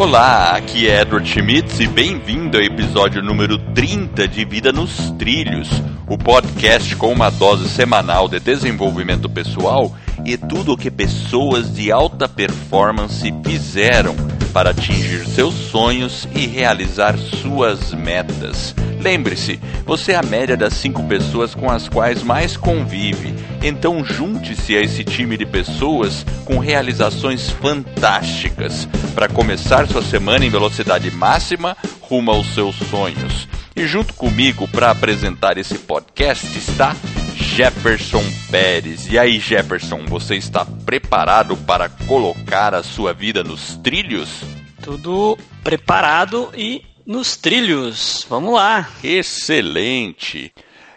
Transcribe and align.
Olá, 0.00 0.56
aqui 0.56 0.88
é 0.88 1.02
Edward 1.02 1.28
Schmitz 1.28 1.78
e 1.78 1.86
bem-vindo 1.86 2.56
ao 2.56 2.64
episódio 2.64 3.22
número 3.22 3.58
30 3.74 4.26
de 4.26 4.46
Vida 4.46 4.72
nos 4.72 5.10
Trilhos, 5.18 5.68
o 6.08 6.16
podcast 6.16 6.96
com 6.96 7.12
uma 7.12 7.28
dose 7.28 7.68
semanal 7.68 8.26
de 8.26 8.40
desenvolvimento 8.40 9.28
pessoal 9.28 9.94
e 10.24 10.38
tudo 10.38 10.72
o 10.72 10.76
que 10.76 10.90
pessoas 10.90 11.74
de 11.74 11.92
alta 11.92 12.26
performance 12.26 13.30
fizeram 13.44 14.16
para 14.52 14.70
atingir 14.70 15.26
seus 15.26 15.54
sonhos 15.54 16.28
e 16.34 16.46
realizar 16.46 17.16
suas 17.16 17.92
metas. 17.92 18.74
Lembre-se, 19.00 19.58
você 19.86 20.12
é 20.12 20.16
a 20.16 20.22
média 20.22 20.56
das 20.56 20.74
cinco 20.74 21.02
pessoas 21.04 21.54
com 21.54 21.70
as 21.70 21.88
quais 21.88 22.22
mais 22.22 22.56
convive, 22.56 23.34
então 23.62 24.04
junte-se 24.04 24.76
a 24.76 24.80
esse 24.82 25.02
time 25.04 25.36
de 25.38 25.46
pessoas 25.46 26.24
com 26.44 26.58
realizações 26.58 27.50
fantásticas 27.50 28.86
para 29.14 29.28
começar 29.28 29.88
sua 29.88 30.02
semana 30.02 30.44
em 30.44 30.50
velocidade 30.50 31.10
máxima 31.10 31.76
rumo 32.00 32.30
aos 32.30 32.52
seus 32.54 32.76
sonhos. 32.76 33.48
E 33.74 33.86
junto 33.86 34.12
comigo 34.12 34.68
para 34.68 34.90
apresentar 34.90 35.56
esse 35.56 35.78
podcast 35.78 36.58
está 36.58 36.94
Jefferson 37.40 38.22
Pérez. 38.50 39.06
E 39.06 39.18
aí, 39.18 39.40
Jefferson, 39.40 40.04
você 40.06 40.36
está 40.36 40.64
preparado 40.64 41.56
para 41.56 41.88
colocar 41.88 42.74
a 42.74 42.82
sua 42.82 43.12
vida 43.12 43.42
nos 43.42 43.76
trilhos? 43.76 44.42
Tudo 44.82 45.38
preparado 45.64 46.50
e 46.54 46.84
nos 47.06 47.36
trilhos. 47.36 48.26
Vamos 48.28 48.54
lá. 48.54 48.88
Excelente! 49.02 50.52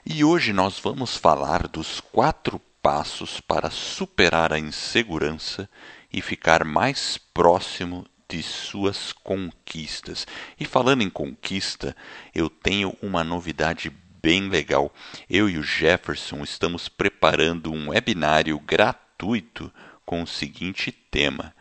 E 0.05 0.23
hoje 0.23 0.51
nós 0.51 0.79
vamos 0.79 1.15
falar 1.15 1.67
dos 1.67 2.01
quatro 2.01 2.61
passos 2.81 3.39
para 3.39 3.69
superar 3.69 4.51
a 4.51 4.59
insegurança 4.59 5.69
e 6.11 6.21
ficar 6.21 6.65
mais 6.65 7.17
próximo 7.33 8.05
de 8.27 8.43
suas 8.43 9.13
conquistas. 9.13 10.27
E 10.59 10.65
falando 10.65 11.01
em 11.01 11.09
conquista, 11.09 11.95
eu 12.33 12.49
tenho 12.49 12.95
uma 13.01 13.23
novidade 13.23 13.91
bem 14.23 14.47
legal. 14.47 14.91
Eu 15.29 15.49
e 15.49 15.57
o 15.57 15.63
Jefferson 15.63 16.43
estamos 16.43 16.87
preparando 16.87 17.73
um 17.73 17.89
webinário 17.89 18.57
gratuito 18.57 19.69
com 20.05 20.23
o 20.23 20.27
seguinte 20.27 20.91
tema: 20.91 21.53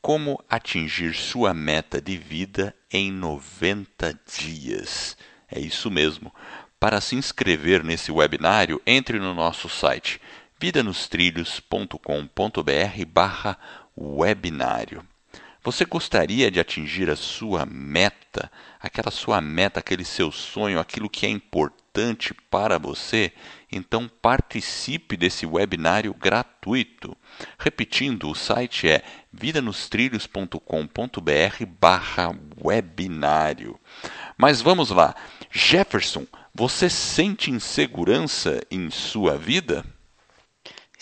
Como 0.00 0.40
atingir 0.48 1.14
sua 1.14 1.52
meta 1.52 2.00
de 2.00 2.16
vida 2.16 2.72
em 2.90 3.10
90 3.10 4.18
dias. 4.38 5.16
É 5.50 5.58
isso 5.58 5.90
mesmo. 5.90 6.32
Para 6.78 7.00
se 7.00 7.16
inscrever 7.16 7.82
nesse 7.82 8.12
webinário, 8.12 8.80
entre 8.86 9.18
no 9.18 9.34
nosso 9.34 9.68
site 9.68 10.20
vidanostrilhos.com.br 10.60 13.04
barra 13.08 13.58
webinário. 13.96 15.04
Você 15.64 15.84
gostaria 15.86 16.50
de 16.50 16.60
atingir 16.60 17.08
a 17.08 17.16
sua 17.16 17.64
meta, 17.64 18.52
aquela 18.78 19.10
sua 19.10 19.40
meta, 19.40 19.80
aquele 19.80 20.04
seu 20.04 20.30
sonho, 20.30 20.78
aquilo 20.78 21.08
que 21.08 21.24
é 21.24 21.30
importante 21.30 22.34
para 22.50 22.78
você? 22.78 23.32
Então 23.72 24.06
participe 24.20 25.16
desse 25.16 25.46
webinário 25.46 26.12
gratuito. 26.12 27.16
Repetindo, 27.58 28.28
o 28.28 28.34
site 28.34 28.90
é 28.90 29.02
vidanostrilhos.com.br 29.32 31.66
barra 31.80 32.38
webinário. 32.62 33.80
Mas 34.36 34.60
vamos 34.60 34.90
lá. 34.90 35.14
Jefferson, 35.50 36.26
você 36.54 36.90
sente 36.90 37.50
insegurança 37.50 38.60
em 38.70 38.90
sua 38.90 39.38
vida? 39.38 39.82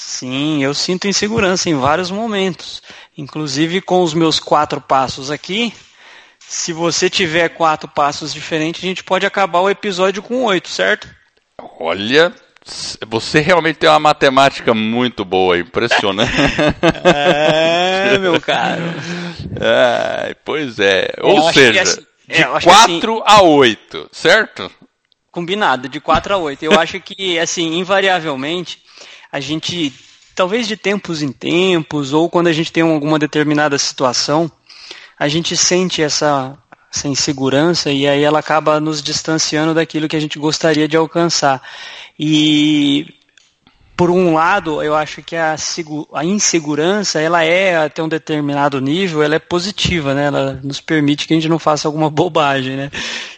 Sim, 0.04 0.62
eu 0.64 0.74
sinto 0.74 1.06
insegurança 1.06 1.70
em 1.70 1.78
vários 1.78 2.10
momentos. 2.10 2.82
Inclusive 3.16 3.80
com 3.80 4.02
os 4.02 4.12
meus 4.12 4.40
quatro 4.40 4.80
passos 4.80 5.30
aqui. 5.30 5.72
Se 6.40 6.72
você 6.72 7.08
tiver 7.08 7.48
quatro 7.50 7.88
passos 7.88 8.34
diferentes, 8.34 8.82
a 8.82 8.86
gente 8.86 9.04
pode 9.04 9.24
acabar 9.24 9.60
o 9.60 9.70
episódio 9.70 10.20
com 10.20 10.44
oito, 10.44 10.68
certo? 10.68 11.08
Olha, 11.78 12.34
você 13.06 13.40
realmente 13.40 13.76
tem 13.76 13.88
uma 13.88 14.00
matemática 14.00 14.74
muito 14.74 15.24
boa, 15.24 15.56
impressionante. 15.56 16.32
é, 17.04 18.18
meu 18.18 18.40
caro. 18.40 18.82
É, 19.60 20.34
pois 20.44 20.80
é. 20.80 21.10
Ou 21.22 21.46
eu 21.46 21.52
seja, 21.52 21.82
assim, 21.82 22.06
de 22.28 22.44
4 22.44 22.62
assim, 22.64 23.22
a 23.24 23.42
8, 23.42 24.08
certo? 24.10 24.70
Combinado, 25.30 25.88
de 25.88 26.00
4 26.00 26.34
a 26.34 26.36
8. 26.36 26.62
Eu 26.64 26.78
acho 26.78 27.00
que, 27.00 27.38
assim, 27.38 27.78
invariavelmente, 27.78 28.81
a 29.32 29.40
gente, 29.40 29.92
talvez 30.34 30.68
de 30.68 30.76
tempos 30.76 31.22
em 31.22 31.32
tempos, 31.32 32.12
ou 32.12 32.28
quando 32.28 32.48
a 32.48 32.52
gente 32.52 32.70
tem 32.70 32.82
alguma 32.82 33.18
determinada 33.18 33.78
situação, 33.78 34.52
a 35.18 35.26
gente 35.26 35.56
sente 35.56 36.02
essa, 36.02 36.58
essa 36.92 37.08
insegurança 37.08 37.90
e 37.90 38.06
aí 38.06 38.22
ela 38.22 38.40
acaba 38.40 38.78
nos 38.78 39.02
distanciando 39.02 39.72
daquilo 39.72 40.06
que 40.06 40.16
a 40.16 40.20
gente 40.20 40.38
gostaria 40.38 40.86
de 40.86 40.98
alcançar. 40.98 41.62
E 42.18 43.14
por 43.96 44.10
um 44.10 44.34
lado, 44.34 44.82
eu 44.82 44.94
acho 44.94 45.22
que 45.22 45.36
a, 45.36 45.54
a, 46.12 46.24
insegurança, 46.24 47.20
ela 47.20 47.44
é, 47.44 47.76
até 47.76 48.02
um 48.02 48.08
determinado 48.08 48.80
nível, 48.80 49.22
ela 49.22 49.36
é 49.36 49.38
positiva, 49.38 50.12
né? 50.12 50.26
Ela 50.26 50.60
nos 50.62 50.80
permite 50.80 51.26
que 51.26 51.32
a 51.32 51.36
gente 51.36 51.48
não 51.48 51.58
faça 51.58 51.86
alguma 51.86 52.10
bobagem, 52.10 52.76
né? 52.76 52.90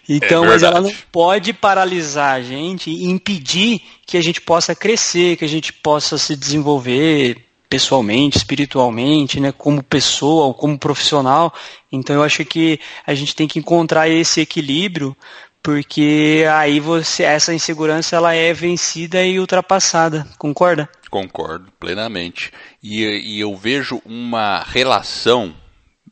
Então, 0.08 0.44
é 0.44 0.48
mas 0.48 0.62
ela 0.62 0.80
não 0.80 0.92
pode 1.10 1.52
paralisar 1.52 2.34
a 2.34 2.42
gente 2.42 2.90
e 2.90 3.04
impedir 3.04 3.80
que 4.06 4.16
a 4.16 4.22
gente 4.22 4.40
possa 4.40 4.74
crescer, 4.74 5.36
que 5.36 5.44
a 5.44 5.48
gente 5.48 5.72
possa 5.72 6.18
se 6.18 6.36
desenvolver 6.36 7.44
pessoalmente, 7.68 8.36
espiritualmente, 8.36 9.40
né, 9.40 9.50
como 9.50 9.82
pessoa 9.82 10.46
ou 10.46 10.54
como 10.54 10.78
profissional. 10.78 11.52
Então 11.90 12.14
eu 12.16 12.22
acho 12.22 12.44
que 12.44 12.78
a 13.06 13.14
gente 13.14 13.34
tem 13.34 13.48
que 13.48 13.58
encontrar 13.58 14.08
esse 14.08 14.40
equilíbrio 14.40 15.16
porque 15.64 16.44
aí 16.52 16.78
você 16.78 17.22
essa 17.22 17.54
insegurança 17.54 18.14
ela 18.14 18.34
é 18.34 18.52
vencida 18.52 19.24
e 19.24 19.40
ultrapassada, 19.40 20.26
concorda? 20.38 20.88
Concordo 21.10 21.72
plenamente. 21.80 22.52
E, 22.82 23.02
e 23.02 23.40
eu 23.40 23.56
vejo 23.56 24.02
uma 24.04 24.62
relação, 24.62 25.54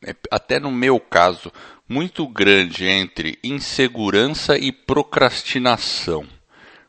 é, 0.03 0.15
até 0.31 0.59
no 0.59 0.71
meu 0.71 0.99
caso, 0.99 1.51
muito 1.93 2.27
grande 2.27 2.87
entre 2.87 3.37
insegurança 3.43 4.57
e 4.57 4.71
procrastinação. 4.71 6.25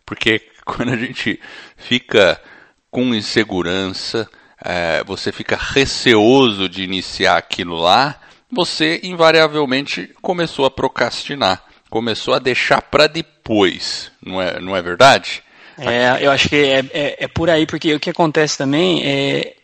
Porque 0.06 0.40
quando 0.64 0.92
a 0.92 0.96
gente 0.96 1.38
fica 1.76 2.40
com 2.90 3.14
insegurança, 3.14 4.28
é, 4.64 5.04
você 5.04 5.30
fica 5.30 5.56
receoso 5.56 6.68
de 6.68 6.82
iniciar 6.82 7.36
aquilo 7.36 7.76
lá, 7.76 8.20
você 8.50 9.00
invariavelmente 9.02 10.10
começou 10.22 10.64
a 10.64 10.70
procrastinar 10.70 11.64
começou 11.94 12.34
a 12.34 12.40
deixar 12.40 12.82
para 12.82 13.06
depois, 13.06 14.10
não 14.20 14.42
é, 14.42 14.58
não 14.58 14.76
é 14.76 14.82
verdade? 14.82 15.44
É, 15.78 16.26
eu 16.26 16.32
acho 16.32 16.48
que 16.48 16.56
é, 16.56 16.80
é, 16.92 17.16
é, 17.20 17.28
por 17.28 17.48
aí, 17.48 17.66
porque 17.66 17.94
o 17.94 18.00
que 18.00 18.10
acontece 18.10 18.58
também 18.58 19.06
é, 19.06 19.54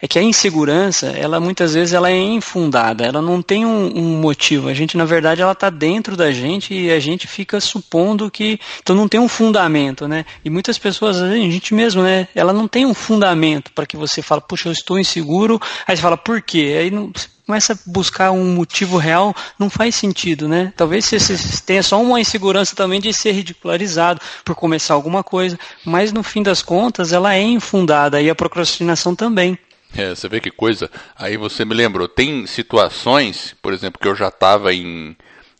é 0.00 0.08
que 0.08 0.18
a 0.18 0.22
insegurança, 0.22 1.08
ela 1.08 1.40
muitas 1.40 1.74
vezes 1.74 1.92
ela 1.92 2.10
é 2.10 2.16
infundada, 2.16 3.04
ela 3.04 3.22
não 3.22 3.42
tem 3.42 3.64
um, 3.64 3.96
um 3.96 4.20
motivo. 4.20 4.68
A 4.68 4.74
gente, 4.74 4.96
na 4.96 5.04
verdade, 5.04 5.42
ela 5.42 5.52
está 5.52 5.70
dentro 5.70 6.16
da 6.16 6.30
gente 6.32 6.74
e 6.74 6.90
a 6.90 7.00
gente 7.00 7.26
fica 7.26 7.60
supondo 7.60 8.30
que. 8.30 8.58
Então 8.82 8.94
não 8.94 9.08
tem 9.08 9.20
um 9.20 9.28
fundamento, 9.28 10.08
né? 10.08 10.24
E 10.44 10.50
muitas 10.50 10.78
pessoas, 10.78 11.20
a 11.20 11.34
gente 11.34 11.74
mesmo, 11.74 12.02
né? 12.02 12.28
Ela 12.34 12.52
não 12.52 12.68
tem 12.68 12.86
um 12.86 12.94
fundamento 12.94 13.72
para 13.72 13.86
que 13.86 13.96
você 13.96 14.22
fale, 14.22 14.42
puxa, 14.46 14.68
eu 14.68 14.72
estou 14.72 14.98
inseguro. 14.98 15.60
Aí 15.86 15.96
você 15.96 16.02
fala, 16.02 16.16
por 16.16 16.40
quê? 16.42 16.76
Aí 16.78 16.90
não, 16.90 17.12
começa 17.46 17.74
a 17.74 17.78
buscar 17.86 18.32
um 18.32 18.54
motivo 18.54 18.98
real, 18.98 19.34
não 19.58 19.70
faz 19.70 19.94
sentido, 19.94 20.48
né? 20.48 20.72
Talvez 20.76 21.04
você 21.06 21.36
tenha 21.64 21.82
só 21.82 22.02
uma 22.02 22.20
insegurança 22.20 22.74
também 22.74 23.00
de 23.00 23.12
ser 23.12 23.32
ridicularizado 23.32 24.20
por 24.44 24.56
começar 24.56 24.94
alguma 24.94 25.22
coisa, 25.22 25.58
mas 25.84 26.12
no 26.12 26.24
fim 26.24 26.42
das 26.42 26.60
contas 26.60 27.12
ela 27.12 27.34
é 27.34 27.42
infundada 27.42 28.20
e 28.20 28.28
a 28.28 28.34
procrastinação 28.34 29.14
também. 29.14 29.56
É, 29.96 30.14
você 30.14 30.28
vê 30.28 30.40
que 30.40 30.50
coisa. 30.50 30.90
Aí 31.16 31.36
você 31.36 31.64
me 31.64 31.74
lembrou, 31.74 32.06
tem 32.06 32.46
situações, 32.46 33.56
por 33.62 33.72
exemplo, 33.72 34.00
que 34.00 34.06
eu 34.06 34.14
já 34.14 34.28
estava 34.28 34.74
em, 34.74 35.16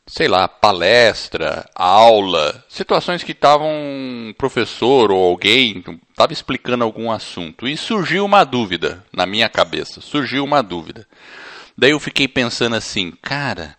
sei 0.06 0.28
lá, 0.28 0.46
palestra, 0.46 1.68
aula, 1.74 2.64
situações 2.68 3.22
que 3.22 3.32
estavam 3.32 3.68
um 3.68 4.34
professor 4.36 5.10
ou 5.10 5.24
alguém 5.24 5.82
estava 6.10 6.32
explicando 6.32 6.84
algum 6.84 7.10
assunto 7.10 7.66
e 7.66 7.76
surgiu 7.76 8.24
uma 8.24 8.44
dúvida 8.44 9.02
na 9.12 9.24
minha 9.24 9.48
cabeça. 9.48 10.00
Surgiu 10.00 10.44
uma 10.44 10.62
dúvida. 10.62 11.06
Daí 11.76 11.90
eu 11.90 12.00
fiquei 12.00 12.28
pensando 12.28 12.76
assim, 12.76 13.12
cara, 13.22 13.76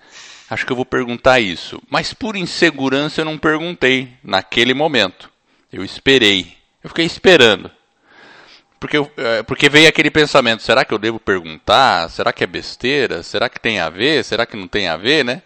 acho 0.50 0.66
que 0.66 0.72
eu 0.72 0.76
vou 0.76 0.86
perguntar 0.86 1.40
isso. 1.40 1.82
Mas 1.90 2.14
por 2.14 2.36
insegurança 2.36 3.22
eu 3.22 3.26
não 3.26 3.38
perguntei 3.38 4.10
naquele 4.24 4.74
momento. 4.74 5.30
Eu 5.72 5.84
esperei. 5.84 6.58
Eu 6.84 6.90
fiquei 6.90 7.06
esperando. 7.06 7.70
Porque, 8.80 8.98
é, 9.18 9.44
porque 9.44 9.70
veio 9.70 9.88
aquele 9.88 10.12
pensamento: 10.12 10.64
será 10.64 10.86
que 10.86 10.94
eu 10.94 11.00
devo 11.00 11.20
perguntar? 11.20 12.10
Será 12.10 12.32
que 12.32 12.44
é 12.44 12.48
besteira? 12.48 13.24
Será 13.24 13.50
que 13.50 13.60
tem 13.60 13.80
a 13.80 13.90
ver? 13.90 14.24
Será 14.24 14.46
que 14.46 14.56
não 14.56 14.68
tem 14.68 14.88
a 14.88 14.98
ver, 14.98 15.26
né? 15.26 15.42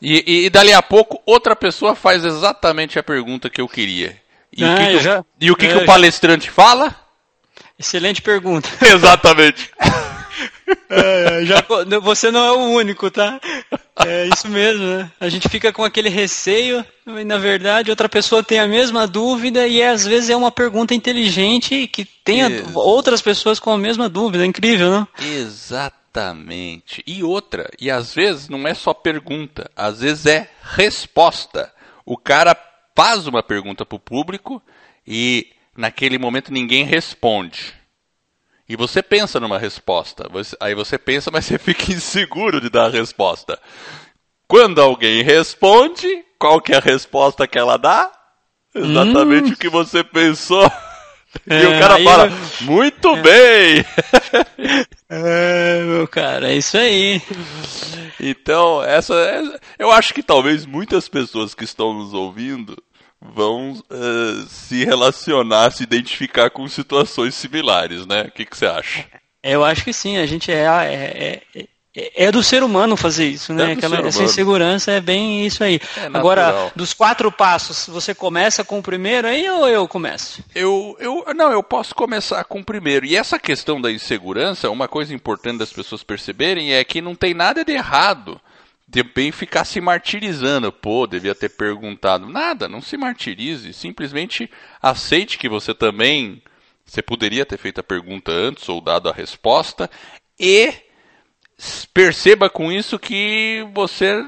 E, 0.00 0.22
e, 0.26 0.46
e 0.46 0.50
dali 0.50 0.72
a 0.72 0.82
pouco, 0.82 1.22
outra 1.24 1.56
pessoa 1.56 1.94
faz 1.94 2.24
exatamente 2.24 2.98
a 2.98 3.02
pergunta 3.02 3.48
que 3.48 3.60
eu 3.60 3.68
queria. 3.68 4.16
E 4.52 4.62
ah, 4.62 4.74
o 4.74 4.76
que, 4.76 4.86
que, 4.86 4.98
já, 5.00 5.24
e 5.40 5.50
o, 5.50 5.56
que, 5.56 5.68
que 5.68 5.74
o 5.74 5.86
palestrante 5.86 6.46
já... 6.46 6.52
fala? 6.52 6.94
Excelente 7.78 8.22
pergunta. 8.22 8.68
Exatamente. 8.84 9.70
É, 10.88 11.44
já, 11.44 11.64
você 12.00 12.30
não 12.30 12.44
é 12.44 12.52
o 12.52 12.70
único, 12.72 13.10
tá? 13.10 13.40
É 14.04 14.26
isso 14.26 14.48
mesmo, 14.48 14.84
né? 14.84 15.10
A 15.18 15.28
gente 15.28 15.48
fica 15.48 15.72
com 15.72 15.82
aquele 15.82 16.08
receio, 16.08 16.84
e 17.06 17.24
na 17.24 17.38
verdade 17.38 17.90
outra 17.90 18.08
pessoa 18.08 18.42
tem 18.42 18.58
a 18.58 18.66
mesma 18.66 19.06
dúvida 19.06 19.66
e 19.66 19.82
às 19.82 20.04
vezes 20.04 20.28
é 20.30 20.36
uma 20.36 20.50
pergunta 20.50 20.94
inteligente 20.94 21.86
que 21.86 22.04
tem 22.04 22.42
outras 22.74 23.22
pessoas 23.22 23.58
com 23.58 23.70
a 23.70 23.78
mesma 23.78 24.08
dúvida. 24.08 24.44
É 24.44 24.46
incrível, 24.46 24.90
né? 24.90 25.08
Exatamente. 25.20 27.02
E 27.06 27.22
outra, 27.22 27.70
e 27.80 27.90
às 27.90 28.14
vezes 28.14 28.48
não 28.48 28.66
é 28.66 28.74
só 28.74 28.92
pergunta, 28.92 29.70
às 29.74 30.00
vezes 30.00 30.26
é 30.26 30.50
resposta. 30.62 31.72
O 32.04 32.16
cara 32.16 32.56
faz 32.94 33.26
uma 33.26 33.42
pergunta 33.42 33.86
para 33.86 33.96
o 33.96 34.00
público 34.00 34.62
e 35.06 35.48
naquele 35.76 36.18
momento 36.18 36.52
ninguém 36.52 36.84
responde. 36.84 37.74
E 38.68 38.74
você 38.74 39.02
pensa 39.02 39.38
numa 39.38 39.58
resposta. 39.58 40.28
Aí 40.60 40.74
você 40.74 40.98
pensa, 40.98 41.30
mas 41.30 41.44
você 41.44 41.58
fica 41.58 41.92
inseguro 41.92 42.60
de 42.60 42.68
dar 42.68 42.86
a 42.86 42.90
resposta. 42.90 43.58
Quando 44.48 44.80
alguém 44.80 45.22
responde, 45.22 46.24
qual 46.38 46.60
que 46.60 46.72
é 46.72 46.76
a 46.76 46.80
resposta 46.80 47.46
que 47.46 47.58
ela 47.58 47.76
dá? 47.76 48.10
Exatamente 48.74 49.50
hum. 49.50 49.52
o 49.54 49.56
que 49.56 49.68
você 49.68 50.04
pensou. 50.04 50.70
É, 51.48 51.62
e 51.62 51.66
o 51.66 51.80
cara 51.80 52.02
fala, 52.02 52.26
eu... 52.26 52.66
muito 52.66 53.08
é. 53.08 53.22
bem! 53.22 53.84
É, 55.08 55.84
meu 55.84 56.08
cara, 56.08 56.50
é 56.50 56.56
isso 56.56 56.76
aí. 56.76 57.22
Então, 58.18 58.82
essa 58.82 59.14
é, 59.14 59.40
eu 59.78 59.92
acho 59.92 60.12
que 60.12 60.20
talvez 60.20 60.66
muitas 60.66 61.08
pessoas 61.08 61.54
que 61.54 61.62
estão 61.62 61.94
nos 61.94 62.12
ouvindo 62.12 62.76
vão 63.34 63.72
uh, 63.72 64.46
se 64.48 64.84
relacionar, 64.84 65.70
se 65.70 65.82
identificar 65.82 66.50
com 66.50 66.68
situações 66.68 67.34
similares, 67.34 68.06
né? 68.06 68.22
O 68.22 68.30
que, 68.30 68.44
que 68.44 68.56
você 68.56 68.66
acha? 68.66 69.04
Eu 69.42 69.64
acho 69.64 69.84
que 69.84 69.92
sim, 69.92 70.16
a 70.16 70.26
gente 70.26 70.50
é, 70.50 70.64
é, 70.64 71.42
é, 71.96 72.26
é 72.26 72.32
do 72.32 72.42
ser 72.42 72.62
humano 72.62 72.96
fazer 72.96 73.26
isso, 73.26 73.54
né? 73.54 73.70
É 73.70 73.72
Aquela, 73.72 74.06
essa 74.06 74.22
insegurança 74.22 74.92
é 74.92 75.00
bem 75.00 75.46
isso 75.46 75.64
aí. 75.64 75.80
É 75.96 76.06
Agora, 76.12 76.70
dos 76.76 76.92
quatro 76.92 77.32
passos, 77.32 77.86
você 77.86 78.14
começa 78.14 78.62
com 78.62 78.78
o 78.78 78.82
primeiro 78.82 79.26
aí 79.26 79.48
ou 79.48 79.68
eu 79.68 79.88
começo? 79.88 80.42
Eu, 80.54 80.96
eu, 81.00 81.24
não, 81.34 81.50
eu 81.50 81.62
posso 81.62 81.94
começar 81.94 82.44
com 82.44 82.60
o 82.60 82.64
primeiro. 82.64 83.06
E 83.06 83.16
essa 83.16 83.38
questão 83.38 83.80
da 83.80 83.90
insegurança, 83.90 84.68
uma 84.68 84.88
coisa 84.88 85.14
importante 85.14 85.58
das 85.58 85.72
pessoas 85.72 86.02
perceberem 86.02 86.74
é 86.74 86.84
que 86.84 87.00
não 87.00 87.14
tem 87.14 87.32
nada 87.32 87.64
de 87.64 87.72
errado 87.72 88.40
bem 89.02 89.32
ficar 89.32 89.64
se 89.64 89.80
martirizando. 89.80 90.72
Pô, 90.72 91.06
devia 91.06 91.34
ter 91.34 91.50
perguntado. 91.50 92.26
Nada, 92.26 92.68
não 92.68 92.80
se 92.80 92.96
martirize. 92.96 93.72
Simplesmente 93.72 94.50
aceite 94.80 95.38
que 95.38 95.48
você 95.48 95.74
também. 95.74 96.42
Você 96.84 97.02
poderia 97.02 97.44
ter 97.44 97.58
feito 97.58 97.80
a 97.80 97.84
pergunta 97.84 98.30
antes 98.30 98.68
ou 98.68 98.80
dado 98.80 99.08
a 99.08 99.12
resposta. 99.12 99.90
E 100.38 100.72
perceba 101.92 102.50
com 102.50 102.70
isso 102.70 102.98
que 102.98 103.66
você 103.72 104.24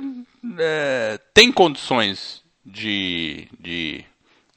é, 0.59 1.21
tem 1.35 1.53
condições 1.53 2.43
de, 2.65 3.49
de, 3.61 4.05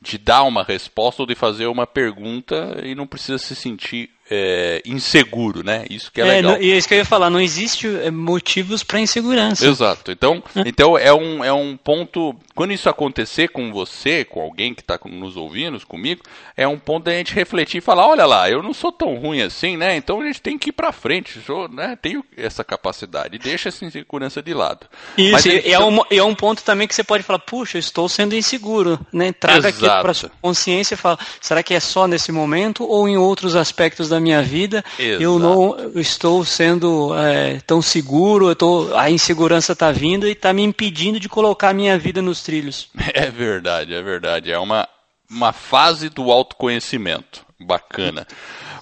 de 0.01 0.17
dar 0.17 0.43
uma 0.43 0.63
resposta 0.63 1.21
ou 1.21 1.27
de 1.27 1.35
fazer 1.35 1.67
uma 1.67 1.85
pergunta 1.85 2.81
e 2.83 2.95
não 2.95 3.07
precisa 3.07 3.37
se 3.37 3.55
sentir 3.55 4.09
é, 4.33 4.81
inseguro, 4.85 5.61
né? 5.61 5.83
Isso 5.89 6.09
que 6.09 6.21
é, 6.21 6.23
é 6.23 6.27
legal. 6.35 6.61
E 6.61 6.71
é 6.71 6.77
isso 6.77 6.87
que 6.87 6.93
eu 6.93 6.99
ia 6.99 7.05
falar, 7.05 7.29
não 7.29 7.41
existe 7.41 7.85
é, 7.85 8.09
motivos 8.09 8.81
para 8.81 8.97
insegurança. 8.97 9.67
Exato. 9.67 10.09
Então, 10.09 10.41
é. 10.55 10.63
então 10.65 10.97
é, 10.97 11.13
um, 11.13 11.43
é 11.43 11.51
um 11.51 11.75
ponto. 11.75 12.33
Quando 12.55 12.71
isso 12.71 12.87
acontecer 12.87 13.49
com 13.49 13.73
você, 13.73 14.23
com 14.23 14.41
alguém 14.41 14.73
que 14.73 14.81
está 14.81 14.97
nos 15.05 15.35
ouvindo, 15.35 15.85
comigo, 15.85 16.21
é 16.55 16.65
um 16.65 16.79
ponto 16.79 17.05
da 17.05 17.11
gente 17.11 17.35
refletir 17.35 17.79
e 17.79 17.81
falar: 17.81 18.07
olha 18.07 18.25
lá, 18.25 18.49
eu 18.49 18.63
não 18.63 18.73
sou 18.73 18.89
tão 18.89 19.15
ruim 19.15 19.41
assim, 19.41 19.75
né? 19.75 19.97
Então 19.97 20.21
a 20.21 20.25
gente 20.25 20.41
tem 20.41 20.57
que 20.57 20.69
ir 20.69 20.73
para 20.73 20.93
frente. 20.93 21.41
Eu 21.45 21.67
né, 21.67 21.97
tenho 22.01 22.23
essa 22.37 22.63
capacidade. 22.63 23.37
Deixa 23.37 23.67
essa 23.67 23.83
insegurança 23.83 24.41
de 24.41 24.53
lado. 24.53 24.87
Isso, 25.17 25.33
Mas, 25.33 25.45
e, 25.45 25.69
é 25.69 25.79
um, 25.79 25.99
é 26.09 26.23
um 26.23 26.33
ponto 26.33 26.63
também 26.63 26.87
que 26.87 26.95
você 26.95 27.03
pode 27.03 27.23
falar: 27.23 27.39
puxa, 27.39 27.77
eu 27.77 27.79
estou 27.79 28.07
sendo 28.07 28.33
inseguro. 28.33 28.97
Né? 29.11 29.33
Traga 29.33 29.67
Exato. 29.67 29.75
aquilo 29.75 30.01
para 30.01 30.13
sua 30.13 30.31
consciência 30.41 30.93
e 30.93 30.97
fala: 30.97 31.19
será 31.41 31.61
que 31.61 31.73
é 31.73 31.81
só 31.81 32.07
nesse 32.07 32.31
momento 32.31 32.85
ou 32.87 33.09
em 33.09 33.17
outros 33.17 33.57
aspectos 33.57 34.07
da 34.07 34.20
minha 34.21 34.41
vida, 34.41 34.83
Exato. 34.97 35.23
eu 35.23 35.37
não 35.39 35.99
estou 35.99 36.45
sendo 36.45 37.13
é, 37.17 37.59
tão 37.61 37.81
seguro, 37.81 38.53
tô, 38.55 38.95
a 38.95 39.09
insegurança 39.09 39.73
está 39.73 39.91
vindo 39.91 40.27
e 40.27 40.31
está 40.31 40.53
me 40.53 40.63
impedindo 40.63 41.19
de 41.19 41.27
colocar 41.27 41.69
a 41.69 41.73
minha 41.73 41.97
vida 41.97 42.21
nos 42.21 42.41
trilhos. 42.41 42.89
É 43.13 43.29
verdade, 43.29 43.93
é 43.93 44.01
verdade. 44.01 44.51
É 44.51 44.57
uma, 44.57 44.87
uma 45.29 45.51
fase 45.51 46.09
do 46.09 46.31
autoconhecimento. 46.31 47.45
Bacana. 47.59 48.25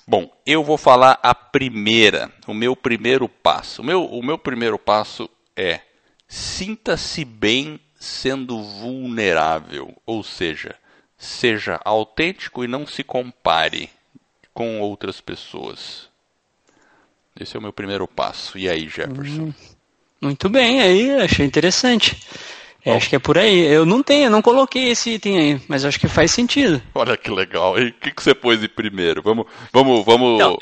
Bom, 0.07 0.31
eu 0.45 0.63
vou 0.63 0.77
falar 0.77 1.19
a 1.21 1.35
primeira, 1.35 2.31
o 2.47 2.53
meu 2.53 2.75
primeiro 2.75 3.27
passo. 3.27 3.81
O 3.81 3.85
meu, 3.85 4.05
o 4.05 4.23
meu 4.23 4.37
primeiro 4.37 4.79
passo 4.79 5.29
é 5.55 5.81
sinta-se 6.27 7.25
bem 7.25 7.79
sendo 7.99 8.63
vulnerável, 8.63 9.93
ou 10.05 10.23
seja, 10.23 10.75
seja 11.17 11.79
autêntico 11.83 12.63
e 12.63 12.67
não 12.67 12.87
se 12.87 13.03
compare 13.03 13.89
com 14.53 14.79
outras 14.81 15.21
pessoas. 15.21 16.09
Esse 17.39 17.55
é 17.55 17.59
o 17.59 17.61
meu 17.61 17.73
primeiro 17.73 18.07
passo. 18.07 18.57
E 18.57 18.69
aí, 18.69 18.87
Jefferson? 18.87 19.43
Hum, 19.43 19.53
muito 20.21 20.49
bem, 20.49 20.81
aí 20.81 21.11
achei 21.21 21.45
interessante. 21.45 22.21
É, 22.83 22.95
acho 22.95 23.09
que 23.09 23.15
é 23.15 23.19
por 23.19 23.37
aí. 23.37 23.59
Eu 23.59 23.85
não 23.85 24.01
tenho, 24.01 24.29
não 24.29 24.41
coloquei 24.41 24.89
esse 24.89 25.11
item 25.11 25.37
aí, 25.37 25.61
mas 25.67 25.85
acho 25.85 25.99
que 25.99 26.07
faz 26.07 26.31
sentido. 26.31 26.81
Olha 26.95 27.17
que 27.17 27.29
legal. 27.29 27.77
E 27.77 27.89
o 27.89 27.93
que, 27.93 28.11
que 28.11 28.23
você 28.23 28.33
pôs 28.33 28.59
de 28.59 28.67
primeiro? 28.67 29.21
Vamos, 29.21 29.45
vamos, 29.71 30.05
vamos. 30.05 30.35
Então, 30.35 30.57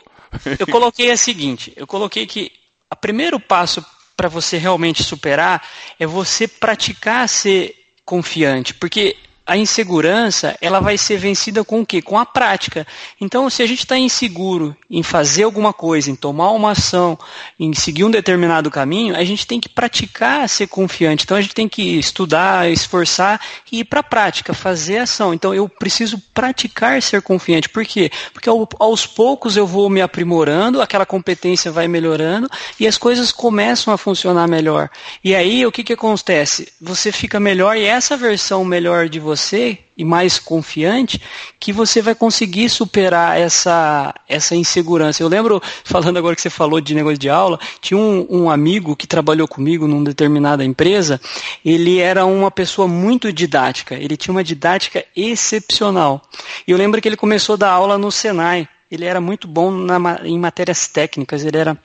eu 0.60 0.68
coloquei 0.68 1.12
a 1.12 1.18
seguinte: 1.18 1.72
eu 1.75 1.86
coloquei 1.86 2.25
que 2.25 2.51
o 2.92 2.95
primeiro 2.95 3.39
passo 3.39 3.86
para 4.16 4.28
você 4.28 4.57
realmente 4.57 5.04
superar 5.04 5.63
é 6.00 6.07
você 6.07 6.48
praticar 6.48 7.30
ser 7.30 7.75
confiante, 8.04 8.74
porque 8.74 9.16
a 9.47 9.55
insegurança 9.55 10.57
ela 10.59 10.81
vai 10.81 10.97
ser 10.97 11.17
vencida 11.17 11.63
com 11.63 11.79
o 11.79 11.85
quê? 11.85 12.01
Com 12.01 12.19
a 12.19 12.25
prática. 12.25 12.85
Então, 13.19 13.49
se 13.49 13.63
a 13.63 13.65
gente 13.65 13.79
está 13.79 13.97
inseguro 13.97 14.75
em 14.89 15.01
fazer 15.01 15.44
alguma 15.44 15.71
coisa, 15.71 16.11
em 16.11 16.15
tomar 16.15 16.51
uma 16.51 16.71
ação, 16.71 17.17
em 17.57 17.73
seguir 17.73 18.03
um 18.03 18.11
determinado 18.11 18.69
caminho, 18.69 19.15
a 19.15 19.23
gente 19.23 19.47
tem 19.47 19.59
que 19.59 19.69
praticar 19.69 20.47
ser 20.49 20.67
confiante. 20.67 21.23
Então, 21.23 21.38
a 21.38 21.41
gente 21.41 21.55
tem 21.55 21.69
que 21.69 21.97
estudar, 21.97 22.69
esforçar 22.69 23.39
e 23.71 23.79
ir 23.79 23.85
para 23.85 24.01
a 24.01 24.03
prática, 24.03 24.53
fazer 24.53 24.97
ação. 24.97 25.33
Então, 25.33 25.53
eu 25.53 25.69
preciso 25.69 26.21
praticar 26.33 27.01
ser 27.01 27.21
confiante. 27.21 27.69
Por 27.69 27.85
quê? 27.85 28.11
Porque 28.33 28.50
aos 28.79 29.05
poucos 29.05 29.55
eu 29.55 29.65
vou 29.65 29.89
me 29.89 30.01
aprimorando, 30.01 30.81
aquela 30.81 31.05
competência 31.05 31.71
vai 31.71 31.88
melhorando 31.88 32.50
e 32.77 32.86
as 32.86 32.98
coisas 32.98 33.31
começam 33.31 33.93
a 33.93 33.98
funcionar 33.98 34.48
melhor. 34.48 34.89
E 35.24 35.33
aí, 35.33 35.65
o 35.65 35.72
que, 35.72 35.86
que 35.86 35.93
acontece? 35.93 36.67
Você 36.81 37.13
fica 37.13 37.39
melhor 37.39 37.77
e 37.77 37.86
essa 37.86 38.17
versão 38.17 38.65
melhor 38.65 39.07
de 39.07 39.19
você 39.22 39.37
você 39.38 39.77
e 39.96 40.03
mais 40.03 40.39
confiante 40.39 41.22
que 41.60 41.72
você 41.72 42.01
vai 42.01 42.13
conseguir 42.13 42.70
superar 42.70 43.39
essa, 43.39 44.13
essa 44.27 44.56
insegurança. 44.56 45.24
Eu 45.24 45.27
lembro, 45.27 45.62
falando 45.84 46.17
agora 46.17 46.36
que 46.36 46.41
você 46.41 46.50
falou 46.50 46.82
de 46.82 46.94
negócio 46.94 47.17
de 47.17 47.29
aula, 47.29 47.60
tinha 47.79 47.98
um, 47.98 48.27
um 48.29 48.50
amigo 48.50 48.96
que 48.96 49.08
trabalhou 49.08 49.48
comigo 49.48 49.88
numa 49.88 50.03
determinada 50.03 50.63
empresa, 50.63 51.22
ele 51.63 52.00
era 52.00 52.25
uma 52.25 52.51
pessoa 52.51 52.88
muito 52.88 53.32
didática, 53.32 53.96
ele 53.96 54.17
tinha 54.17 54.34
uma 54.34 54.44
didática 54.44 55.06
excepcional. 55.15 56.22
E 56.67 56.72
eu 56.72 56.77
lembro 56.77 57.01
que 57.01 57.08
ele 57.08 57.17
começou 57.17 57.53
a 57.53 57.58
dar 57.58 57.72
aula 57.72 57.98
no 57.98 58.12
Senai, 58.12 58.67
ele 58.89 59.06
era 59.06 59.20
muito 59.20 59.48
bom 59.48 59.70
na, 59.72 60.22
em 60.24 60.39
matérias 60.39 60.88
técnicas, 60.88 61.44
ele 61.44 61.58
era 61.58 61.77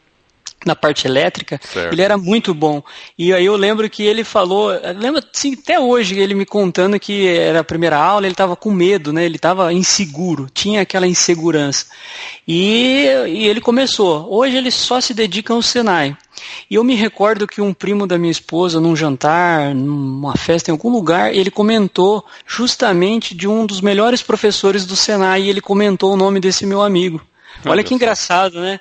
na 0.66 0.76
parte 0.76 1.06
elétrica, 1.06 1.60
certo. 1.62 1.92
ele 1.92 2.02
era 2.02 2.16
muito 2.16 2.54
bom. 2.54 2.82
E 3.18 3.32
aí 3.32 3.44
eu 3.44 3.56
lembro 3.56 3.88
que 3.88 4.02
ele 4.02 4.24
falou, 4.24 4.70
lembro 4.96 5.22
assim, 5.32 5.54
até 5.54 5.78
hoje 5.78 6.18
ele 6.18 6.34
me 6.34 6.46
contando 6.46 6.98
que 6.98 7.26
era 7.26 7.60
a 7.60 7.64
primeira 7.64 7.96
aula, 7.96 8.26
ele 8.26 8.34
estava 8.34 8.56
com 8.56 8.70
medo, 8.70 9.12
né? 9.12 9.24
Ele 9.24 9.36
estava 9.36 9.72
inseguro, 9.72 10.48
tinha 10.52 10.82
aquela 10.82 11.06
insegurança. 11.06 11.86
E, 12.46 13.06
e 13.28 13.46
ele 13.46 13.60
começou. 13.60 14.26
Hoje 14.32 14.56
ele 14.56 14.70
só 14.70 15.00
se 15.00 15.14
dedica 15.14 15.52
ao 15.52 15.62
Senai. 15.62 16.16
E 16.68 16.74
eu 16.74 16.84
me 16.84 16.94
recordo 16.94 17.46
que 17.46 17.60
um 17.60 17.72
primo 17.72 18.06
da 18.06 18.18
minha 18.18 18.30
esposa, 18.30 18.80
num 18.80 18.96
jantar, 18.96 19.74
numa 19.74 20.36
festa 20.36 20.70
em 20.70 20.72
algum 20.72 20.90
lugar, 20.90 21.34
ele 21.34 21.50
comentou 21.50 22.24
justamente 22.46 23.34
de 23.34 23.46
um 23.46 23.66
dos 23.66 23.80
melhores 23.80 24.22
professores 24.22 24.86
do 24.86 24.96
Senai 24.96 25.42
e 25.42 25.50
ele 25.50 25.60
comentou 25.60 26.12
o 26.12 26.16
nome 26.16 26.40
desse 26.40 26.66
meu 26.66 26.82
amigo. 26.82 27.20
Olha 27.64 27.84
que 27.84 27.94
engraçado, 27.94 28.60
né? 28.60 28.80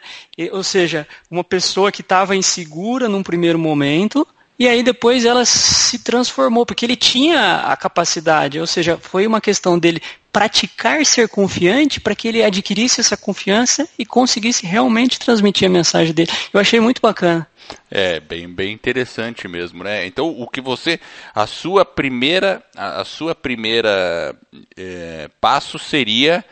Ou 0.51 0.63
seja, 0.63 1.07
uma 1.29 1.43
pessoa 1.43 1.91
que 1.91 2.01
estava 2.01 2.35
insegura 2.35 3.07
num 3.07 3.23
primeiro 3.23 3.59
momento, 3.59 4.27
e 4.57 4.67
aí 4.67 4.83
depois 4.83 5.25
ela 5.25 5.43
se 5.45 5.99
transformou, 5.99 6.65
porque 6.65 6.85
ele 6.85 6.95
tinha 6.95 7.61
a 7.61 7.75
capacidade, 7.75 8.59
ou 8.59 8.67
seja, 8.67 8.97
foi 8.97 9.25
uma 9.25 9.41
questão 9.41 9.77
dele 9.77 10.01
praticar 10.31 11.05
ser 11.05 11.27
confiante 11.27 11.99
para 11.99 12.15
que 12.15 12.27
ele 12.27 12.43
adquirisse 12.43 13.01
essa 13.01 13.17
confiança 13.17 13.87
e 13.99 14.05
conseguisse 14.05 14.65
realmente 14.65 15.19
transmitir 15.19 15.67
a 15.67 15.71
mensagem 15.71 16.13
dele. 16.13 16.31
Eu 16.53 16.59
achei 16.59 16.79
muito 16.79 17.01
bacana. 17.01 17.47
É, 17.89 18.19
bem, 18.19 18.47
bem 18.47 18.73
interessante 18.73 19.47
mesmo, 19.47 19.83
né? 19.83 20.05
Então, 20.05 20.29
o 20.29 20.47
que 20.47 20.61
você, 20.61 20.99
a 21.33 21.45
sua 21.45 21.83
primeira, 21.83 22.63
a, 22.75 23.03
sua 23.03 23.35
primeira 23.35 24.35
é, 24.77 25.29
passo 25.39 25.77
seria 25.77 26.43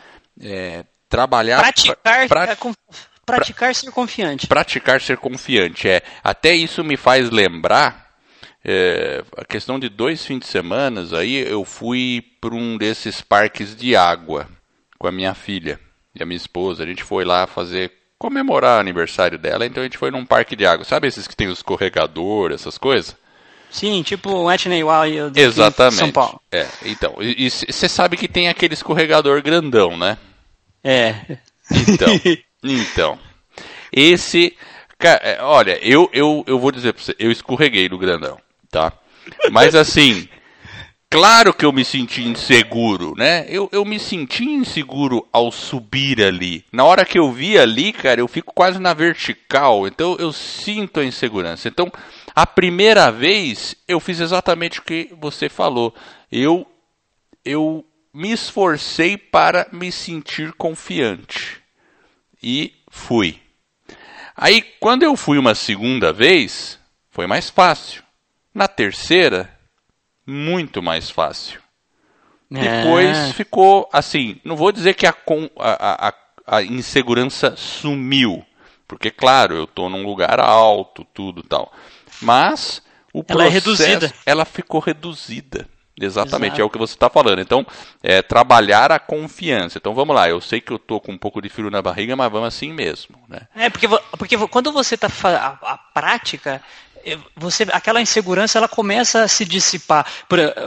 é, 0.42 0.84
trabalhar 1.10 1.60
praticar 1.60 2.28
pra, 2.28 2.56
pra, 2.56 2.74
praticar 3.25 3.75
ser 3.75 3.92
confiante 3.92 4.48
praticar 4.48 5.01
ser 5.01 5.18
confiante 5.18 5.89
é 5.89 6.01
até 6.24 6.54
isso 6.54 6.84
me 6.84 6.96
faz 6.96 7.30
lembrar 7.30 8.10
é, 8.63 9.24
a 9.38 9.46
questão 9.46 9.80
de 9.80 9.88
dois 9.88 10.25
fins 10.25 10.39
de 10.39 10.46
semana, 10.46 11.06
aí 11.18 11.36
eu 11.36 11.63
fui 11.63 12.24
para 12.42 12.54
um 12.54 12.78
desses 12.78 13.22
parques 13.22 13.75
de 13.75 13.96
água 13.96 14.48
com 14.98 15.08
a 15.08 15.12
minha 15.12 15.34
filha 15.34 15.80
e 16.13 16.22
a 16.22 16.25
minha 16.25 16.38
esposa. 16.38 16.84
A 16.84 16.86
gente 16.86 17.04
foi 17.04 17.24
lá 17.24 17.48
fazer 17.48 17.92
comemorar 18.18 18.78
o 18.78 18.82
aniversário 18.82 19.38
dela, 19.38 19.66
então 19.66 19.82
a 19.82 19.86
gente 19.86 19.98
foi 19.98 20.12
num 20.12 20.25
parque 20.25 20.56
de 20.56 20.66
água. 20.66 20.84
Sabe 20.84 21.08
esses 21.08 21.25
que 21.25 21.36
tem 21.36 21.48
o 21.48 21.54
escorregador, 21.54 22.51
essas 22.51 22.78
coisas? 22.78 23.16
Sim, 23.72 24.01
tipo 24.04 24.30
o 24.30 24.51
Etney 24.51 24.84
Wild 24.84 25.39
Exatamente. 25.39 26.00
São 26.00 26.12
Paulo. 26.12 26.42
É, 26.51 26.66
então, 26.84 27.16
e 27.22 27.50
você 27.50 27.88
sabe 27.88 28.18
que 28.18 28.28
tem 28.28 28.50
aquele 28.50 28.74
escorregador 28.74 29.42
grandão, 29.42 29.96
né? 29.96 30.18
É. 30.84 31.38
Então, 31.72 32.08
então. 32.64 33.20
Esse, 33.92 34.56
cara, 34.98 35.20
é, 35.24 35.42
olha, 35.42 35.80
eu, 35.82 36.10
eu, 36.14 36.44
eu 36.48 36.60
vou 36.60 36.72
dizer 36.72 36.94
pra 36.94 37.04
você, 37.04 37.16
eu 37.20 37.32
escorreguei 37.32 37.90
no 37.90 37.98
grandão, 37.98 38.40
tá? 38.70 38.94
Mas 39.52 39.76
assim, 39.76 40.28
claro 41.10 41.54
que 41.54 41.66
eu 41.66 41.74
me 41.74 41.84
senti 41.84 42.24
inseguro, 42.24 43.14
né? 43.18 43.46
Eu, 43.50 43.68
eu 43.72 43.84
me 43.84 44.00
senti 44.00 44.44
inseguro 44.44 45.28
ao 45.32 45.52
subir 45.52 46.24
ali. 46.24 46.64
Na 46.72 46.84
hora 46.84 47.06
que 47.06 47.18
eu 47.18 47.32
vi 47.32 47.58
ali, 47.58 47.92
cara, 47.92 48.22
eu 48.22 48.28
fico 48.28 48.54
quase 48.54 48.80
na 48.80 48.94
vertical, 48.94 49.88
então 49.88 50.16
eu 50.20 50.32
sinto 50.32 51.00
a 51.00 51.06
insegurança. 51.06 51.68
Então, 51.68 51.92
a 52.36 52.46
primeira 52.46 53.12
vez 53.12 53.76
eu 53.88 54.00
fiz 54.00 54.20
exatamente 54.20 54.80
o 54.80 54.84
que 54.84 55.10
você 55.20 55.50
falou. 55.50 55.94
Eu 56.32 56.66
eu 57.44 57.86
me 58.13 58.32
esforcei 58.32 59.18
para 59.18 59.68
me 59.72 59.92
sentir 59.92 60.54
confiante 60.54 61.62
e 62.42 62.74
fui. 62.89 63.39
Aí 64.36 64.62
quando 64.80 65.04
eu 65.04 65.16
fui 65.16 65.38
uma 65.38 65.56
segunda 65.56 66.12
vez, 66.12 66.80
foi 67.12 67.28
mais 67.28 67.50
fácil. 67.50 68.04
Na 68.54 68.68
terceira, 68.68 69.54
muito 70.25 70.82
mais 70.82 71.10
fácil. 71.10 71.62
É. 72.51 72.60
Depois 72.60 73.32
ficou 73.34 73.88
assim, 73.94 74.39
não 74.44 74.56
vou 74.56 74.72
dizer 74.72 74.96
que 74.96 75.06
a, 75.06 75.13
a, 75.60 76.08
a, 76.08 76.13
a 76.48 76.63
insegurança 76.63 77.56
sumiu, 77.56 78.44
porque 78.88 79.12
claro, 79.12 79.56
eu 79.56 79.63
estou 79.66 79.89
num 79.89 80.04
lugar 80.04 80.39
alto, 80.39 81.06
tudo 81.13 81.44
tal. 81.44 81.72
Mas 82.22 82.82
o 83.13 83.24
ela 83.28 83.46
é 83.46 83.50
processo, 83.51 83.84
é 83.84 83.88
reduzida. 83.89 84.13
ela 84.25 84.46
ficou 84.46 84.80
reduzida. 84.80 85.68
Exatamente, 86.00 86.53
Exato. 86.53 86.62
é 86.62 86.65
o 86.65 86.70
que 86.70 86.77
você 86.77 86.94
está 86.94 87.10
falando. 87.10 87.39
Então, 87.39 87.65
é, 88.01 88.22
trabalhar 88.22 88.91
a 88.91 89.00
confiança. 89.00 89.77
Então, 89.77 89.94
vamos 89.94 90.15
lá. 90.15 90.29
Eu 90.29 90.41
sei 90.41 90.62
que 90.62 90.72
eu 90.72 90.77
estou 90.77 91.00
com 91.00 91.12
um 91.12 91.18
pouco 91.18 91.41
de 91.41 91.50
frio 91.50 91.70
na 91.70 91.82
barriga, 91.82 92.15
mas 92.15 92.32
vamos 92.32 92.48
assim 92.48 92.74
mesmo. 92.74 93.15
Né? 93.27 93.41
É, 93.56 93.70
porque, 93.70 93.88
porque 94.18 94.38
quando 94.48 94.72
você 94.72 94.96
está 94.96 95.08
a, 95.24 95.74
a 95.74 95.77
prática, 95.77 96.62
é, 97.06 97.18
você, 97.36 97.65
aquela 97.72 98.01
insegurança 98.01 98.58
ela 98.58 98.68
começa 98.68 99.24
a 99.24 99.27
se 99.27 99.46
dissipar. 99.46 100.06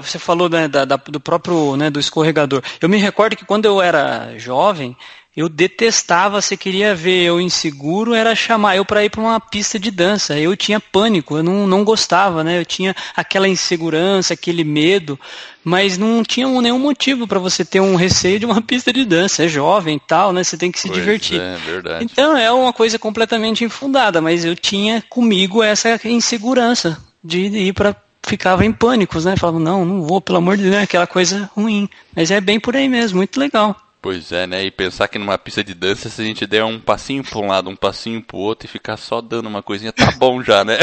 Você 0.02 0.18
falou 0.18 0.48
né, 0.48 0.68
da, 0.68 0.84
da, 0.84 0.96
do 0.96 1.20
próprio 1.20 1.76
né, 1.76 1.90
do 1.90 2.00
escorregador. 2.00 2.62
Eu 2.80 2.88
me 2.88 2.98
recordo 2.98 3.36
que 3.36 3.44
quando 3.44 3.66
eu 3.66 3.80
era 3.80 4.36
jovem, 4.38 4.96
eu 5.34 5.48
detestava, 5.48 6.42
você 6.42 6.58
queria 6.58 6.94
ver 6.94 7.22
eu 7.22 7.40
inseguro, 7.40 8.12
era 8.12 8.34
chamar 8.34 8.76
eu 8.76 8.84
para 8.84 9.02
ir 9.02 9.08
para 9.08 9.20
uma 9.22 9.40
pista 9.40 9.78
de 9.78 9.90
dança. 9.90 10.38
Eu 10.38 10.54
tinha 10.54 10.78
pânico, 10.78 11.38
eu 11.38 11.42
não, 11.42 11.66
não 11.66 11.84
gostava, 11.84 12.44
né? 12.44 12.60
Eu 12.60 12.66
tinha 12.66 12.94
aquela 13.16 13.48
insegurança, 13.48 14.34
aquele 14.34 14.62
medo, 14.62 15.18
mas 15.64 15.96
não 15.96 16.22
tinha 16.22 16.46
nenhum 16.60 16.78
motivo 16.78 17.26
para 17.26 17.38
você 17.38 17.64
ter 17.64 17.80
um 17.80 17.94
receio 17.94 18.38
de 18.38 18.44
uma 18.44 18.60
pista 18.62 18.92
de 18.92 19.06
dança. 19.06 19.44
É 19.44 19.48
jovem 19.48 19.96
e 19.96 20.00
tal, 20.00 20.34
né? 20.34 20.44
Você 20.44 20.58
tem 20.58 20.70
que 20.70 20.78
se 20.78 20.88
pois 20.88 21.00
divertir. 21.00 21.40
É, 21.40 21.56
verdade. 21.56 22.04
Então 22.04 22.36
é 22.36 22.52
uma 22.52 22.72
coisa 22.72 22.98
completamente 22.98 23.64
infundada, 23.64 24.20
mas 24.20 24.44
eu 24.44 24.54
tinha 24.54 25.02
comigo 25.08 25.62
essa 25.62 25.98
insegurança 26.04 27.02
de 27.24 27.46
ir 27.46 27.72
para 27.72 27.96
ficava 28.24 28.64
em 28.64 28.72
pânicos, 28.72 29.24
né? 29.24 29.34
Falava, 29.36 29.58
não, 29.58 29.84
não 29.84 30.02
vou, 30.02 30.20
pelo 30.20 30.38
amor 30.38 30.56
de 30.56 30.64
Deus, 30.64 30.76
aquela 30.76 31.06
coisa 31.06 31.50
ruim. 31.56 31.88
Mas 32.14 32.30
é 32.30 32.40
bem 32.40 32.60
por 32.60 32.76
aí 32.76 32.88
mesmo, 32.88 33.16
muito 33.16 33.40
legal. 33.40 33.76
Pois 34.02 34.32
é, 34.32 34.48
né? 34.48 34.64
E 34.64 34.70
pensar 34.72 35.06
que 35.06 35.16
numa 35.16 35.38
pista 35.38 35.62
de 35.62 35.74
dança, 35.74 36.08
se 36.08 36.20
a 36.20 36.24
gente 36.24 36.44
der 36.44 36.64
um 36.64 36.80
passinho 36.80 37.22
para 37.22 37.38
um 37.38 37.46
lado, 37.46 37.70
um 37.70 37.76
passinho 37.76 38.20
para 38.20 38.36
o 38.36 38.40
outro 38.40 38.66
e 38.66 38.68
ficar 38.68 38.96
só 38.96 39.20
dando 39.20 39.46
uma 39.46 39.62
coisinha, 39.62 39.92
tá 39.92 40.10
bom 40.18 40.42
já, 40.42 40.64
né? 40.64 40.76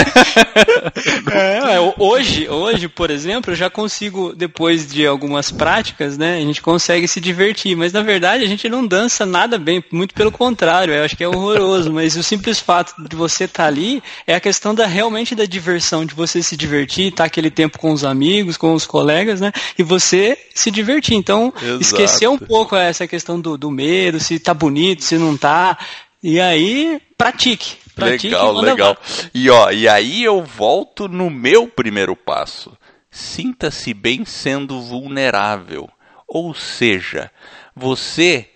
é, 1.30 1.76
é 1.76 1.94
hoje, 1.98 2.48
hoje, 2.48 2.88
por 2.88 3.12
exemplo, 3.12 3.52
eu 3.52 3.58
já 3.58 3.70
consigo, 3.70 4.34
depois 4.34 4.88
de 4.88 5.06
algumas 5.06 5.52
práticas, 5.52 6.18
né? 6.18 6.38
A 6.38 6.40
gente 6.40 6.62
consegue 6.62 7.10
se 7.10 7.20
divertir, 7.20 7.76
mas 7.76 7.92
na 7.92 8.02
verdade 8.02 8.46
a 8.46 8.48
gente 8.48 8.70
não 8.70 8.88
dança 8.88 9.26
nada 9.26 9.58
bem, 9.58 9.84
muito 9.92 10.14
pelo 10.14 10.32
contrário, 10.32 10.94
eu 10.94 11.04
acho 11.04 11.18
que 11.18 11.24
é 11.24 11.28
horroroso, 11.28 11.92
mas 11.92 12.16
o 12.16 12.24
simples 12.24 12.62
fato 12.62 12.94
de 13.04 13.18
você 13.18 13.44
estar 13.44 13.64
tá 13.64 13.68
ali 13.68 14.02
é 14.26 14.34
a 14.34 14.40
questão 14.40 14.74
da 14.74 14.86
realmente 14.86 15.36
da 15.36 15.44
diversão, 15.44 16.06
de 16.06 16.16
você 16.16 16.42
se 16.42 16.56
divertir, 16.56 17.08
estar 17.08 17.24
tá 17.24 17.26
aquele 17.26 17.52
tempo 17.52 17.80
com 17.80 17.92
os 17.92 18.06
amigos, 18.06 18.56
com 18.56 18.74
os 18.74 18.86
colegas, 18.86 19.42
né? 19.42 19.52
E 19.78 19.84
você 19.84 20.38
se 20.56 20.72
divertir. 20.72 21.16
Então, 21.16 21.54
Exato. 21.62 21.82
esquecer 21.82 22.30
um 22.30 22.38
pouco 22.38 22.76
essa 22.76 23.09
questão 23.10 23.39
do, 23.42 23.58
do 23.58 23.70
medo, 23.70 24.20
se 24.20 24.39
tá 24.39 24.54
bonito, 24.54 25.04
se 25.04 25.18
não 25.18 25.36
tá. 25.36 25.78
E 26.22 26.39
aí, 26.39 27.01
pratique. 27.18 27.78
pratique 27.96 28.28
legal, 28.28 28.54
legal. 28.62 28.98
E, 29.34 29.50
ó, 29.50 29.72
e 29.72 29.88
aí 29.88 30.24
eu 30.24 30.44
volto 30.44 31.08
no 31.08 31.30
meu 31.30 31.68
primeiro 31.68 32.16
passo. 32.16 32.72
Sinta-se 33.12 33.94
bem 33.94 34.24
sendo 34.24 34.82
vulnerável. 34.82 35.89
Ou 36.28 36.54
seja, 36.54 37.32
você 37.75 38.50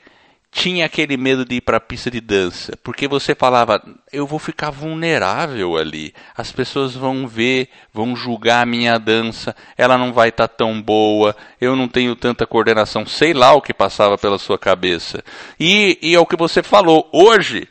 tinha 0.53 0.85
aquele 0.85 1.17
medo 1.17 1.43
de 1.43 1.55
ir 1.55 1.61
para 1.61 1.77
a 1.77 1.81
pista 1.81 2.11
de 2.11 2.21
dança, 2.21 2.77
porque 2.83 3.07
você 3.07 3.33
falava, 3.33 3.83
eu 4.11 4.27
vou 4.27 4.37
ficar 4.37 4.69
vulnerável 4.69 5.75
ali. 5.75 6.13
As 6.37 6.51
pessoas 6.51 6.93
vão 6.93 7.27
ver, 7.27 7.69
vão 7.91 8.15
julgar 8.15 8.61
a 8.61 8.65
minha 8.65 8.99
dança, 8.99 9.55
ela 9.75 9.97
não 9.97 10.13
vai 10.13 10.29
estar 10.29 10.47
tá 10.47 10.55
tão 10.55 10.79
boa, 10.79 11.35
eu 11.59 11.75
não 11.75 11.87
tenho 11.87 12.15
tanta 12.15 12.45
coordenação, 12.45 13.03
sei 13.05 13.33
lá 13.33 13.53
o 13.53 13.61
que 13.61 13.73
passava 13.73 14.15
pela 14.15 14.37
sua 14.37 14.59
cabeça. 14.59 15.23
E, 15.59 15.97
e 16.01 16.13
é 16.13 16.19
o 16.19 16.25
que 16.25 16.37
você 16.37 16.61
falou, 16.61 17.09
hoje 17.11 17.67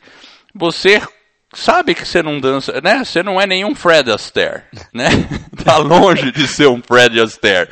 você 0.52 1.00
sabe 1.54 1.94
que 1.94 2.04
você 2.04 2.20
não 2.20 2.40
dança, 2.40 2.80
né? 2.80 3.04
Você 3.04 3.22
não 3.22 3.40
é 3.40 3.46
nenhum 3.46 3.76
Fred 3.76 4.10
Astaire, 4.10 4.64
né? 4.92 5.08
tá 5.64 5.76
longe 5.76 6.32
de 6.32 6.48
ser 6.48 6.66
um 6.66 6.82
Fred 6.82 7.20
Astaire. 7.20 7.70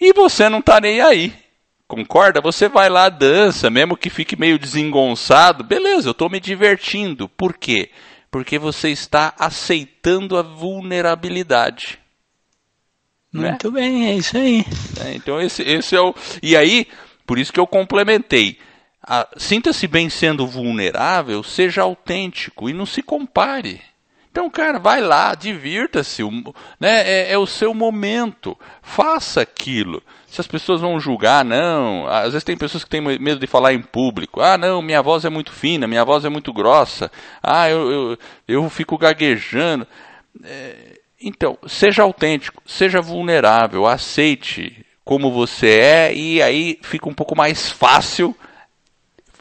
E 0.00 0.14
você 0.14 0.48
não 0.48 0.62
tá 0.62 0.80
nem 0.80 1.02
aí. 1.02 1.49
Concorda? 1.90 2.40
Você 2.40 2.68
vai 2.68 2.88
lá, 2.88 3.08
dança, 3.08 3.68
mesmo 3.68 3.96
que 3.96 4.08
fique 4.08 4.38
meio 4.38 4.60
desengonçado, 4.60 5.64
beleza, 5.64 6.08
eu 6.08 6.12
estou 6.12 6.30
me 6.30 6.38
divertindo. 6.38 7.28
Por 7.28 7.52
quê? 7.54 7.90
Porque 8.30 8.60
você 8.60 8.90
está 8.90 9.34
aceitando 9.36 10.38
a 10.38 10.42
vulnerabilidade. 10.42 11.98
Né? 13.32 13.48
Muito 13.48 13.72
né? 13.72 13.80
bem, 13.80 14.06
é 14.06 14.14
isso 14.14 14.36
aí. 14.36 14.64
É, 15.04 15.14
então 15.14 15.40
esse, 15.40 15.64
esse 15.64 15.96
é 15.96 16.00
o. 16.00 16.14
E 16.40 16.56
aí, 16.56 16.86
por 17.26 17.40
isso 17.40 17.52
que 17.52 17.58
eu 17.58 17.66
complementei. 17.66 18.56
Sinta-se 19.36 19.88
bem 19.88 20.08
sendo 20.08 20.46
vulnerável, 20.46 21.42
seja 21.42 21.82
autêntico 21.82 22.70
e 22.70 22.72
não 22.72 22.86
se 22.86 23.02
compare. 23.02 23.80
Então, 24.30 24.48
cara, 24.48 24.78
vai 24.78 25.00
lá, 25.00 25.34
divirta-se, 25.34 26.22
né? 26.78 27.00
É, 27.02 27.32
é, 27.32 27.38
o 27.38 27.46
seu 27.46 27.74
momento, 27.74 28.56
faça 28.80 29.40
aquilo. 29.40 30.00
Se 30.30 30.40
as 30.40 30.46
pessoas 30.46 30.80
vão 30.80 31.00
julgar, 31.00 31.44
não. 31.44 32.06
Às 32.06 32.32
vezes 32.32 32.44
tem 32.44 32.56
pessoas 32.56 32.84
que 32.84 32.90
têm 32.90 33.00
medo 33.00 33.40
de 33.40 33.48
falar 33.48 33.74
em 33.74 33.82
público. 33.82 34.40
Ah, 34.40 34.56
não, 34.56 34.80
minha 34.80 35.02
voz 35.02 35.24
é 35.24 35.28
muito 35.28 35.50
fina, 35.50 35.88
minha 35.88 36.04
voz 36.04 36.24
é 36.24 36.28
muito 36.28 36.52
grossa. 36.52 37.10
Ah, 37.42 37.68
eu, 37.68 37.90
eu, 37.90 38.18
eu 38.46 38.70
fico 38.70 38.96
gaguejando. 38.96 39.84
É, 40.44 41.00
então, 41.20 41.58
seja 41.66 42.02
autêntico, 42.02 42.62
seja 42.64 43.00
vulnerável, 43.00 43.86
aceite 43.86 44.86
como 45.04 45.32
você 45.32 45.80
é 45.80 46.14
e 46.14 46.40
aí 46.40 46.78
fica 46.82 47.08
um 47.08 47.14
pouco 47.14 47.36
mais 47.36 47.68
fácil 47.68 48.34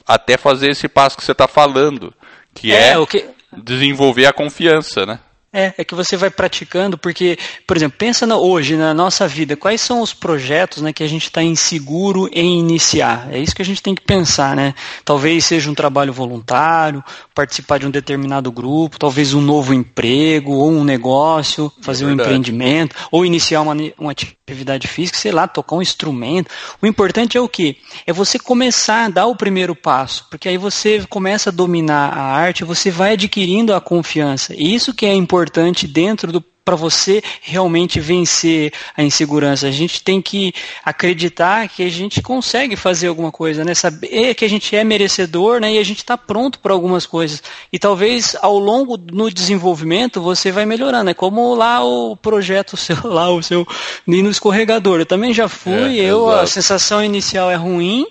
até 0.07 0.35
fazer 0.37 0.71
esse 0.71 0.89
passo 0.89 1.15
que 1.15 1.23
você 1.23 1.33
está 1.33 1.47
falando, 1.47 2.11
que 2.55 2.73
é, 2.73 2.93
é 2.93 2.97
o 2.97 3.05
que 3.05 3.29
desenvolver 3.55 4.25
a 4.25 4.33
confiança, 4.33 5.05
né? 5.05 5.19
É, 5.51 5.73
é 5.79 5.83
que 5.83 5.95
você 5.95 6.15
vai 6.15 6.29
praticando, 6.29 6.95
porque, 6.95 7.37
por 7.65 7.75
exemplo, 7.75 7.97
pensa 7.97 8.27
na, 8.27 8.37
hoje 8.37 8.75
na 8.75 8.93
nossa 8.93 9.27
vida, 9.27 9.57
quais 9.57 9.81
são 9.81 9.99
os 10.01 10.13
projetos 10.13 10.83
né, 10.83 10.93
que 10.93 11.01
a 11.01 11.07
gente 11.07 11.23
está 11.23 11.41
inseguro 11.41 12.29
em 12.31 12.59
iniciar? 12.59 13.27
É 13.31 13.39
isso 13.39 13.55
que 13.55 13.61
a 13.63 13.65
gente 13.65 13.81
tem 13.81 13.95
que 13.95 14.01
pensar, 14.03 14.55
né? 14.55 14.75
Talvez 15.03 15.45
seja 15.45 15.71
um 15.71 15.73
trabalho 15.73 16.13
voluntário, 16.13 17.03
participar 17.33 17.79
de 17.79 17.87
um 17.87 17.89
determinado 17.89 18.51
grupo, 18.51 18.99
talvez 18.99 19.33
um 19.33 19.41
novo 19.41 19.73
emprego, 19.73 20.53
ou 20.53 20.69
um 20.69 20.83
negócio, 20.83 21.71
fazer 21.81 22.05
é 22.05 22.07
um 22.07 22.11
empreendimento, 22.11 22.95
ou 23.11 23.25
iniciar 23.25 23.61
uma, 23.61 23.75
uma 23.97 24.11
atividade 24.11 24.87
física, 24.87 25.17
sei 25.17 25.31
lá, 25.31 25.47
tocar 25.47 25.77
um 25.77 25.81
instrumento. 25.81 26.51
O 26.79 26.85
importante 26.85 27.37
é 27.37 27.41
o 27.41 27.49
quê? 27.49 27.77
É 28.05 28.13
você 28.13 28.37
começar 28.37 29.05
a 29.05 29.09
dar 29.09 29.25
o 29.25 29.35
primeiro 29.35 29.75
passo, 29.75 30.27
porque 30.29 30.47
aí 30.47 30.59
você 30.59 31.03
começa 31.09 31.49
a 31.49 31.53
dominar 31.53 32.13
a 32.15 32.21
arte, 32.21 32.63
você 32.63 32.91
vai 32.91 33.13
adquirindo 33.13 33.73
a 33.73 33.81
confiança. 33.81 34.53
E 34.55 34.75
isso 34.75 34.93
que 34.93 35.07
é 35.07 35.13
importante 35.13 35.38
importante 35.39 35.87
dentro 35.87 36.31
do 36.31 36.43
para 36.65 36.75
você 36.75 37.23
realmente 37.41 37.99
vencer 37.99 38.71
a 38.95 39.01
insegurança. 39.01 39.65
A 39.65 39.71
gente 39.71 40.03
tem 40.03 40.21
que 40.21 40.53
acreditar 40.85 41.67
que 41.67 41.81
a 41.81 41.89
gente 41.89 42.21
consegue 42.21 42.75
fazer 42.75 43.07
alguma 43.07 43.31
coisa, 43.31 43.65
né? 43.65 43.73
Saber 43.73 44.35
que 44.35 44.45
a 44.45 44.47
gente 44.47 44.75
é 44.75 44.83
merecedor, 44.83 45.59
né? 45.59 45.73
E 45.73 45.79
a 45.79 45.83
gente 45.83 45.97
está 45.97 46.15
pronto 46.15 46.59
para 46.59 46.71
algumas 46.71 47.07
coisas. 47.07 47.41
E 47.73 47.79
talvez 47.79 48.35
ao 48.39 48.59
longo 48.59 48.97
no 48.97 49.31
desenvolvimento 49.31 50.21
você 50.21 50.51
vai 50.51 50.63
melhorando. 50.63 51.09
É 51.09 51.13
como 51.15 51.55
lá 51.55 51.83
o 51.83 52.15
projeto 52.15 52.77
seu, 52.77 52.97
lá 53.03 53.31
o 53.31 53.41
seu 53.41 53.67
no 54.05 54.29
escorregador. 54.29 54.99
Eu 54.99 55.07
também 55.07 55.33
já 55.33 55.47
fui. 55.47 55.99
É, 55.99 56.03
eu 56.03 56.27
exato. 56.27 56.43
a 56.43 56.45
sensação 56.45 57.03
inicial 57.03 57.49
é 57.49 57.55
ruim. 57.55 58.05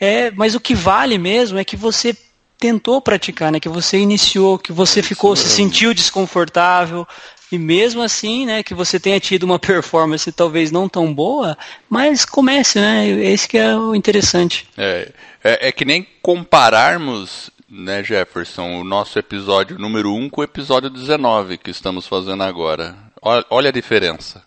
É, 0.00 0.30
mas 0.30 0.54
o 0.54 0.60
que 0.60 0.76
vale 0.76 1.18
mesmo 1.18 1.58
é 1.58 1.64
que 1.64 1.76
você 1.76 2.16
tentou 2.58 3.00
praticar, 3.00 3.52
né? 3.52 3.60
Que 3.60 3.68
você 3.68 3.98
iniciou, 3.98 4.58
que 4.58 4.72
você 4.72 5.02
ficou, 5.02 5.36
se 5.36 5.48
sentiu 5.48 5.92
desconfortável, 5.92 7.06
e 7.50 7.58
mesmo 7.58 8.02
assim, 8.02 8.44
né, 8.44 8.62
que 8.62 8.74
você 8.74 8.98
tenha 8.98 9.20
tido 9.20 9.44
uma 9.44 9.58
performance 9.60 10.30
talvez 10.32 10.72
não 10.72 10.88
tão 10.88 11.12
boa, 11.12 11.56
mas 11.88 12.24
comece, 12.24 12.80
né? 12.80 13.08
Esse 13.08 13.48
que 13.48 13.58
é 13.58 13.76
o 13.76 13.94
interessante. 13.94 14.68
É, 14.76 15.12
é, 15.42 15.68
é 15.68 15.72
que 15.72 15.84
nem 15.84 16.06
compararmos, 16.20 17.50
né, 17.68 18.02
Jefferson, 18.02 18.80
o 18.80 18.84
nosso 18.84 19.18
episódio 19.18 19.78
número 19.78 20.12
1 20.12 20.30
com 20.30 20.40
o 20.40 20.44
episódio 20.44 20.90
19 20.90 21.58
que 21.58 21.70
estamos 21.70 22.06
fazendo 22.06 22.42
agora. 22.42 22.96
Olha, 23.22 23.44
olha 23.50 23.68
a 23.70 23.72
diferença 23.72 24.42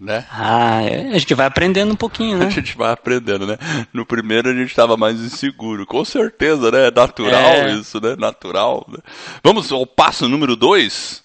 né? 0.00 0.24
Ah, 0.30 0.82
é, 0.82 1.08
a 1.08 1.18
gente 1.18 1.34
vai 1.34 1.46
aprendendo 1.46 1.92
um 1.92 1.96
pouquinho, 1.96 2.38
né? 2.38 2.46
A 2.46 2.50
gente 2.50 2.76
vai 2.76 2.92
aprendendo, 2.92 3.46
né? 3.46 3.58
No 3.92 4.06
primeiro 4.06 4.48
a 4.48 4.54
gente 4.54 4.68
estava 4.68 4.96
mais 4.96 5.18
inseguro, 5.20 5.84
com 5.86 6.04
certeza, 6.04 6.70
né? 6.70 6.88
É 6.88 6.90
natural 6.90 7.40
é... 7.40 7.74
isso, 7.74 8.00
né? 8.00 8.14
Natural. 8.16 8.86
Né? 8.88 8.98
Vamos 9.42 9.72
ao 9.72 9.84
passo 9.86 10.28
número 10.28 10.54
dois? 10.54 11.22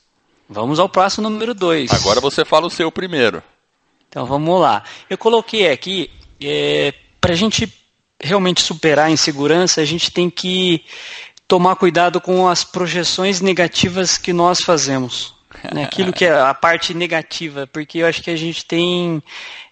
Vamos 0.49 0.79
ao 0.79 0.89
passo 0.89 1.21
número 1.21 1.53
dois. 1.53 1.91
Agora 1.91 2.19
você 2.19 2.43
fala 2.43 2.67
o 2.67 2.71
seu 2.71 2.91
primeiro. 2.91 3.43
Então 4.09 4.25
vamos 4.25 4.59
lá. 4.59 4.83
Eu 5.09 5.17
coloquei 5.17 5.71
aqui, 5.71 6.09
é, 6.41 6.93
para 7.21 7.33
a 7.33 7.35
gente 7.35 7.71
realmente 8.19 8.61
superar 8.61 9.07
a 9.07 9.11
insegurança, 9.11 9.81
a 9.81 9.85
gente 9.85 10.11
tem 10.11 10.29
que 10.29 10.83
tomar 11.47 11.75
cuidado 11.75 12.19
com 12.21 12.47
as 12.47 12.63
projeções 12.63 13.41
negativas 13.41 14.17
que 14.17 14.33
nós 14.33 14.59
fazemos 14.61 15.33
né? 15.71 15.83
aquilo 15.83 16.11
que 16.11 16.25
é 16.25 16.31
a 16.31 16.53
parte 16.53 16.93
negativa, 16.93 17.67
porque 17.71 17.99
eu 17.99 18.07
acho 18.07 18.21
que 18.21 18.29
a 18.29 18.35
gente 18.35 18.65
tem 18.65 19.21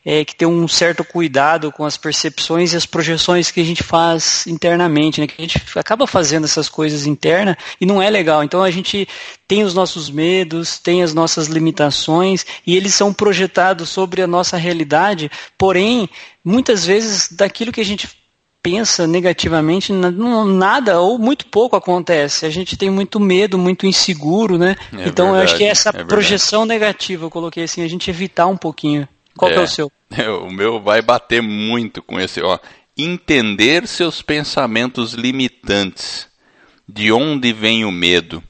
é, 0.05 0.25
que 0.25 0.35
ter 0.35 0.45
um 0.45 0.67
certo 0.67 1.03
cuidado 1.03 1.71
com 1.71 1.85
as 1.85 1.97
percepções 1.97 2.73
e 2.73 2.77
as 2.77 2.85
projeções 2.85 3.51
que 3.51 3.61
a 3.61 3.63
gente 3.63 3.83
faz 3.83 4.45
internamente, 4.47 5.21
né? 5.21 5.27
que 5.27 5.35
a 5.37 5.41
gente 5.41 5.61
acaba 5.75 6.07
fazendo 6.07 6.45
essas 6.45 6.67
coisas 6.69 7.05
internas 7.05 7.55
e 7.79 7.85
não 7.85 8.01
é 8.01 8.09
legal. 8.09 8.43
Então 8.43 8.63
a 8.63 8.71
gente 8.71 9.07
tem 9.47 9.63
os 9.63 9.73
nossos 9.73 10.09
medos, 10.09 10.79
tem 10.79 11.03
as 11.03 11.13
nossas 11.13 11.47
limitações 11.47 12.45
e 12.65 12.75
eles 12.75 12.93
são 12.93 13.13
projetados 13.13 13.89
sobre 13.89 14.21
a 14.21 14.27
nossa 14.27 14.57
realidade, 14.57 15.29
porém, 15.57 16.09
muitas 16.43 16.85
vezes 16.85 17.31
daquilo 17.31 17.71
que 17.71 17.81
a 17.81 17.85
gente 17.85 18.20
pensa 18.61 19.07
negativamente, 19.07 19.91
nada 19.91 20.99
ou 20.99 21.17
muito 21.17 21.47
pouco 21.47 21.75
acontece. 21.75 22.45
A 22.45 22.49
gente 22.49 22.77
tem 22.77 22.89
muito 22.89 23.19
medo, 23.19 23.57
muito 23.57 23.85
inseguro, 23.85 24.57
né? 24.57 24.75
É 24.93 25.07
então 25.07 25.31
verdade, 25.31 25.37
eu 25.37 25.41
acho 25.43 25.57
que 25.57 25.63
essa 25.63 25.89
é 25.89 26.03
projeção 26.03 26.65
negativa, 26.65 27.25
eu 27.25 27.29
coloquei 27.29 27.63
assim, 27.63 27.83
a 27.83 27.87
gente 27.87 28.09
evitar 28.09 28.47
um 28.47 28.57
pouquinho. 28.57 29.07
Qual 29.35 29.51
é, 29.51 29.55
é 29.55 29.59
o 29.59 29.67
seu? 29.67 29.91
O 30.45 30.51
meu 30.51 30.81
vai 30.81 31.01
bater 31.01 31.41
muito 31.41 32.03
com 32.03 32.19
esse, 32.19 32.41
ó. 32.41 32.59
Entender 32.97 33.87
seus 33.87 34.21
pensamentos 34.21 35.13
limitantes. 35.13 36.29
De 36.87 37.11
onde 37.11 37.53
vem 37.53 37.85
o 37.85 37.91
medo? 37.91 38.43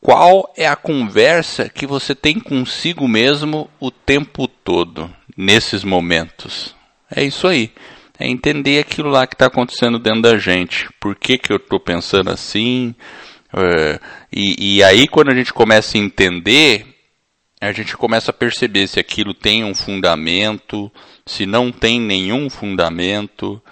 Qual 0.00 0.52
é 0.56 0.66
a 0.66 0.76
conversa 0.76 1.68
que 1.68 1.86
você 1.86 2.14
tem 2.14 2.38
consigo 2.38 3.08
mesmo 3.08 3.68
o 3.80 3.90
tempo 3.90 4.46
todo, 4.46 5.10
nesses 5.36 5.82
momentos? 5.82 6.72
É 7.10 7.24
isso 7.24 7.48
aí 7.48 7.72
é 8.24 8.28
entender 8.28 8.80
aquilo 8.80 9.10
lá 9.10 9.26
que 9.26 9.34
está 9.34 9.46
acontecendo 9.46 9.98
dentro 9.98 10.22
da 10.22 10.38
gente. 10.38 10.88
Por 10.98 11.14
que, 11.14 11.36
que 11.36 11.52
eu 11.52 11.56
estou 11.56 11.78
pensando 11.78 12.30
assim? 12.30 12.94
É, 13.52 14.00
e, 14.32 14.76
e 14.76 14.82
aí, 14.82 15.06
quando 15.06 15.30
a 15.30 15.34
gente 15.34 15.52
começa 15.52 15.96
a 15.96 16.00
entender, 16.00 16.86
a 17.60 17.72
gente 17.72 17.96
começa 17.96 18.30
a 18.30 18.34
perceber 18.34 18.86
se 18.86 18.98
aquilo 18.98 19.34
tem 19.34 19.64
um 19.64 19.74
fundamento, 19.74 20.90
se 21.26 21.46
não 21.46 21.70
tem 21.70 22.00
nenhum 22.00 22.48
fundamento, 22.50 23.62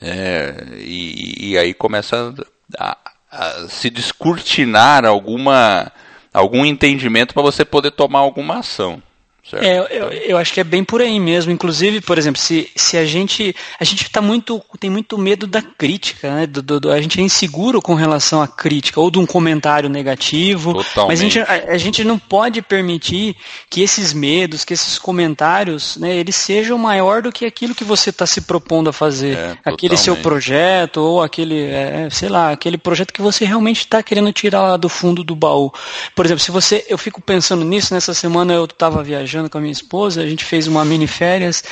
é, 0.00 0.54
e, 0.78 1.50
e, 1.50 1.58
aí 1.58 1.74
começa 1.74 2.34
a, 2.78 2.96
a, 3.30 3.68
se 3.68 3.90
descortinar 3.90 5.04
alguma, 5.04 5.90
algum 6.32 6.64
entendimento 6.64 7.34
para 7.34 7.42
você 7.42 7.64
poder 7.64 7.90
tomar 7.90 8.20
alguma 8.20 8.58
ação. 8.58 9.02
Certo. 9.50 9.64
É, 9.64 9.78
eu, 9.78 10.12
eu 10.12 10.38
acho 10.38 10.52
que 10.52 10.60
é 10.60 10.64
bem 10.64 10.84
por 10.84 11.00
aí 11.00 11.18
mesmo. 11.18 11.50
Inclusive, 11.50 12.00
por 12.00 12.18
exemplo, 12.18 12.40
se, 12.40 12.70
se 12.76 12.96
a 12.96 13.06
gente 13.06 13.54
a 13.80 13.84
gente 13.84 14.08
tá 14.10 14.20
muito 14.20 14.62
tem 14.78 14.90
muito 14.90 15.16
medo 15.16 15.46
da 15.46 15.62
crítica, 15.62 16.34
né? 16.34 16.46
Do, 16.46 16.60
do, 16.60 16.80
do, 16.80 16.92
a 16.92 17.00
gente 17.00 17.18
é 17.20 17.22
inseguro 17.22 17.80
com 17.80 17.94
relação 17.94 18.42
à 18.42 18.48
crítica 18.48 19.00
ou 19.00 19.10
de 19.10 19.18
um 19.18 19.24
comentário 19.24 19.88
negativo. 19.88 20.74
Totalmente. 20.74 21.08
Mas 21.08 21.20
a 21.20 21.22
gente, 21.22 21.38
a, 21.40 21.72
a, 21.72 21.78
gente 21.78 22.04
não 22.04 22.18
pode 22.18 22.60
permitir 22.60 23.36
que 23.70 23.80
esses 23.80 24.12
medos, 24.12 24.64
que 24.64 24.74
esses 24.74 24.98
comentários, 24.98 25.96
né? 25.96 26.14
Eles 26.14 26.36
sejam 26.36 26.76
maior 26.76 27.22
do 27.22 27.32
que 27.32 27.46
aquilo 27.46 27.74
que 27.74 27.84
você 27.84 28.10
está 28.10 28.26
se 28.26 28.42
propondo 28.42 28.90
a 28.90 28.92
fazer, 28.92 29.36
é, 29.36 29.58
aquele 29.64 29.96
seu 29.96 30.16
projeto 30.16 30.98
ou 30.98 31.22
aquele, 31.22 31.62
é, 31.62 32.08
sei 32.10 32.28
lá, 32.28 32.50
aquele 32.50 32.76
projeto 32.76 33.12
que 33.12 33.22
você 33.22 33.44
realmente 33.44 33.80
está 33.80 34.02
querendo 34.02 34.32
tirar 34.32 34.62
lá 34.62 34.76
do 34.76 34.88
fundo 34.88 35.24
do 35.24 35.34
baú. 35.34 35.72
Por 36.14 36.26
exemplo, 36.26 36.42
se 36.42 36.50
você, 36.50 36.84
eu 36.88 36.98
fico 36.98 37.22
pensando 37.22 37.64
nisso. 37.64 37.94
Nessa 37.94 38.12
semana 38.12 38.52
eu 38.52 38.64
estava 38.64 39.02
viajando 39.02 39.37
viajando 39.38 39.50
com 39.50 39.58
a 39.58 39.60
minha 39.60 39.72
esposa, 39.72 40.22
a 40.22 40.26
gente 40.26 40.44
fez 40.44 40.66
uma 40.66 40.84
mini 40.84 41.06
férias. 41.06 41.62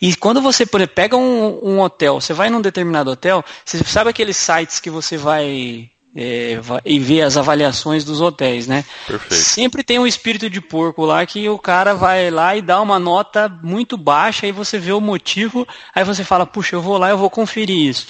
E 0.00 0.14
quando 0.14 0.40
você, 0.40 0.66
por 0.66 0.80
exemplo, 0.80 0.94
pega 0.94 1.16
um, 1.16 1.60
um 1.62 1.80
hotel, 1.80 2.20
você 2.20 2.32
vai 2.32 2.50
num 2.50 2.60
determinado 2.60 3.10
hotel, 3.10 3.42
você 3.64 3.82
sabe 3.84 4.10
aqueles 4.10 4.36
sites 4.36 4.78
que 4.78 4.90
você 4.90 5.16
vai 5.16 5.90
é, 6.16 6.60
e 6.84 6.98
ver 6.98 7.22
as 7.22 7.36
avaliações 7.36 8.04
dos 8.04 8.20
hotéis, 8.20 8.68
né? 8.68 8.84
Perfeito. 9.06 9.42
Sempre 9.42 9.82
tem 9.82 9.98
um 9.98 10.06
espírito 10.06 10.48
de 10.48 10.60
porco 10.60 11.04
lá 11.04 11.24
que 11.26 11.48
o 11.48 11.58
cara 11.58 11.94
vai 11.94 12.30
lá 12.30 12.54
e 12.54 12.62
dá 12.62 12.80
uma 12.80 12.98
nota 12.98 13.48
muito 13.62 13.96
baixa, 13.96 14.46
aí 14.46 14.52
você 14.52 14.78
vê 14.78 14.92
o 14.92 15.00
motivo, 15.00 15.66
aí 15.94 16.04
você 16.04 16.22
fala, 16.22 16.46
puxa, 16.46 16.76
eu 16.76 16.82
vou 16.82 16.98
lá, 16.98 17.10
eu 17.10 17.18
vou 17.18 17.30
conferir 17.30 17.76
isso. 17.76 18.06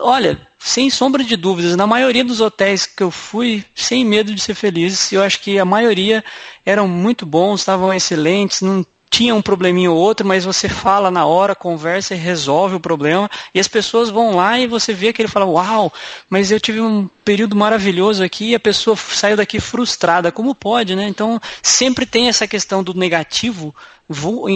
Olha, 0.00 0.40
sem 0.58 0.90
sombra 0.90 1.22
de 1.22 1.36
dúvidas, 1.36 1.76
na 1.76 1.86
maioria 1.86 2.24
dos 2.24 2.40
hotéis 2.40 2.86
que 2.86 3.02
eu 3.02 3.10
fui, 3.10 3.64
sem 3.74 4.04
medo 4.04 4.34
de 4.34 4.40
ser 4.40 4.54
feliz, 4.54 5.12
eu 5.12 5.22
acho 5.22 5.40
que 5.40 5.58
a 5.58 5.64
maioria 5.64 6.24
eram 6.66 6.88
muito 6.88 7.24
bons, 7.24 7.60
estavam 7.60 7.94
excelentes, 7.94 8.62
não 8.62 8.84
tinha 9.08 9.34
um 9.34 9.42
probleminha 9.42 9.90
ou 9.90 9.96
outro, 9.96 10.26
mas 10.26 10.44
você 10.44 10.68
fala 10.68 11.10
na 11.10 11.24
hora, 11.24 11.54
conversa 11.54 12.14
e 12.14 12.18
resolve 12.18 12.76
o 12.76 12.80
problema, 12.80 13.30
e 13.54 13.60
as 13.60 13.68
pessoas 13.68 14.10
vão 14.10 14.34
lá 14.34 14.58
e 14.58 14.66
você 14.66 14.92
vê 14.92 15.12
que 15.12 15.22
ele 15.22 15.28
fala, 15.28 15.46
uau, 15.46 15.92
mas 16.28 16.50
eu 16.50 16.60
tive 16.60 16.80
um 16.80 17.08
período 17.24 17.54
maravilhoso 17.54 18.24
aqui 18.24 18.50
e 18.50 18.54
a 18.54 18.60
pessoa 18.60 18.96
saiu 18.96 19.36
daqui 19.36 19.60
frustrada, 19.60 20.32
como 20.32 20.54
pode, 20.54 20.96
né? 20.96 21.06
Então, 21.08 21.40
sempre 21.62 22.06
tem 22.06 22.28
essa 22.28 22.46
questão 22.46 22.82
do 22.82 22.94
negativo 22.94 23.74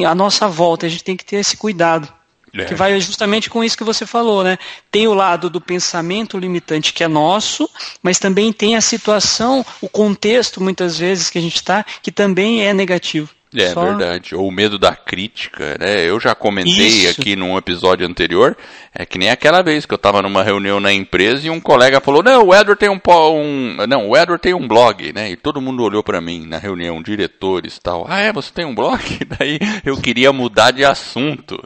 à 0.06 0.14
nossa 0.14 0.48
volta, 0.48 0.86
a 0.86 0.88
gente 0.88 1.04
tem 1.04 1.16
que 1.16 1.24
ter 1.24 1.36
esse 1.36 1.56
cuidado. 1.56 2.08
É. 2.56 2.64
Que 2.64 2.74
vai 2.74 2.98
justamente 3.00 3.50
com 3.50 3.64
isso 3.64 3.76
que 3.76 3.82
você 3.82 4.06
falou, 4.06 4.44
né? 4.44 4.56
Tem 4.90 5.08
o 5.08 5.14
lado 5.14 5.50
do 5.50 5.60
pensamento 5.60 6.38
limitante 6.38 6.92
que 6.92 7.02
é 7.02 7.08
nosso, 7.08 7.68
mas 8.00 8.18
também 8.18 8.52
tem 8.52 8.76
a 8.76 8.80
situação, 8.80 9.66
o 9.80 9.88
contexto, 9.88 10.62
muitas 10.62 10.96
vezes, 10.96 11.30
que 11.30 11.38
a 11.38 11.42
gente 11.42 11.56
está, 11.56 11.84
que 12.02 12.12
também 12.12 12.64
é 12.64 12.72
negativo. 12.72 13.28
É 13.54 13.68
Só... 13.68 13.84
verdade. 13.84 14.34
Ou 14.34 14.48
o 14.48 14.52
medo 14.52 14.78
da 14.78 14.94
crítica, 14.96 15.76
né? 15.78 16.08
Eu 16.08 16.18
já 16.18 16.34
comentei 16.34 16.72
Isso. 16.72 17.20
aqui 17.20 17.36
num 17.36 17.56
episódio 17.56 18.06
anterior, 18.06 18.56
é 18.94 19.06
que 19.06 19.18
nem 19.18 19.30
aquela 19.30 19.62
vez 19.62 19.86
que 19.86 19.94
eu 19.94 19.96
estava 19.96 20.22
numa 20.22 20.42
reunião 20.42 20.80
na 20.80 20.92
empresa 20.92 21.46
e 21.46 21.50
um 21.50 21.60
colega 21.60 22.00
falou: 22.00 22.22
"Não, 22.22 22.48
o 22.48 22.54
Edward 22.54 22.78
tem 22.78 22.88
um, 22.88 23.00
um 23.32 23.86
não, 23.86 24.08
o 24.08 24.16
Edward 24.16 24.40
tem 24.40 24.54
um 24.54 24.66
blog", 24.66 25.12
né? 25.12 25.30
E 25.30 25.36
todo 25.36 25.60
mundo 25.60 25.82
olhou 25.82 26.02
para 26.02 26.20
mim 26.20 26.46
na 26.46 26.58
reunião, 26.58 27.02
diretores, 27.02 27.78
tal. 27.78 28.06
"Ah, 28.08 28.20
é, 28.20 28.32
você 28.32 28.52
tem 28.52 28.64
um 28.64 28.74
blog?" 28.74 29.00
Daí 29.38 29.58
eu 29.84 29.96
queria 29.96 30.32
mudar 30.32 30.70
de 30.70 30.84
assunto. 30.84 31.62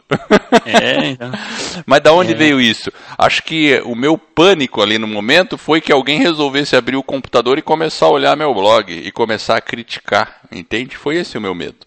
É, 0.65 1.07
então. 1.07 1.31
Mas 1.85 2.01
da 2.01 2.13
onde 2.13 2.33
é. 2.33 2.35
veio 2.35 2.61
isso? 2.61 2.91
Acho 3.17 3.43
que 3.43 3.81
o 3.85 3.95
meu 3.95 4.17
pânico 4.17 4.81
ali 4.81 4.97
no 4.97 5.07
momento 5.07 5.57
foi 5.57 5.81
que 5.81 5.91
alguém 5.91 6.19
resolvesse 6.19 6.75
abrir 6.75 6.95
o 6.95 7.03
computador 7.03 7.57
e 7.57 7.61
começar 7.61 8.05
a 8.05 8.11
olhar 8.11 8.35
meu 8.35 8.53
blog 8.53 8.91
e 8.91 9.11
começar 9.11 9.57
a 9.57 9.61
criticar, 9.61 10.41
entende? 10.51 10.95
Foi 10.95 11.15
esse 11.15 11.37
o 11.37 11.41
meu 11.41 11.53
medo. 11.53 11.78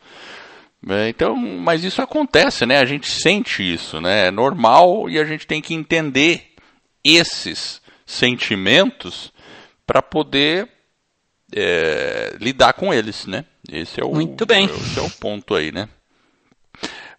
É, 0.88 1.08
então, 1.08 1.36
mas 1.36 1.84
isso 1.84 2.02
acontece, 2.02 2.66
né? 2.66 2.78
A 2.78 2.84
gente 2.84 3.08
sente 3.08 3.62
isso, 3.62 4.00
né? 4.00 4.28
É 4.28 4.30
normal 4.30 5.08
e 5.08 5.18
a 5.18 5.24
gente 5.24 5.46
tem 5.46 5.62
que 5.62 5.74
entender 5.74 6.54
esses 7.04 7.80
sentimentos 8.04 9.32
para 9.86 10.02
poder 10.02 10.68
é, 11.54 12.36
lidar 12.40 12.72
com 12.72 12.92
eles, 12.92 13.26
né? 13.26 13.44
Esse 13.70 14.00
é 14.00 14.04
o, 14.04 14.12
Muito 14.12 14.44
bem. 14.44 14.64
Esse 14.64 14.98
é 14.98 15.02
o 15.02 15.10
ponto 15.10 15.54
aí, 15.54 15.70
né? 15.70 15.88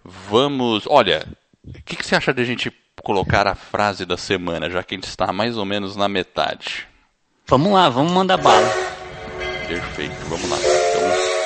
Vamos, 0.03 0.85
olha, 0.87 1.25
o 1.65 1.81
que, 1.83 1.95
que 1.95 2.05
você 2.05 2.15
acha 2.15 2.33
de 2.33 2.41
a 2.41 2.45
gente 2.45 2.71
colocar 3.01 3.47
a 3.47 3.55
frase 3.55 4.05
da 4.05 4.17
semana, 4.17 4.69
já 4.69 4.83
que 4.83 4.93
a 4.93 4.97
gente 4.97 5.07
está 5.07 5.31
mais 5.31 5.57
ou 5.57 5.63
menos 5.63 5.95
na 5.95 6.09
metade? 6.09 6.85
Vamos 7.47 7.71
lá, 7.71 7.89
vamos 7.89 8.11
mandar 8.11 8.37
bala. 8.37 8.67
Perfeito, 9.67 10.15
vamos 10.27 10.49
lá. 10.49 10.82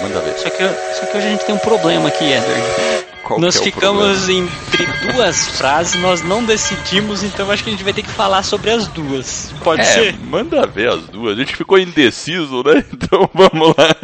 Manda 0.01 0.21
ver. 0.21 0.37
Só 0.37 0.49
que, 0.49 0.63
só 0.93 1.05
que 1.05 1.17
hoje 1.17 1.27
a 1.27 1.29
gente 1.31 1.45
tem 1.45 1.55
um 1.55 1.59
problema 1.59 2.07
aqui, 2.09 2.25
Edward. 2.25 3.07
Qual 3.23 3.39
nós 3.41 3.55
é 3.57 3.63
ficamos 3.63 4.19
problema? 4.25 4.49
entre 4.69 5.11
duas 5.11 5.47
frases, 5.57 5.99
nós 5.99 6.21
não 6.21 6.43
decidimos, 6.45 7.23
então 7.23 7.51
acho 7.51 7.63
que 7.63 7.69
a 7.69 7.73
gente 7.73 7.83
vai 7.83 7.91
ter 7.93 8.03
que 8.03 8.09
falar 8.09 8.43
sobre 8.43 8.71
as 8.71 8.87
duas. 8.87 9.51
Pode 9.63 9.81
É, 9.81 9.85
ser? 9.85 10.17
manda 10.19 10.65
ver 10.65 10.89
as 10.89 11.01
duas. 11.07 11.35
A 11.37 11.39
gente 11.41 11.55
ficou 11.55 11.77
indeciso, 11.77 12.63
né? 12.63 12.85
Então 12.93 13.29
vamos 13.33 13.75
lá. 13.77 13.95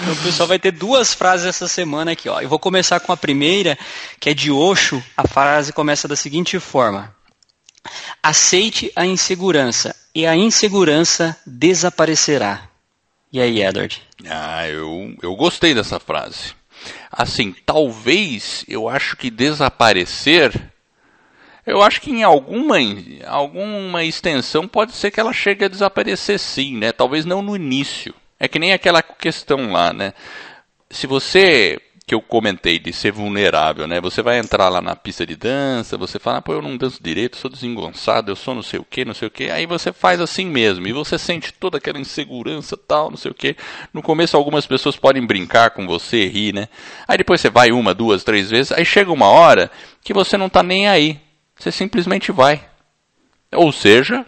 Então, 0.00 0.12
o 0.12 0.16
pessoal 0.22 0.46
vai 0.48 0.58
ter 0.58 0.70
duas 0.70 1.12
frases 1.12 1.46
essa 1.46 1.68
semana 1.68 2.12
aqui, 2.12 2.28
ó. 2.28 2.40
Eu 2.40 2.48
vou 2.48 2.58
começar 2.58 3.00
com 3.00 3.12
a 3.12 3.16
primeira, 3.16 3.76
que 4.20 4.30
é 4.30 4.34
de 4.34 4.50
Osho. 4.50 5.02
A 5.16 5.26
frase 5.26 5.72
começa 5.72 6.06
da 6.08 6.16
seguinte 6.16 6.58
forma: 6.58 7.12
Aceite 8.22 8.90
a 8.96 9.04
insegurança 9.04 9.94
e 10.14 10.26
a 10.26 10.34
insegurança 10.36 11.36
desaparecerá. 11.46 12.67
E 13.30 13.40
aí, 13.40 13.62
Edward? 13.62 14.02
Ah, 14.26 14.66
eu, 14.68 15.14
eu 15.22 15.36
gostei 15.36 15.74
dessa 15.74 16.00
frase. 16.00 16.54
Assim, 17.12 17.54
talvez 17.66 18.64
eu 18.66 18.88
acho 18.88 19.16
que 19.16 19.30
desaparecer. 19.30 20.52
Eu 21.66 21.82
acho 21.82 22.00
que 22.00 22.10
em 22.10 22.22
alguma, 22.22 22.76
alguma 23.26 24.02
extensão 24.04 24.66
pode 24.66 24.92
ser 24.92 25.10
que 25.10 25.20
ela 25.20 25.32
chegue 25.32 25.64
a 25.64 25.68
desaparecer 25.68 26.38
sim, 26.38 26.78
né? 26.78 26.92
Talvez 26.92 27.26
não 27.26 27.42
no 27.42 27.54
início. 27.54 28.14
É 28.40 28.48
que 28.48 28.58
nem 28.58 28.72
aquela 28.72 29.02
questão 29.02 29.72
lá, 29.72 29.92
né? 29.92 30.14
Se 30.90 31.06
você, 31.06 31.78
que 32.08 32.14
eu 32.14 32.22
comentei 32.22 32.78
de 32.78 32.90
ser 32.90 33.12
vulnerável, 33.12 33.86
né? 33.86 34.00
Você 34.00 34.22
vai 34.22 34.38
entrar 34.38 34.70
lá 34.70 34.80
na 34.80 34.96
pista 34.96 35.26
de 35.26 35.36
dança, 35.36 35.98
você 35.98 36.18
fala, 36.18 36.40
pô, 36.40 36.54
eu 36.54 36.62
não 36.62 36.74
danço 36.74 37.02
direito, 37.02 37.36
sou 37.36 37.50
desengonçado, 37.50 38.32
eu 38.32 38.36
sou 38.36 38.54
não 38.54 38.62
sei 38.62 38.80
o 38.80 38.84
que, 38.84 39.04
não 39.04 39.12
sei 39.12 39.28
o 39.28 39.30
que. 39.30 39.50
Aí 39.50 39.66
você 39.66 39.92
faz 39.92 40.18
assim 40.18 40.46
mesmo, 40.46 40.88
e 40.88 40.92
você 40.92 41.18
sente 41.18 41.52
toda 41.52 41.76
aquela 41.76 42.00
insegurança 42.00 42.78
tal, 42.78 43.10
não 43.10 43.18
sei 43.18 43.30
o 43.30 43.34
que. 43.34 43.54
No 43.92 44.00
começo 44.00 44.38
algumas 44.38 44.66
pessoas 44.66 44.96
podem 44.96 45.26
brincar 45.26 45.68
com 45.72 45.86
você, 45.86 46.26
rir, 46.26 46.54
né? 46.54 46.68
Aí 47.06 47.18
depois 47.18 47.42
você 47.42 47.50
vai 47.50 47.72
uma, 47.72 47.92
duas, 47.92 48.24
três 48.24 48.48
vezes, 48.48 48.72
aí 48.72 48.86
chega 48.86 49.12
uma 49.12 49.26
hora 49.26 49.70
que 50.02 50.14
você 50.14 50.38
não 50.38 50.48
tá 50.48 50.62
nem 50.62 50.88
aí. 50.88 51.20
Você 51.58 51.70
simplesmente 51.70 52.32
vai. 52.32 52.64
Ou 53.52 53.70
seja, 53.70 54.24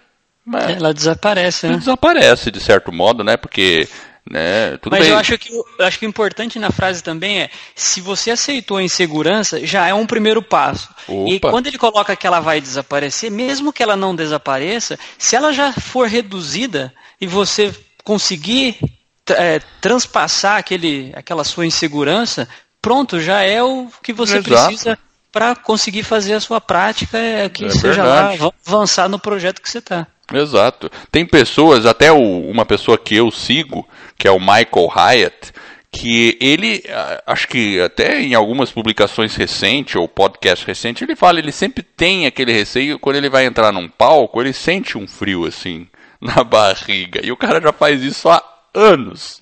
Ela 0.77 0.93
desaparece, 0.93 1.67
né? 1.67 1.79
desaparece 1.79 2.51
de 2.51 2.61
certo 2.61 2.93
modo, 2.93 3.25
né? 3.25 3.39
Porque, 3.39 3.89
né, 4.31 4.79
Mas 4.89 5.01
bem. 5.01 5.11
eu 5.11 5.19
acho, 5.19 5.37
que, 5.37 5.53
eu 5.53 5.85
acho 5.87 5.99
que 5.99 6.07
o 6.07 6.09
importante 6.09 6.57
na 6.59 6.71
frase 6.71 7.03
também 7.03 7.41
é: 7.43 7.51
se 7.75 8.01
você 8.01 8.31
aceitou 8.31 8.77
a 8.77 8.83
insegurança, 8.83 9.67
já 9.67 9.89
é 9.89 9.93
um 9.93 10.07
primeiro 10.07 10.41
passo. 10.41 10.89
E 11.09 11.37
Opa. 11.37 11.51
quando 11.51 11.67
ele 11.67 11.77
coloca 11.77 12.15
que 12.15 12.27
ela 12.27 12.39
vai 12.39 12.61
desaparecer, 12.61 13.29
mesmo 13.29 13.73
que 13.73 13.83
ela 13.83 13.97
não 13.97 14.15
desapareça, 14.15 14.97
se 15.19 15.35
ela 15.35 15.53
já 15.53 15.73
for 15.73 16.07
reduzida 16.07 16.95
e 17.21 17.27
você 17.27 17.75
conseguir 18.05 18.79
é, 19.29 19.61
transpassar 19.81 20.59
aquele, 20.59 21.13
aquela 21.15 21.43
sua 21.43 21.67
insegurança, 21.67 22.49
pronto, 22.81 23.21
já 23.21 23.43
é 23.43 23.61
o 23.63 23.89
que 24.01 24.13
você 24.13 24.39
Exato. 24.39 24.45
precisa 24.69 24.99
para 25.33 25.55
conseguir 25.57 26.03
fazer 26.03 26.35
a 26.35 26.41
sua 26.41 26.61
prática, 26.61 27.19
é, 27.19 27.49
que 27.49 27.65
É 27.67 27.71
seja 27.71 28.03
verdade. 28.03 28.39
lá, 28.43 28.53
avançar 28.67 29.09
no 29.09 29.19
projeto 29.19 29.61
que 29.61 29.71
você 29.71 29.79
está. 29.79 30.07
Exato. 30.33 30.91
Tem 31.11 31.27
pessoas, 31.27 31.87
até 31.87 32.13
o- 32.13 32.49
uma 32.51 32.65
pessoa 32.65 32.97
que 32.99 33.17
eu 33.17 33.31
sigo, 33.31 33.89
que 34.17 34.29
é 34.29 34.31
o 34.31 34.39
Michael 34.41 34.89
Hyatt, 34.95 35.53
que 35.93 36.39
ele, 36.41 36.85
acho 37.27 37.49
que 37.49 37.81
até 37.81 38.21
em 38.21 38.35
algumas 38.35 38.71
publicações 38.71 39.35
recentes 39.35 39.97
ou 39.97 40.07
podcast 40.07 40.65
recente, 40.65 41.03
ele 41.03 41.17
fala, 41.17 41.41
ele 41.41 41.51
sempre 41.51 41.83
tem 41.83 42.27
aquele 42.27 42.53
receio, 42.53 42.99
quando 42.99 43.17
ele 43.17 43.29
vai 43.29 43.45
entrar 43.45 43.73
num 43.73 43.89
palco, 43.89 44.41
ele 44.41 44.53
sente 44.53 44.97
um 44.97 45.09
frio 45.09 45.45
assim 45.47 45.89
na 46.21 46.45
barriga. 46.45 47.21
E 47.25 47.33
o 47.33 47.37
cara 47.37 47.61
já 47.61 47.73
faz 47.73 48.03
isso 48.05 48.29
há 48.29 48.43
anos. 48.73 49.41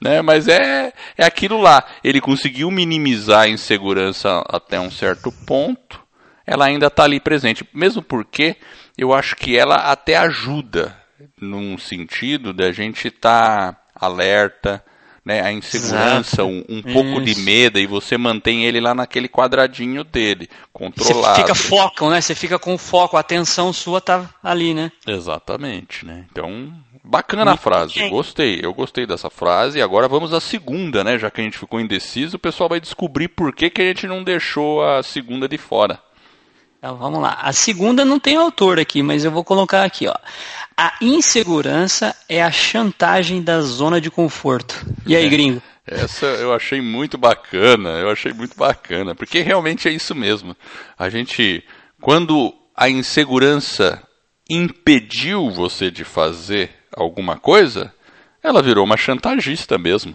Né? 0.00 0.22
Mas 0.22 0.46
é, 0.48 0.92
é 1.18 1.24
aquilo 1.24 1.60
lá. 1.60 1.84
Ele 2.04 2.20
conseguiu 2.20 2.70
minimizar 2.70 3.42
a 3.42 3.48
insegurança 3.48 4.44
até 4.48 4.78
um 4.78 4.90
certo 4.90 5.32
ponto. 5.44 6.00
Ela 6.46 6.66
ainda 6.66 6.86
está 6.86 7.04
ali 7.04 7.18
presente. 7.18 7.66
Mesmo 7.74 8.00
porque 8.00 8.56
eu 8.96 9.12
acho 9.12 9.36
que 9.36 9.56
ela 9.56 9.90
até 9.90 10.16
ajuda 10.16 10.96
num 11.40 11.76
sentido 11.78 12.52
da 12.52 12.72
gente 12.72 13.08
estar 13.08 13.80
alerta, 13.94 14.84
né? 15.24 15.40
A 15.40 15.50
insegurança, 15.52 16.42
Exato. 16.42 16.46
um, 16.46 16.64
um 16.68 16.82
pouco 16.82 17.20
de 17.22 17.34
medo, 17.40 17.78
e 17.78 17.86
você 17.86 18.18
mantém 18.18 18.64
ele 18.64 18.80
lá 18.80 18.94
naquele 18.94 19.28
quadradinho 19.28 20.04
dele, 20.04 20.48
Você 20.50 20.68
controlado. 20.72 21.40
fica 21.40 21.54
foco, 21.54 22.10
né? 22.10 22.20
Você 22.20 22.34
fica 22.34 22.58
com 22.58 22.76
foco, 22.76 23.16
a 23.16 23.20
atenção 23.20 23.72
sua 23.72 24.00
tá 24.00 24.28
ali, 24.42 24.74
né? 24.74 24.92
Exatamente, 25.06 26.04
né? 26.04 26.26
Então, 26.30 26.72
bacana 27.02 27.52
a 27.52 27.56
frase, 27.56 27.94
bem. 27.98 28.10
gostei, 28.10 28.60
eu 28.62 28.74
gostei 28.74 29.06
dessa 29.06 29.30
frase. 29.30 29.78
E 29.78 29.82
agora 29.82 30.08
vamos 30.08 30.34
à 30.34 30.40
segunda, 30.40 31.02
né? 31.02 31.18
Já 31.18 31.30
que 31.30 31.40
a 31.40 31.44
gente 31.44 31.58
ficou 31.58 31.80
indeciso, 31.80 32.36
o 32.36 32.40
pessoal 32.40 32.68
vai 32.68 32.80
descobrir 32.80 33.28
por 33.28 33.54
que, 33.54 33.70
que 33.70 33.80
a 33.80 33.86
gente 33.86 34.06
não 34.06 34.22
deixou 34.22 34.84
a 34.84 35.02
segunda 35.02 35.48
de 35.48 35.56
fora. 35.56 36.00
Então 36.84 36.98
vamos 36.98 37.18
lá. 37.18 37.38
A 37.40 37.50
segunda 37.50 38.04
não 38.04 38.20
tem 38.20 38.36
autor 38.36 38.78
aqui, 38.78 39.02
mas 39.02 39.24
eu 39.24 39.30
vou 39.30 39.42
colocar 39.42 39.84
aqui, 39.84 40.06
ó. 40.06 40.14
A 40.76 40.92
insegurança 41.00 42.14
é 42.28 42.42
a 42.42 42.50
chantagem 42.50 43.42
da 43.42 43.62
zona 43.62 43.98
de 43.98 44.10
conforto. 44.10 44.84
E 45.06 45.16
aí, 45.16 45.26
gringo? 45.30 45.62
Essa 45.86 46.26
eu 46.26 46.52
achei 46.52 46.82
muito 46.82 47.16
bacana, 47.16 47.88
eu 48.00 48.10
achei 48.10 48.34
muito 48.34 48.54
bacana, 48.54 49.14
porque 49.14 49.40
realmente 49.40 49.88
é 49.88 49.92
isso 49.92 50.14
mesmo. 50.14 50.54
A 50.98 51.08
gente, 51.08 51.64
quando 52.02 52.54
a 52.76 52.86
insegurança 52.86 54.02
impediu 54.50 55.50
você 55.50 55.90
de 55.90 56.04
fazer 56.04 56.68
alguma 56.94 57.38
coisa, 57.38 57.94
ela 58.42 58.62
virou 58.62 58.84
uma 58.84 58.98
chantagista 58.98 59.78
mesmo. 59.78 60.14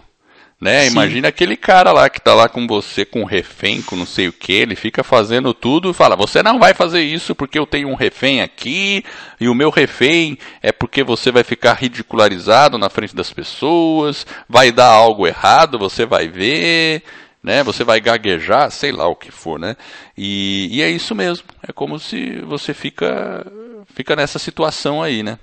Né? 0.60 0.84
Sim. 0.84 0.91
Imagina 0.91 1.30
aquele 1.30 1.56
cara 1.56 1.93
lá 1.93 2.10
que 2.10 2.19
tá 2.19 2.34
lá 2.36 2.50
com 2.50 2.67
você, 2.67 3.06
com 3.06 3.24
refém, 3.24 3.82
com 3.82 3.95
não 3.95 4.06
sei 4.06 4.28
o 4.28 4.34
que, 4.34 4.52
ele 4.52 4.76
fica 4.76 5.06
fazendo 5.06 5.54
tudo 5.54 5.89
e 5.89 5.93
fala: 5.93 6.17
Você 6.17 6.43
não 6.43 6.60
vai 6.60 6.74
fazer 6.74 7.02
isso 7.02 7.34
porque 7.34 7.58
eu 7.58 7.65
tenho 7.65 7.88
um 7.88 7.95
refém 7.95 8.41
aqui, 8.41 9.06
e 9.39 9.48
o 9.48 9.56
meu 9.56 9.69
refém 9.69 10.38
é 10.62 10.74
porque 10.74 11.02
você 11.02 11.32
vai 11.32 11.45
ficar 11.45 11.76
ridicularizado 11.76 12.78
na 12.78 12.89
frente 12.89 13.15
das 13.15 13.32
pessoas, 13.32 14.28
vai 14.50 14.69
dar 14.69 14.89
algo 14.89 15.26
errado, 15.26 15.80
você 15.80 16.06
vai 16.06 16.28
ver, 16.28 17.04
né? 17.41 17.63
Você 17.63 17.86
vai 17.86 18.02
gaguejar, 18.02 18.69
sei 18.69 18.91
lá 18.91 19.08
o 19.08 19.15
que 19.15 19.32
for, 19.32 19.58
né? 19.58 19.78
E, 20.17 20.67
e 20.74 20.82
é 20.82 20.89
isso 20.89 21.15
mesmo. 21.15 21.48
É 21.65 21.72
como 21.72 21.98
se 21.98 22.41
você 22.41 22.74
fica, 22.74 23.48
fica 23.95 24.13
nessa 24.13 24.38
situação 24.38 25.02
aí, 25.02 25.24
né? 25.24 25.39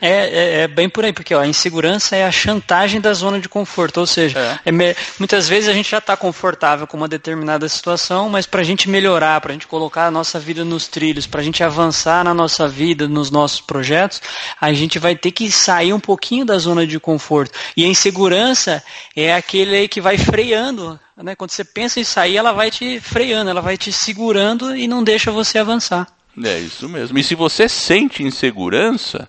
É, 0.00 0.10
é, 0.10 0.60
é 0.62 0.68
bem 0.68 0.88
por 0.88 1.04
aí, 1.04 1.12
porque 1.12 1.34
ó, 1.34 1.40
a 1.40 1.46
insegurança 1.46 2.16
é 2.16 2.24
a 2.24 2.32
chantagem 2.32 3.00
da 3.00 3.12
zona 3.12 3.38
de 3.40 3.48
conforto. 3.48 3.98
Ou 4.00 4.06
seja, 4.06 4.60
é 4.64 4.72
me- 4.72 4.94
muitas 5.18 5.48
vezes 5.48 5.68
a 5.68 5.72
gente 5.72 5.90
já 5.90 5.98
está 5.98 6.16
confortável 6.16 6.86
com 6.86 6.96
uma 6.96 7.08
determinada 7.08 7.68
situação, 7.68 8.28
mas 8.28 8.46
para 8.46 8.60
a 8.60 8.64
gente 8.64 8.88
melhorar, 8.88 9.40
para 9.40 9.50
a 9.50 9.52
gente 9.54 9.66
colocar 9.66 10.06
a 10.06 10.10
nossa 10.10 10.38
vida 10.40 10.64
nos 10.64 10.88
trilhos, 10.88 11.26
para 11.26 11.40
a 11.40 11.44
gente 11.44 11.62
avançar 11.62 12.24
na 12.24 12.34
nossa 12.34 12.66
vida, 12.66 13.06
nos 13.06 13.30
nossos 13.30 13.60
projetos, 13.60 14.20
a 14.60 14.72
gente 14.72 14.98
vai 14.98 15.14
ter 15.14 15.30
que 15.32 15.50
sair 15.50 15.92
um 15.92 16.00
pouquinho 16.00 16.44
da 16.44 16.58
zona 16.58 16.86
de 16.86 16.98
conforto. 16.98 17.52
E 17.76 17.84
a 17.84 17.88
insegurança 17.88 18.82
é 19.14 19.34
aquele 19.34 19.76
aí 19.76 19.88
que 19.88 20.00
vai 20.00 20.18
freando. 20.18 20.98
Né? 21.16 21.34
Quando 21.36 21.50
você 21.50 21.64
pensa 21.64 22.00
em 22.00 22.04
sair, 22.04 22.36
ela 22.36 22.52
vai 22.52 22.70
te 22.70 22.98
freando, 23.00 23.50
ela 23.50 23.60
vai 23.60 23.76
te 23.76 23.92
segurando 23.92 24.74
e 24.74 24.88
não 24.88 25.04
deixa 25.04 25.30
você 25.30 25.58
avançar. 25.58 26.06
É 26.42 26.58
isso 26.58 26.88
mesmo. 26.88 27.18
E 27.18 27.22
se 27.22 27.34
você 27.34 27.68
sente 27.68 28.22
insegurança, 28.22 29.28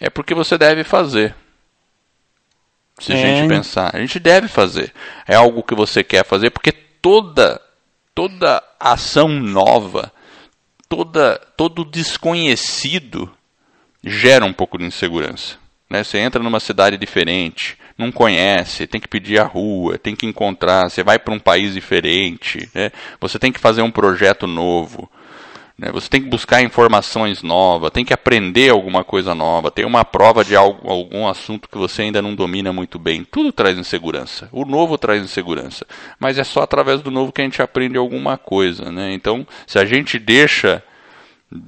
é 0.00 0.08
porque 0.10 0.34
você 0.34 0.56
deve 0.56 0.82
fazer. 0.84 1.34
Se 2.98 3.12
a 3.12 3.16
É. 3.16 3.18
gente 3.36 3.48
pensar, 3.48 3.90
a 3.94 3.98
gente 3.98 4.18
deve 4.18 4.48
fazer. 4.48 4.92
É 5.26 5.34
algo 5.34 5.62
que 5.62 5.74
você 5.74 6.02
quer 6.04 6.24
fazer, 6.24 6.50
porque 6.50 6.72
toda 6.72 7.60
toda 8.14 8.62
ação 8.78 9.28
nova, 9.28 10.12
toda 10.88 11.38
todo 11.56 11.84
desconhecido 11.84 13.30
gera 14.04 14.44
um 14.44 14.52
pouco 14.52 14.76
de 14.76 14.84
insegurança. 14.84 15.56
Né? 15.88 16.04
Você 16.04 16.18
entra 16.18 16.42
numa 16.42 16.60
cidade 16.60 16.96
diferente, 16.96 17.76
não 17.96 18.12
conhece, 18.12 18.86
tem 18.86 19.00
que 19.00 19.08
pedir 19.08 19.40
a 19.40 19.44
rua, 19.44 19.98
tem 19.98 20.14
que 20.14 20.26
encontrar, 20.26 20.88
você 20.90 21.02
vai 21.02 21.18
para 21.18 21.34
um 21.34 21.38
país 21.38 21.74
diferente, 21.74 22.68
né? 22.74 22.90
você 23.20 23.38
tem 23.38 23.50
que 23.52 23.58
fazer 23.58 23.82
um 23.82 23.90
projeto 23.90 24.46
novo. 24.46 25.10
Né? 25.80 25.90
Você 25.92 26.10
tem 26.10 26.20
que 26.20 26.28
buscar 26.28 26.60
informações 26.60 27.42
novas, 27.42 27.90
tem 27.90 28.04
que 28.04 28.12
aprender 28.12 28.68
alguma 28.68 29.02
coisa 29.02 29.34
nova, 29.34 29.70
tem 29.70 29.86
uma 29.86 30.04
prova 30.04 30.44
de 30.44 30.54
algo, 30.54 30.86
algum 30.86 31.26
assunto 31.26 31.70
que 31.70 31.78
você 31.78 32.02
ainda 32.02 32.20
não 32.20 32.34
domina 32.34 32.70
muito 32.70 32.98
bem. 32.98 33.24
Tudo 33.24 33.50
traz 33.50 33.78
insegurança. 33.78 34.46
O 34.52 34.66
novo 34.66 34.98
traz 34.98 35.24
insegurança. 35.24 35.86
Mas 36.18 36.36
é 36.36 36.44
só 36.44 36.60
através 36.60 37.00
do 37.00 37.10
novo 37.10 37.32
que 37.32 37.40
a 37.40 37.44
gente 37.44 37.62
aprende 37.62 37.96
alguma 37.96 38.36
coisa. 38.36 38.92
Né? 38.92 39.14
Então, 39.14 39.46
se 39.66 39.78
a 39.78 39.86
gente 39.86 40.18
deixa, 40.18 40.84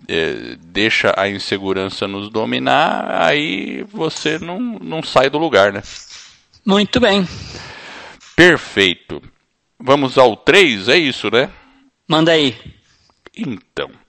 é, 0.06 0.56
deixa 0.60 1.14
a 1.16 1.26
insegurança 1.30 2.06
nos 2.06 2.28
dominar, 2.28 3.22
aí 3.22 3.82
você 3.84 4.38
não, 4.38 4.60
não 4.60 5.02
sai 5.02 5.30
do 5.30 5.38
lugar. 5.38 5.72
Né? 5.72 5.82
Muito 6.66 7.00
bem. 7.00 7.26
Perfeito. 8.36 9.22
Vamos 9.80 10.18
ao 10.18 10.36
3, 10.36 10.88
é 10.90 10.98
isso, 10.98 11.30
né? 11.30 11.48
Manda 12.06 12.32
aí. 12.32 12.54
Então, 13.34 14.01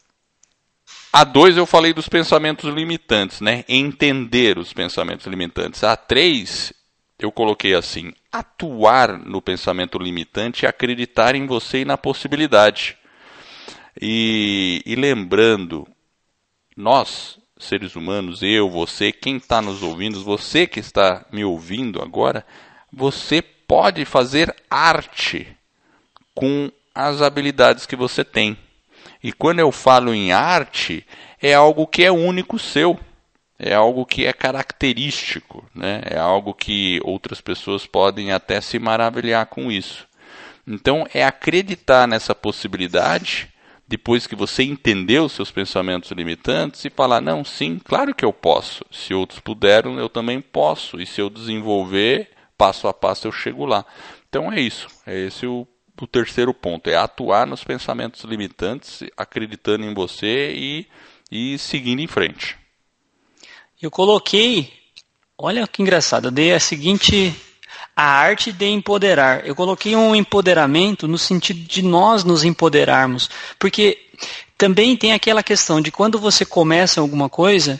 a 1.13 1.23
2 1.23 1.57
eu 1.57 1.67
falei 1.67 1.93
dos 1.93 2.09
pensamentos 2.09 2.73
limitantes, 2.73 3.39
né? 3.39 3.63
Entender 3.69 4.57
os 4.57 4.73
pensamentos 4.73 5.27
limitantes. 5.27 5.83
A 5.83 5.95
3 5.95 6.73
eu 7.19 7.31
coloquei 7.31 7.75
assim: 7.75 8.11
atuar 8.31 9.19
no 9.19 9.39
pensamento 9.39 9.99
limitante 9.99 10.65
e 10.65 10.67
acreditar 10.67 11.35
em 11.35 11.45
você 11.45 11.81
e 11.81 11.85
na 11.85 11.99
possibilidade. 11.99 12.97
E, 14.01 14.81
e 14.87 14.95
lembrando, 14.95 15.87
nós, 16.75 17.37
seres 17.59 17.95
humanos, 17.95 18.41
eu, 18.41 18.67
você, 18.67 19.11
quem 19.11 19.37
está 19.37 19.61
nos 19.61 19.83
ouvindo, 19.83 20.23
você 20.23 20.65
que 20.65 20.79
está 20.79 21.23
me 21.31 21.45
ouvindo 21.45 22.01
agora, 22.01 22.43
você 22.91 23.39
pode 23.39 24.03
fazer 24.03 24.53
arte 24.67 25.55
com 26.33 26.71
as 26.95 27.21
habilidades 27.21 27.85
que 27.85 27.95
você 27.95 28.23
tem. 28.23 28.57
E 29.23 29.31
quando 29.31 29.59
eu 29.59 29.71
falo 29.71 30.13
em 30.13 30.33
arte, 30.33 31.05
é 31.41 31.53
algo 31.53 31.87
que 31.87 32.03
é 32.03 32.11
único 32.11 32.59
seu, 32.59 32.99
é 33.57 33.73
algo 33.73 34.05
que 34.05 34.25
é 34.25 34.33
característico, 34.33 35.63
né? 35.73 36.01
é 36.05 36.17
algo 36.17 36.53
que 36.53 36.99
outras 37.05 37.39
pessoas 37.39 37.85
podem 37.85 38.33
até 38.33 38.59
se 38.59 38.77
maravilhar 38.77 39.45
com 39.45 39.71
isso. 39.71 40.05
Então, 40.67 41.07
é 41.13 41.23
acreditar 41.23 42.07
nessa 42.07 42.35
possibilidade, 42.35 43.49
depois 43.87 44.27
que 44.27 44.35
você 44.35 44.63
entendeu 44.63 45.25
os 45.25 45.33
seus 45.33 45.51
pensamentos 45.51 46.11
limitantes, 46.11 46.83
e 46.85 46.89
falar: 46.89 47.21
não, 47.21 47.43
sim, 47.43 47.79
claro 47.83 48.15
que 48.15 48.23
eu 48.23 48.31
posso. 48.31 48.85
Se 48.89 49.13
outros 49.13 49.39
puderam, 49.39 49.99
eu 49.99 50.07
também 50.07 50.39
posso. 50.39 51.01
E 51.01 51.05
se 51.05 51.19
eu 51.19 51.29
desenvolver, 51.29 52.29
passo 52.57 52.87
a 52.87 52.93
passo 52.93 53.27
eu 53.27 53.31
chego 53.31 53.65
lá. 53.65 53.85
Então, 54.29 54.51
é 54.51 54.61
isso. 54.61 54.87
É 55.05 55.17
esse 55.19 55.45
o 55.45 55.67
o 56.01 56.07
terceiro 56.07 56.53
ponto, 56.53 56.89
é 56.89 56.95
atuar 56.95 57.45
nos 57.45 57.63
pensamentos 57.63 58.23
limitantes, 58.23 59.03
acreditando 59.15 59.85
em 59.85 59.93
você 59.93 60.51
e, 60.55 60.87
e 61.31 61.57
seguindo 61.57 62.01
em 62.01 62.07
frente. 62.07 62.57
Eu 63.81 63.91
coloquei, 63.91 64.73
olha 65.37 65.67
que 65.67 65.81
engraçado, 65.81 66.27
eu 66.27 66.31
dei 66.31 66.53
a 66.53 66.59
seguinte 66.59 67.35
a 67.95 68.03
arte 68.03 68.51
de 68.51 68.65
empoderar. 68.65 69.45
Eu 69.45 69.55
coloquei 69.55 69.95
um 69.95 70.15
empoderamento 70.15 71.07
no 71.07 71.17
sentido 71.17 71.59
de 71.59 71.81
nós 71.81 72.23
nos 72.23 72.43
empoderarmos, 72.43 73.29
porque 73.59 73.99
também 74.57 74.95
tem 74.95 75.13
aquela 75.13 75.43
questão 75.43 75.79
de 75.81 75.91
quando 75.91 76.17
você 76.17 76.45
começa 76.45 77.01
alguma 77.01 77.29
coisa, 77.29 77.79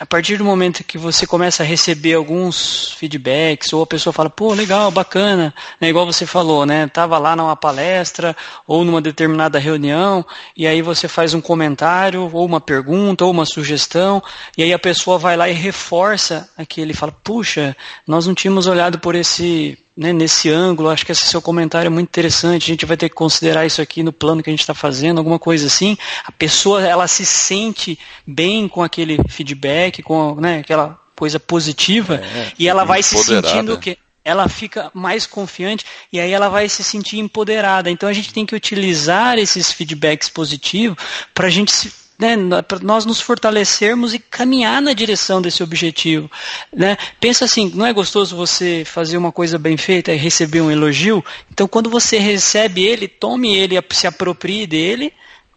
a 0.00 0.06
partir 0.06 0.38
do 0.38 0.44
momento 0.44 0.82
que 0.82 0.96
você 0.96 1.26
começa 1.26 1.62
a 1.62 1.66
receber 1.66 2.14
alguns 2.14 2.92
feedbacks, 2.92 3.70
ou 3.72 3.82
a 3.82 3.86
pessoa 3.86 4.14
fala, 4.14 4.30
pô, 4.30 4.54
legal, 4.54 4.90
bacana, 4.90 5.54
né, 5.78 5.90
igual 5.90 6.06
você 6.06 6.24
falou, 6.24 6.64
né? 6.64 6.86
Tava 6.86 7.18
lá 7.18 7.36
numa 7.36 7.54
palestra 7.54 8.34
ou 8.66 8.82
numa 8.82 9.02
determinada 9.02 9.58
reunião, 9.58 10.24
e 10.56 10.66
aí 10.66 10.80
você 10.80 11.06
faz 11.06 11.34
um 11.34 11.40
comentário, 11.40 12.30
ou 12.32 12.46
uma 12.46 12.62
pergunta, 12.62 13.26
ou 13.26 13.30
uma 13.30 13.44
sugestão, 13.44 14.22
e 14.56 14.62
aí 14.62 14.72
a 14.72 14.78
pessoa 14.78 15.18
vai 15.18 15.36
lá 15.36 15.50
e 15.50 15.52
reforça 15.52 16.48
aquele, 16.56 16.94
fala, 16.94 17.12
puxa, 17.12 17.76
nós 18.06 18.26
não 18.26 18.34
tínhamos 18.34 18.66
olhado 18.66 18.98
por 18.98 19.14
esse 19.14 19.78
né, 19.96 20.12
nesse 20.12 20.50
ângulo, 20.50 20.90
acho 20.90 21.06
que 21.06 21.12
esse 21.12 21.26
seu 21.26 21.40
comentário 21.40 21.86
é 21.86 21.90
muito 21.90 22.08
interessante, 22.08 22.64
a 22.64 22.66
gente 22.66 22.86
vai 22.86 22.96
ter 22.96 23.08
que 23.08 23.14
considerar 23.14 23.64
isso 23.64 23.80
aqui 23.80 24.02
no 24.02 24.12
plano 24.12 24.42
que 24.42 24.50
a 24.50 24.52
gente 24.52 24.60
está 24.60 24.74
fazendo, 24.74 25.18
alguma 25.18 25.38
coisa 25.38 25.66
assim. 25.66 25.96
A 26.24 26.32
pessoa 26.32 26.84
ela 26.84 27.06
se 27.06 27.24
sente 27.24 27.98
bem 28.26 28.66
com 28.68 28.82
aquele 28.82 29.18
feedback, 29.28 30.02
com 30.02 30.34
né, 30.34 30.58
aquela 30.58 30.98
coisa 31.14 31.38
positiva, 31.38 32.16
é, 32.16 32.52
e 32.58 32.68
ela 32.68 32.84
vai 32.84 33.02
se 33.02 33.16
sentindo 33.18 33.78
que 33.78 33.96
ela 34.24 34.48
fica 34.48 34.90
mais 34.94 35.26
confiante 35.26 35.84
e 36.10 36.18
aí 36.18 36.32
ela 36.32 36.48
vai 36.48 36.68
se 36.68 36.82
sentir 36.82 37.18
empoderada. 37.18 37.90
Então 37.90 38.08
a 38.08 38.12
gente 38.12 38.32
tem 38.32 38.46
que 38.46 38.54
utilizar 38.54 39.38
esses 39.38 39.70
feedbacks 39.70 40.28
positivos 40.28 40.96
para 41.34 41.46
a 41.46 41.50
gente 41.50 41.70
se 41.70 42.03
né, 42.18 42.36
para 42.62 42.78
nós 42.80 43.04
nos 43.04 43.20
fortalecermos 43.20 44.14
e 44.14 44.18
caminhar 44.18 44.80
na 44.80 44.92
direção 44.92 45.42
desse 45.42 45.62
objetivo. 45.62 46.30
Né? 46.72 46.96
Pensa 47.20 47.44
assim, 47.44 47.70
não 47.74 47.86
é 47.86 47.92
gostoso 47.92 48.36
você 48.36 48.84
fazer 48.84 49.16
uma 49.16 49.32
coisa 49.32 49.58
bem 49.58 49.76
feita 49.76 50.12
e 50.12 50.16
receber 50.16 50.60
um 50.60 50.70
elogio? 50.70 51.24
Então, 51.50 51.66
quando 51.66 51.90
você 51.90 52.18
recebe 52.18 52.82
ele, 52.82 53.08
tome 53.08 53.56
ele, 53.56 53.76
se 53.90 54.06
aproprie 54.06 54.66
dele 54.66 55.12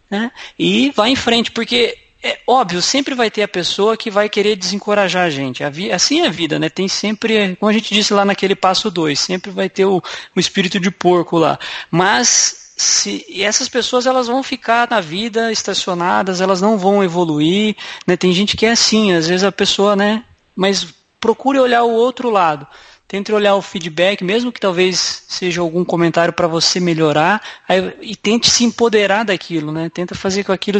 né, 0.09 0.31
e 0.57 0.91
vá 0.95 1.09
em 1.09 1.15
frente, 1.15 1.51
porque 1.51 1.97
é 2.23 2.39
óbvio, 2.47 2.81
sempre 2.81 3.13
vai 3.13 3.29
ter 3.29 3.43
a 3.43 3.47
pessoa 3.47 3.95
que 3.95 4.09
vai 4.09 4.27
querer 4.27 4.55
desencorajar 4.55 5.25
a 5.25 5.29
gente. 5.29 5.63
Assim 5.63 6.21
é 6.21 6.27
a 6.27 6.31
vida, 6.31 6.57
né? 6.57 6.67
Tem 6.67 6.87
sempre, 6.87 7.55
como 7.55 7.69
a 7.69 7.73
gente 7.73 7.93
disse 7.93 8.13
lá 8.13 8.25
naquele 8.25 8.55
passo 8.55 8.89
2, 8.89 9.19
sempre 9.19 9.51
vai 9.51 9.69
ter 9.69 9.85
o, 9.85 10.01
o 10.35 10.39
espírito 10.39 10.79
de 10.79 10.89
porco 10.89 11.37
lá. 11.37 11.59
Mas 11.91 12.66
se, 12.77 13.25
e 13.27 13.43
essas 13.43 13.67
pessoas 13.67 14.05
elas 14.05 14.27
vão 14.27 14.43
ficar 14.43 14.87
na 14.87 15.01
vida 15.01 15.51
estacionadas, 15.51 16.39
elas 16.39 16.61
não 16.61 16.77
vão 16.77 17.03
evoluir, 17.03 17.75
né? 18.05 18.15
Tem 18.15 18.31
gente 18.31 18.55
que 18.55 18.67
é 18.67 18.71
assim, 18.71 19.13
às 19.13 19.27
vezes 19.27 19.43
a 19.43 19.51
pessoa, 19.51 19.95
né? 19.95 20.23
Mas 20.55 20.87
procure 21.19 21.57
olhar 21.57 21.83
o 21.83 21.91
outro 21.91 22.29
lado. 22.29 22.67
Tente 23.07 23.31
olhar 23.31 23.55
o 23.55 23.61
feedback, 23.63 24.23
mesmo 24.23 24.51
que 24.51 24.59
talvez 24.59 25.23
seja 25.27 25.61
algum 25.61 25.83
comentário 25.83 26.33
para 26.33 26.45
você 26.45 26.79
melhorar, 26.79 27.41
aí, 27.67 27.93
e 28.01 28.15
tente 28.15 28.47
se 28.49 28.63
empoderar 28.63 29.23
daquilo, 29.23 29.71
né? 29.71 29.89
Tenta 29.89 30.13
fazer 30.13 30.43
com 30.43 30.51
aquilo 30.51 30.79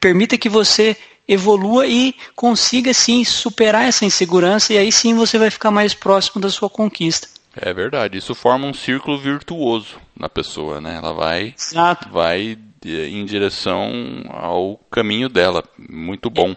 permita 0.00 0.36
que 0.36 0.48
você 0.48 0.96
evolua 1.28 1.86
e 1.86 2.14
consiga 2.34 2.92
sim 2.92 3.24
superar 3.24 3.86
essa 3.86 4.04
insegurança 4.04 4.72
e 4.72 4.78
aí 4.78 4.90
sim 4.90 5.14
você 5.14 5.38
vai 5.38 5.50
ficar 5.50 5.70
mais 5.70 5.94
próximo 5.94 6.40
da 6.40 6.50
sua 6.50 6.68
conquista. 6.68 7.28
É 7.54 7.72
verdade, 7.72 8.18
isso 8.18 8.34
forma 8.34 8.66
um 8.66 8.74
círculo 8.74 9.18
virtuoso 9.18 10.03
na 10.18 10.28
pessoa, 10.28 10.80
né? 10.80 10.96
Ela 10.96 11.12
vai, 11.12 11.54
Exato. 11.58 12.08
vai 12.08 12.56
eh, 12.84 13.08
em 13.08 13.24
direção 13.24 13.90
ao 14.28 14.76
caminho 14.90 15.28
dela. 15.28 15.64
Muito 15.78 16.30
bom. 16.30 16.54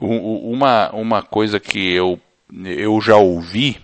Uma, 0.00 0.90
uma 0.92 1.22
coisa 1.22 1.60
que 1.60 1.92
eu, 1.92 2.20
eu 2.64 3.00
já 3.00 3.16
ouvi, 3.16 3.78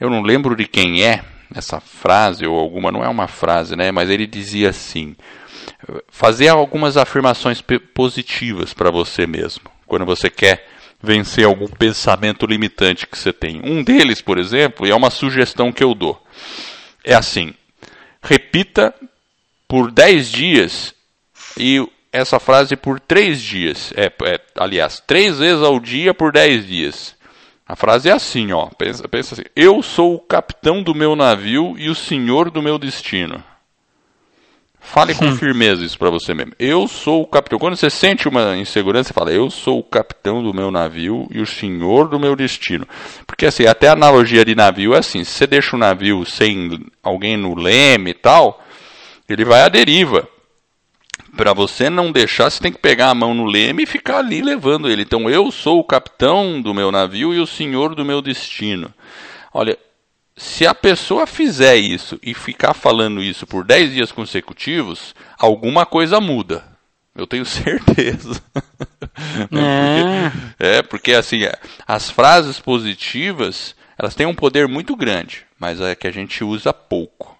eu 0.00 0.10
não 0.10 0.22
lembro 0.22 0.56
de 0.56 0.66
quem 0.66 1.04
é 1.04 1.24
essa 1.54 1.80
frase 1.80 2.46
ou 2.46 2.58
alguma, 2.58 2.92
não 2.92 3.04
é 3.04 3.08
uma 3.08 3.26
frase, 3.26 3.76
né? 3.76 3.90
Mas 3.90 4.10
ele 4.10 4.26
dizia 4.26 4.70
assim: 4.70 5.16
fazer 6.08 6.48
algumas 6.48 6.96
afirmações 6.96 7.62
positivas 7.94 8.74
para 8.74 8.90
você 8.90 9.26
mesmo, 9.26 9.70
quando 9.86 10.04
você 10.04 10.28
quer 10.28 10.66
vencer 11.00 11.44
algum 11.44 11.68
pensamento 11.68 12.44
limitante 12.44 13.06
que 13.06 13.16
você 13.16 13.32
tem. 13.32 13.60
Um 13.64 13.82
deles, 13.82 14.20
por 14.20 14.36
exemplo, 14.36 14.86
e 14.86 14.90
é 14.90 14.94
uma 14.94 15.10
sugestão 15.10 15.72
que 15.72 15.82
eu 15.82 15.94
dou, 15.94 16.20
é 17.04 17.14
assim: 17.14 17.54
repita 18.22 18.94
por 19.66 19.90
10 19.90 20.30
dias 20.30 20.94
e 21.56 21.86
essa 22.12 22.40
frase 22.40 22.76
por 22.76 22.98
3 23.00 23.40
dias. 23.40 23.92
É, 23.96 24.06
é, 24.24 24.40
aliás, 24.56 25.02
3 25.06 25.38
vezes 25.38 25.62
ao 25.62 25.78
dia 25.78 26.14
por 26.14 26.32
10 26.32 26.66
dias. 26.66 27.16
A 27.66 27.76
frase 27.76 28.08
é 28.08 28.12
assim, 28.12 28.50
ó. 28.52 28.66
Pensa, 28.66 29.06
pensa 29.08 29.34
assim: 29.34 29.44
Eu 29.54 29.82
sou 29.82 30.14
o 30.14 30.20
capitão 30.20 30.82
do 30.82 30.94
meu 30.94 31.14
navio 31.14 31.74
e 31.78 31.90
o 31.90 31.94
senhor 31.94 32.50
do 32.50 32.62
meu 32.62 32.78
destino. 32.78 33.44
Fale 34.80 35.14
com 35.14 35.36
firmeza 35.36 35.84
isso 35.84 35.98
para 35.98 36.10
você 36.10 36.32
mesmo. 36.32 36.52
Eu 36.58 36.88
sou 36.88 37.22
o 37.22 37.26
capitão. 37.26 37.58
Quando 37.58 37.76
você 37.76 37.90
sente 37.90 38.28
uma 38.28 38.56
insegurança, 38.56 39.08
você 39.08 39.14
fala: 39.14 39.30
Eu 39.30 39.50
sou 39.50 39.80
o 39.80 39.84
capitão 39.84 40.42
do 40.42 40.54
meu 40.54 40.70
navio 40.70 41.28
e 41.30 41.40
o 41.40 41.46
senhor 41.46 42.08
do 42.08 42.18
meu 42.18 42.34
destino. 42.34 42.86
Porque 43.26 43.46
assim, 43.46 43.66
até 43.66 43.88
a 43.88 43.92
analogia 43.92 44.44
de 44.44 44.54
navio 44.54 44.94
é 44.94 44.98
assim: 44.98 45.24
se 45.24 45.32
você 45.32 45.46
deixa 45.46 45.76
o 45.76 45.78
navio 45.78 46.24
sem 46.24 46.80
alguém 47.02 47.36
no 47.36 47.54
leme 47.54 48.12
e 48.12 48.14
tal, 48.14 48.64
ele 49.28 49.44
vai 49.44 49.62
à 49.62 49.68
deriva. 49.68 50.26
Para 51.36 51.52
você 51.52 51.90
não 51.90 52.10
deixar, 52.10 52.50
você 52.50 52.60
tem 52.60 52.72
que 52.72 52.78
pegar 52.78 53.10
a 53.10 53.14
mão 53.14 53.34
no 53.34 53.44
leme 53.44 53.82
e 53.82 53.86
ficar 53.86 54.18
ali 54.18 54.40
levando 54.40 54.88
ele. 54.88 55.02
Então, 55.02 55.28
eu 55.28 55.50
sou 55.52 55.78
o 55.78 55.84
capitão 55.84 56.60
do 56.60 56.72
meu 56.72 56.90
navio 56.90 57.34
e 57.34 57.38
o 57.38 57.46
senhor 57.46 57.94
do 57.94 58.04
meu 58.04 58.22
destino. 58.22 58.92
Olha, 59.52 59.78
se 60.38 60.66
a 60.66 60.74
pessoa 60.74 61.26
fizer 61.26 61.76
isso 61.76 62.18
e 62.22 62.32
ficar 62.32 62.72
falando 62.72 63.22
isso 63.22 63.46
por 63.46 63.64
10 63.64 63.92
dias 63.92 64.12
consecutivos, 64.12 65.14
alguma 65.38 65.84
coisa 65.84 66.20
muda. 66.20 66.64
Eu 67.14 67.26
tenho 67.26 67.44
certeza. 67.46 68.40
É. 69.20 69.48
porque, 69.48 70.64
é, 70.64 70.82
porque 70.82 71.12
assim, 71.12 71.40
as 71.86 72.10
frases 72.10 72.60
positivas, 72.60 73.74
elas 73.98 74.14
têm 74.14 74.26
um 74.26 74.34
poder 74.34 74.68
muito 74.68 74.94
grande, 74.94 75.44
mas 75.58 75.80
é 75.80 75.94
que 75.94 76.06
a 76.06 76.12
gente 76.12 76.44
usa 76.44 76.72
pouco 76.72 77.37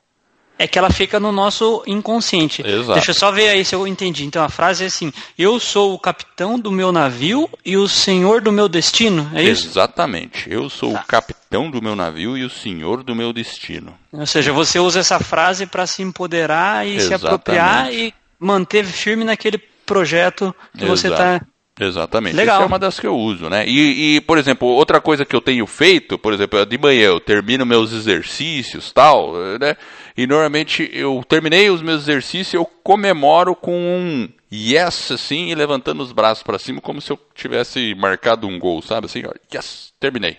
é 0.59 0.67
que 0.67 0.79
ela 0.79 0.91
fica 0.91 1.21
no 1.21 1.31
nosso 1.31 1.83
inconsciente. 1.87 2.63
Exato. 2.67 2.95
Deixa 2.95 3.13
eu 3.13 3.15
só 3.15 3.31
ver 3.31 3.49
aí 3.49 3.65
se 3.65 3.75
eu 3.75 3.87
entendi. 3.87 4.25
Então 4.25 4.43
a 4.43 4.49
frase 4.49 4.85
é 4.85 4.87
assim: 4.89 5.13
Eu 5.39 5.61
sou 5.61 5.95
o 5.95 5.99
capitão 5.99 6.59
do 6.59 6.73
meu 6.73 6.91
navio 6.91 7.49
e 7.65 7.77
o 7.77 7.87
senhor 7.87 8.41
do 8.41 8.51
meu 8.51 8.69
destino. 8.69 9.31
É 9.35 9.43
isso? 9.43 9.69
Exatamente. 9.69 10.51
Eu 10.51 10.69
sou 10.69 10.93
tá. 10.93 11.01
o 11.01 11.07
capitão 11.07 11.71
do 11.71 11.81
meu 11.81 11.95
navio 11.95 12.37
e 12.37 12.45
o 12.45 12.51
senhor 12.51 13.05
do 13.05 13.15
meu 13.15 13.33
destino. 13.33 13.97
Ou 14.13 14.27
seja, 14.27 14.53
você 14.53 14.81
usa 14.81 15.01
essa 15.01 15.21
frase 15.21 15.67
para 15.67 15.87
se 15.87 16.03
empoderar 16.03 16.87
e 16.87 16.97
Exatamente. 16.97 17.21
se 17.21 17.27
apropriar 17.27 17.93
e 17.93 18.13
manter 18.39 18.85
firme 18.85 19.25
naquele 19.25 19.59
projeto 19.87 20.55
que 20.73 20.85
Exato. 20.85 20.97
você 20.97 21.09
está 21.09 21.41
Exatamente. 21.81 22.35
Legal. 22.35 22.57
Essa 22.57 22.65
é 22.65 22.67
uma 22.67 22.79
das 22.79 22.99
que 22.99 23.07
eu 23.07 23.17
uso, 23.17 23.49
né? 23.49 23.65
E, 23.67 24.17
e, 24.17 24.21
por 24.23 24.37
exemplo, 24.37 24.67
outra 24.69 25.01
coisa 25.01 25.25
que 25.25 25.35
eu 25.35 25.41
tenho 25.41 25.67
feito, 25.67 26.19
por 26.19 26.33
exemplo, 26.33 26.65
de 26.67 26.79
manhã 26.79 27.07
eu 27.07 27.21
termino 27.21 27.65
meus 27.65 27.93
exercícios, 27.93 28.91
tal, 28.93 29.35
né? 29.61 29.77
E 30.17 30.27
normalmente 30.27 30.91
eu 30.93 31.25
terminei 31.29 31.71
os 31.71 31.81
meus 31.81 32.03
exercícios, 32.03 32.55
eu 32.55 32.65
comemoro 32.65 33.55
com 33.55 33.73
um 33.73 34.29
yes 34.53 35.13
assim 35.13 35.49
e 35.49 35.55
levantando 35.55 36.03
os 36.03 36.11
braços 36.11 36.43
para 36.43 36.59
cima 36.59 36.81
como 36.81 37.01
se 37.01 37.13
eu 37.13 37.21
tivesse 37.35 37.95
marcado 37.95 38.47
um 38.49 38.59
gol, 38.59 38.83
sabe? 38.83 39.07
Assim, 39.07 39.23
ó, 39.25 39.33
yes, 39.55 39.93
terminei. 40.01 40.37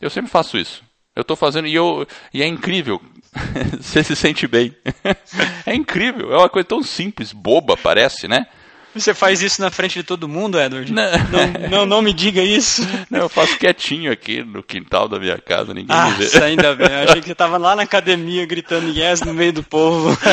Eu 0.00 0.10
sempre 0.10 0.30
faço 0.30 0.56
isso. 0.56 0.82
Eu 1.16 1.22
estou 1.22 1.36
fazendo 1.36 1.66
e, 1.66 1.74
eu, 1.74 2.06
e 2.32 2.42
é 2.42 2.46
incrível. 2.46 3.00
Você 3.80 4.04
se 4.04 4.14
sente 4.14 4.46
bem. 4.46 4.74
é 5.66 5.74
incrível. 5.74 6.32
É 6.32 6.36
uma 6.36 6.48
coisa 6.48 6.68
tão 6.68 6.82
simples, 6.82 7.32
boba, 7.32 7.76
parece, 7.76 8.28
né? 8.28 8.46
Você 8.94 9.14
faz 9.14 9.40
isso 9.40 9.60
na 9.60 9.70
frente 9.70 9.94
de 9.94 10.02
todo 10.02 10.28
mundo, 10.28 10.60
Edward? 10.60 10.92
Não, 10.92 11.10
não, 11.10 11.68
não, 11.70 11.86
não, 11.86 12.02
me 12.02 12.12
diga 12.12 12.42
isso. 12.42 12.82
Não, 13.08 13.20
eu 13.20 13.28
faço 13.28 13.56
quietinho 13.56 14.10
aqui 14.10 14.42
no 14.42 14.62
quintal 14.62 15.08
da 15.08 15.18
minha 15.18 15.38
casa, 15.38 15.72
ninguém 15.72 15.96
ah, 15.96 16.10
me 16.10 16.24
vê. 16.24 16.42
ainda 16.42 16.74
bem. 16.74 16.88
Eu 16.88 17.04
achei 17.04 17.20
que 17.20 17.26
você 17.26 17.32
estava 17.32 17.56
lá 17.56 17.76
na 17.76 17.82
academia 17.82 18.44
gritando 18.46 18.90
yes 18.90 19.20
no 19.20 19.32
meio 19.32 19.52
do 19.52 19.62
povo. 19.62 20.16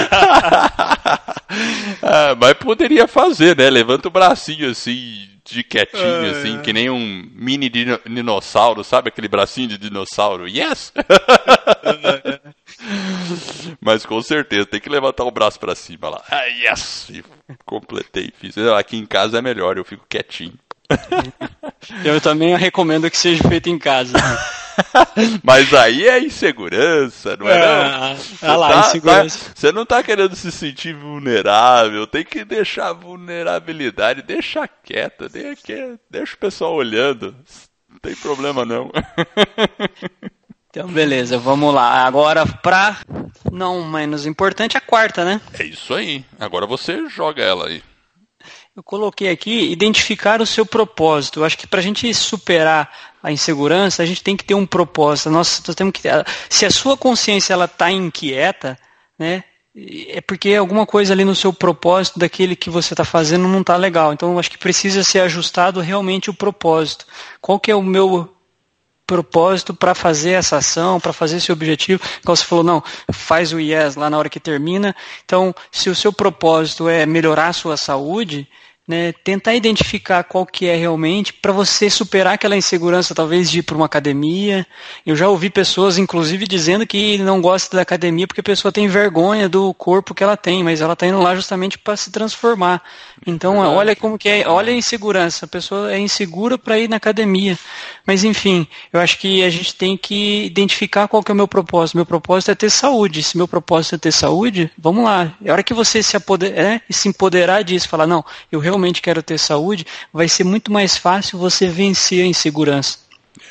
ah, 2.02 2.36
mas 2.40 2.54
poderia 2.54 3.08
fazer, 3.08 3.56
né? 3.56 3.70
Levanta 3.70 4.08
o 4.08 4.12
bracinho 4.12 4.72
assim, 4.72 5.28
de 5.46 5.64
quietinho, 5.64 6.32
assim, 6.32 6.60
que 6.62 6.74
nem 6.74 6.90
um 6.90 7.30
mini 7.34 7.70
dinossauro, 7.70 8.84
sabe? 8.84 9.10
Aquele 9.10 9.28
bracinho 9.28 9.68
de 9.70 9.78
dinossauro. 9.78 10.48
Yes! 10.48 10.92
Mas 13.80 14.06
com 14.06 14.22
certeza, 14.22 14.66
tem 14.66 14.80
que 14.80 14.90
levantar 14.90 15.24
o 15.24 15.32
braço 15.32 15.60
para 15.60 15.74
cima 15.76 16.10
lá. 16.10 16.22
Ah, 16.30 16.46
yes! 16.46 17.08
E 17.10 17.24
completei, 17.66 18.32
fiz. 18.38 18.58
Aqui 18.58 18.98
em 18.98 19.06
casa 19.06 19.38
é 19.38 19.42
melhor, 19.42 19.78
eu 19.78 19.86
fico 19.86 20.06
quietinho. 20.08 20.58
Eu 22.04 22.20
também 22.20 22.56
recomendo 22.56 23.10
que 23.10 23.18
seja 23.18 23.44
feito 23.48 23.70
em 23.70 23.78
casa. 23.78 24.14
Mas 25.44 25.74
aí 25.74 26.08
é 26.08 26.20
insegurança, 26.20 27.36
não 27.36 27.48
é? 27.48 27.56
é 27.56 27.60
não? 27.60 28.18
Ah, 28.42 28.56
lá, 28.56 28.70
tá, 28.70 28.80
insegurança. 28.88 29.46
Tá, 29.46 29.52
você 29.56 29.72
não 29.72 29.86
tá 29.86 30.04
querendo 30.04 30.36
se 30.36 30.52
sentir 30.52 30.94
vulnerável, 30.94 32.06
tem 32.06 32.24
que 32.24 32.46
deixar 32.46 32.90
a 32.90 32.94
vulnerabilidade, 32.94 34.22
deixa 34.22 34.68
quieta, 34.68 35.28
deixa, 35.28 36.00
deixa 36.10 36.36
o 36.36 36.40
pessoal 36.40 36.74
olhando. 36.74 37.36
Não 37.90 37.98
tem 38.00 38.16
problema 38.16 38.66
não. 38.66 38.92
Então, 40.70 40.88
beleza, 40.88 41.38
vamos 41.38 41.74
lá. 41.74 42.06
Agora, 42.06 42.46
pra 42.46 42.98
não 43.52 43.84
menos 43.84 44.26
importante, 44.26 44.78
a 44.78 44.82
quarta, 44.82 45.24
né? 45.24 45.42
É 45.58 45.64
isso 45.64 45.94
aí. 45.94 46.24
Agora 46.40 46.66
você 46.66 47.08
joga 47.10 47.44
ela 47.44 47.68
aí. 47.68 47.82
Eu 48.76 48.84
coloquei 48.84 49.30
aqui 49.30 49.72
identificar 49.72 50.40
o 50.40 50.46
seu 50.46 50.64
propósito. 50.64 51.40
Eu 51.40 51.46
acho 51.46 51.58
que 51.58 51.66
para 51.66 51.80
a 51.80 51.84
gente 51.84 52.14
superar 52.14 52.92
a 53.24 53.32
insegurança, 53.32 54.04
a 54.04 54.06
gente 54.06 54.22
tem 54.22 54.38
que 54.38 54.44
ter 54.44 54.54
um 54.54 54.68
propósito. 54.68 55.32
Nós, 55.32 55.64
nós 55.66 55.76
temos 55.76 55.94
que 55.94 56.02
ter, 56.04 56.24
se 56.48 56.64
a 56.64 56.70
sua 56.70 56.96
consciência 56.96 57.54
ela 57.54 57.66
está 57.66 57.90
inquieta, 57.90 58.78
né, 59.18 59.44
é 59.76 60.22
porque 60.22 60.54
alguma 60.54 60.86
coisa 60.86 61.14
ali 61.14 61.26
no 61.26 61.36
seu 61.36 61.52
propósito 61.52 62.20
daquele 62.20 62.56
que 62.56 62.70
você 62.70 62.94
está 62.94 63.04
fazendo 63.04 63.48
não 63.48 63.62
está 63.62 63.76
legal. 63.76 64.14
Então, 64.14 64.34
eu 64.34 64.40
acho 64.40 64.52
que 64.52 64.58
precisa 64.60 65.04
ser 65.04 65.22
ajustado 65.22 65.82
realmente 65.82 66.30
o 66.30 66.34
propósito. 66.34 67.06
Qual 67.42 67.60
que 67.60 67.72
é 67.72 67.76
o 67.76 67.82
meu 67.82 68.37
propósito 69.08 69.74
para 69.74 69.96
fazer 69.96 70.32
essa 70.32 70.58
ação, 70.58 71.00
para 71.00 71.14
fazer 71.14 71.38
esse 71.38 71.52
objetivo. 71.52 72.04
Então 72.20 72.36
você 72.36 72.44
falou, 72.44 72.64
não, 72.64 72.84
faz 73.12 73.54
o 73.54 73.60
yes 73.60 73.96
lá 73.96 74.10
na 74.10 74.18
hora 74.18 74.30
que 74.30 74.40
termina. 74.40 74.94
Então, 75.24 75.56
se 75.72 75.90
o 75.90 75.96
seu 75.96 76.12
propósito 76.12 76.90
é 76.90 77.06
melhorar 77.06 77.48
a 77.48 77.54
sua 77.54 77.78
saúde, 77.78 78.48
né, 78.88 79.12
tentar 79.12 79.54
identificar 79.54 80.24
qual 80.24 80.46
que 80.46 80.66
é 80.66 80.76
realmente 80.76 81.34
para 81.34 81.52
você 81.52 81.90
superar 81.90 82.36
aquela 82.36 82.56
insegurança 82.56 83.14
talvez 83.14 83.52
de 83.52 83.60
ir 83.60 83.64
para 83.64 83.76
uma 83.76 83.86
academia. 83.86 84.66
Eu 85.06 85.14
já 85.14 85.28
ouvi 85.28 85.50
pessoas 85.50 85.98
inclusive 85.98 86.48
dizendo 86.48 86.88
que 86.88 87.18
não 87.18 87.42
gosta 87.42 87.76
da 87.76 87.82
academia 87.82 88.26
porque 88.26 88.40
a 88.40 88.44
pessoa 88.44 88.72
tem 88.72 88.88
vergonha 88.88 89.50
do 89.50 89.74
corpo 89.74 90.16
que 90.16 90.24
ela 90.24 90.38
tem, 90.38 90.64
mas 90.64 90.80
ela 90.80 90.94
está 90.94 91.06
indo 91.06 91.20
lá 91.20 91.36
justamente 91.36 91.78
para 91.78 91.98
se 91.98 92.10
transformar. 92.12 92.82
Então, 93.26 93.58
olha 93.58 93.94
como 93.94 94.18
que 94.18 94.30
é, 94.30 94.48
olha 94.48 94.72
a 94.72 94.76
insegurança. 94.76 95.46
A 95.46 95.50
pessoa 95.50 95.92
é 95.92 96.00
insegura 96.00 96.58
para 96.58 96.80
ir 96.80 96.88
na 96.88 96.96
academia. 96.96 97.60
Mas 98.08 98.24
enfim, 98.24 98.66
eu 98.94 99.02
acho 99.02 99.20
que 99.20 99.44
a 99.44 99.50
gente 99.50 99.76
tem 99.76 99.98
que 99.98 100.46
identificar 100.46 101.10
qual 101.10 101.22
que 101.22 101.30
é 101.30 101.34
o 101.34 101.36
meu 101.36 101.48
propósito. 101.48 101.98
Meu 101.98 102.06
propósito 102.06 102.52
é 102.52 102.56
ter 102.56 102.70
saúde. 102.70 103.22
Se 103.22 103.36
meu 103.36 103.50
propósito 103.50 103.96
é 103.96 103.98
ter 103.98 104.14
saúde, 104.14 104.72
vamos 104.78 105.04
lá. 105.04 105.36
É 105.44 105.52
hora 105.52 105.62
que 105.62 105.74
você 105.74 106.02
se, 106.02 106.16
apoder, 106.16 106.58
é, 106.58 106.82
se 106.90 107.10
empoderar 107.10 107.64
disso, 107.64 107.90
falar, 107.90 108.08
não, 108.08 108.24
eu 108.50 108.62
realmente 108.62 109.02
quero 109.02 109.22
ter 109.22 109.38
saúde, 109.38 109.86
vai 110.14 110.30
ser 110.30 110.46
muito 110.46 110.72
mais 110.72 110.98
fácil 110.98 111.38
você 111.38 111.68
vencer 111.68 112.24
a 112.24 112.28
insegurança. 112.28 113.00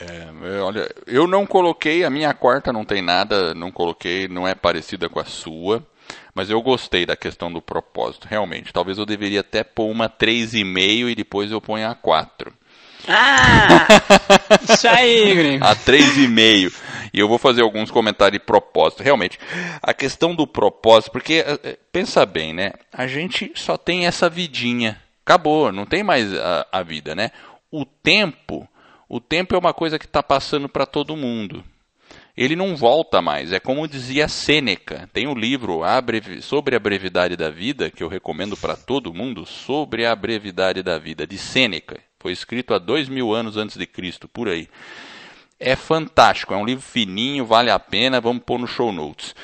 É, 0.01 0.61
olha, 0.61 0.90
eu 1.07 1.27
não 1.27 1.45
coloquei, 1.45 2.03
a 2.03 2.11
minha 2.11 2.33
quarta 2.33 2.73
não 2.73 2.85
tem 2.85 3.03
nada, 3.03 3.55
não 3.55 3.71
coloquei, 3.71 4.27
não 4.27 4.49
é 4.49 4.55
parecida 4.55 5.09
com 5.09 5.21
a 5.21 5.25
sua, 5.25 5.87
mas 6.35 6.49
eu 6.49 6.62
gostei 6.62 7.05
da 7.05 7.14
questão 7.14 7.53
do 7.53 7.61
propósito, 7.61 8.27
realmente. 8.29 8.73
Talvez 8.73 8.97
eu 8.97 9.05
deveria 9.05 9.40
até 9.40 9.62
pôr 9.62 9.90
uma 9.90 10.09
3,5 10.09 11.11
e 11.11 11.14
depois 11.14 11.51
eu 11.51 11.61
ponho 11.61 11.88
a 11.88 11.95
4. 11.95 12.53
Ah! 13.09 13.87
Isso 14.68 14.88
aí, 14.88 15.35
gringo. 15.35 15.64
A 15.64 15.74
3,5. 15.74 16.72
E 17.12 17.18
eu 17.18 17.28
vou 17.28 17.38
fazer 17.38 17.62
alguns 17.62 17.90
comentários 17.90 18.38
de 18.38 18.44
propósito. 18.44 19.02
Realmente, 19.02 19.38
a 19.82 19.94
questão 19.94 20.35
do 20.35 20.46
propósito, 20.46 21.12
porque 21.12 21.44
eh, 21.46 21.61
eh, 21.64 21.78
pensa 21.90 22.26
bem, 22.26 22.52
né? 22.52 22.72
A 22.92 23.06
gente 23.06 23.52
só 23.54 23.76
tem 23.76 24.06
essa 24.06 24.28
vidinha. 24.28 25.00
Acabou, 25.24 25.72
não 25.72 25.87
tem 25.87 26.02
mais 26.02 26.32
a, 26.35 26.66
a 26.70 26.82
vida, 26.82 27.14
né? 27.14 27.30
O 27.70 27.85
tempo, 27.85 28.68
o 29.09 29.18
tempo 29.18 29.54
é 29.54 29.59
uma 29.59 29.72
coisa 29.72 29.98
que 29.98 30.04
está 30.04 30.22
passando 30.22 30.68
para 30.68 30.85
todo 30.85 31.16
mundo. 31.16 31.64
Ele 32.37 32.54
não 32.54 32.76
volta 32.76 33.22
mais. 33.22 33.50
É 33.50 33.59
como 33.59 33.88
dizia 33.88 34.28
Sêneca. 34.28 35.09
Tem 35.12 35.26
um 35.26 35.35
livro 35.35 35.80
sobre 36.42 36.76
a 36.76 36.78
brevidade 36.78 37.35
da 37.35 37.48
vida 37.48 37.90
que 37.90 38.02
eu 38.02 38.09
recomendo 38.09 38.56
para 38.56 38.76
todo 38.76 39.14
mundo 39.14 39.46
sobre 39.46 40.04
a 40.04 40.14
brevidade 40.14 40.82
da 40.82 40.98
vida 40.98 41.26
de 41.26 41.38
Sêneca. 41.38 41.98
Foi 42.18 42.33
escrito 42.33 42.74
há 42.74 42.79
dois 42.79 43.09
mil 43.09 43.33
anos 43.33 43.57
antes 43.57 43.76
de 43.76 43.87
Cristo, 43.87 44.29
por 44.29 44.48
aí. 44.48 44.68
É 45.59 45.74
fantástico, 45.74 46.52
é 46.52 46.57
um 46.57 46.64
livro 46.64 46.83
fininho, 46.83 47.46
vale 47.46 47.70
a 47.70 47.79
pena, 47.79 48.20
vamos 48.20 48.42
pôr 48.44 48.59
no 48.59 48.66
show 48.66 48.92
notes. 48.92 49.35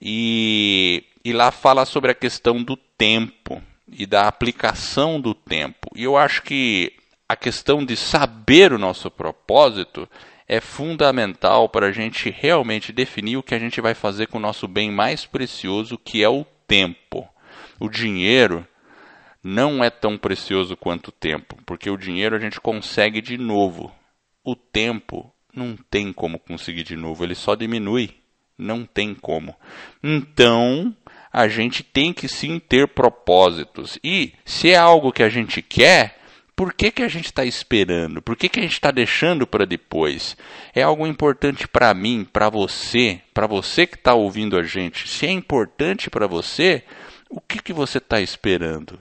E, 0.00 1.04
e 1.24 1.32
lá 1.32 1.50
fala 1.50 1.84
sobre 1.84 2.10
a 2.10 2.14
questão 2.14 2.62
do 2.62 2.76
tempo 2.76 3.62
e 3.90 4.06
da 4.06 4.28
aplicação 4.28 5.20
do 5.20 5.34
tempo. 5.34 5.90
E 5.94 6.04
eu 6.04 6.16
acho 6.16 6.42
que 6.42 6.92
a 7.28 7.36
questão 7.36 7.84
de 7.84 7.96
saber 7.96 8.72
o 8.72 8.78
nosso 8.78 9.10
propósito 9.10 10.08
é 10.46 10.60
fundamental 10.60 11.68
para 11.68 11.86
a 11.86 11.92
gente 11.92 12.30
realmente 12.30 12.90
definir 12.90 13.36
o 13.36 13.42
que 13.42 13.54
a 13.54 13.58
gente 13.58 13.80
vai 13.80 13.94
fazer 13.94 14.28
com 14.28 14.38
o 14.38 14.40
nosso 14.40 14.66
bem 14.66 14.90
mais 14.90 15.26
precioso, 15.26 15.98
que 15.98 16.22
é 16.22 16.28
o 16.28 16.46
tempo. 16.66 17.28
O 17.78 17.88
dinheiro 17.88 18.66
não 19.48 19.82
é 19.82 19.88
tão 19.88 20.18
precioso 20.18 20.76
quanto 20.76 21.08
o 21.08 21.12
tempo, 21.12 21.56
porque 21.64 21.88
o 21.88 21.96
dinheiro 21.96 22.36
a 22.36 22.38
gente 22.38 22.60
consegue 22.60 23.22
de 23.22 23.38
novo. 23.38 23.90
O 24.44 24.54
tempo 24.54 25.32
não 25.54 25.74
tem 25.90 26.12
como 26.12 26.38
conseguir 26.38 26.84
de 26.84 26.94
novo, 26.94 27.24
ele 27.24 27.34
só 27.34 27.54
diminui. 27.54 28.10
Não 28.58 28.84
tem 28.84 29.14
como. 29.14 29.54
Então, 30.02 30.94
a 31.32 31.48
gente 31.48 31.82
tem 31.82 32.12
que 32.12 32.28
sim 32.28 32.58
ter 32.58 32.88
propósitos. 32.88 33.98
E 34.02 34.34
se 34.44 34.70
é 34.70 34.76
algo 34.76 35.12
que 35.12 35.22
a 35.22 35.28
gente 35.28 35.62
quer, 35.62 36.18
por 36.56 36.74
que, 36.74 36.90
que 36.90 37.02
a 37.02 37.08
gente 37.08 37.26
está 37.26 37.44
esperando? 37.44 38.20
Por 38.20 38.36
que, 38.36 38.48
que 38.48 38.58
a 38.58 38.62
gente 38.62 38.72
está 38.72 38.90
deixando 38.90 39.46
para 39.46 39.64
depois? 39.64 40.36
É 40.74 40.82
algo 40.82 41.06
importante 41.06 41.68
para 41.68 41.94
mim, 41.94 42.26
para 42.30 42.50
você, 42.50 43.20
para 43.32 43.46
você 43.46 43.86
que 43.86 43.94
está 43.94 44.12
ouvindo 44.12 44.58
a 44.58 44.62
gente. 44.62 45.08
Se 45.08 45.24
é 45.24 45.30
importante 45.30 46.10
para 46.10 46.26
você, 46.26 46.82
o 47.30 47.40
que, 47.40 47.62
que 47.62 47.72
você 47.72 47.98
está 47.98 48.20
esperando? 48.20 48.98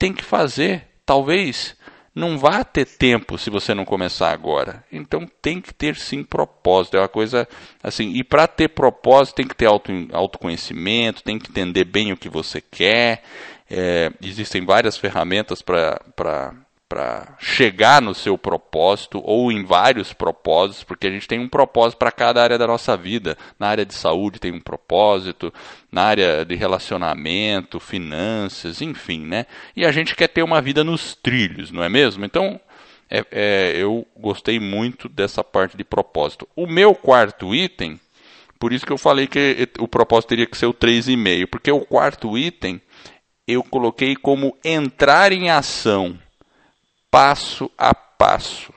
Tem 0.00 0.14
que 0.14 0.24
fazer. 0.24 0.86
Talvez 1.04 1.76
não 2.14 2.38
vá 2.38 2.64
ter 2.64 2.86
tempo 2.86 3.36
se 3.36 3.50
você 3.50 3.74
não 3.74 3.84
começar 3.84 4.32
agora. 4.32 4.82
Então 4.90 5.28
tem 5.42 5.60
que 5.60 5.74
ter 5.74 5.94
sim 5.94 6.24
propósito. 6.24 6.96
É 6.96 7.00
uma 7.00 7.08
coisa 7.08 7.46
assim. 7.82 8.14
E 8.14 8.24
para 8.24 8.48
ter 8.48 8.68
propósito 8.68 9.36
tem 9.36 9.46
que 9.46 9.54
ter 9.54 9.66
auto, 9.66 9.92
autoconhecimento, 10.12 11.22
tem 11.22 11.38
que 11.38 11.50
entender 11.50 11.84
bem 11.84 12.12
o 12.12 12.16
que 12.16 12.30
você 12.30 12.62
quer. 12.62 13.22
É, 13.70 14.10
existem 14.22 14.64
várias 14.64 14.96
ferramentas 14.96 15.60
para 15.62 16.52
para 16.90 17.36
chegar 17.38 18.02
no 18.02 18.12
seu 18.12 18.36
propósito 18.36 19.22
ou 19.24 19.52
em 19.52 19.62
vários 19.64 20.12
propósitos, 20.12 20.82
porque 20.82 21.06
a 21.06 21.10
gente 21.10 21.28
tem 21.28 21.38
um 21.38 21.48
propósito 21.48 22.00
para 22.00 22.10
cada 22.10 22.42
área 22.42 22.58
da 22.58 22.66
nossa 22.66 22.96
vida. 22.96 23.38
Na 23.60 23.68
área 23.68 23.86
de 23.86 23.94
saúde 23.94 24.40
tem 24.40 24.52
um 24.52 24.60
propósito, 24.60 25.54
na 25.92 26.02
área 26.02 26.44
de 26.44 26.56
relacionamento, 26.56 27.78
finanças, 27.78 28.82
enfim, 28.82 29.24
né? 29.24 29.46
E 29.76 29.86
a 29.86 29.92
gente 29.92 30.16
quer 30.16 30.26
ter 30.26 30.42
uma 30.42 30.60
vida 30.60 30.82
nos 30.82 31.14
trilhos, 31.14 31.70
não 31.70 31.84
é 31.84 31.88
mesmo? 31.88 32.24
Então, 32.24 32.60
é, 33.08 33.24
é, 33.30 33.72
eu 33.76 34.04
gostei 34.18 34.58
muito 34.58 35.08
dessa 35.08 35.44
parte 35.44 35.76
de 35.76 35.84
propósito. 35.84 36.48
O 36.56 36.66
meu 36.66 36.92
quarto 36.92 37.54
item, 37.54 38.00
por 38.58 38.72
isso 38.72 38.84
que 38.84 38.92
eu 38.92 38.98
falei 38.98 39.28
que 39.28 39.68
o 39.78 39.86
propósito 39.86 40.30
teria 40.30 40.46
que 40.46 40.58
ser 40.58 40.66
o 40.66 40.74
3,5, 40.74 41.46
porque 41.46 41.70
o 41.70 41.86
quarto 41.86 42.36
item 42.36 42.80
eu 43.46 43.62
coloquei 43.62 44.16
como 44.16 44.58
entrar 44.64 45.30
em 45.30 45.50
ação 45.50 46.18
passo 47.10 47.70
a 47.76 47.94
passo. 47.94 48.72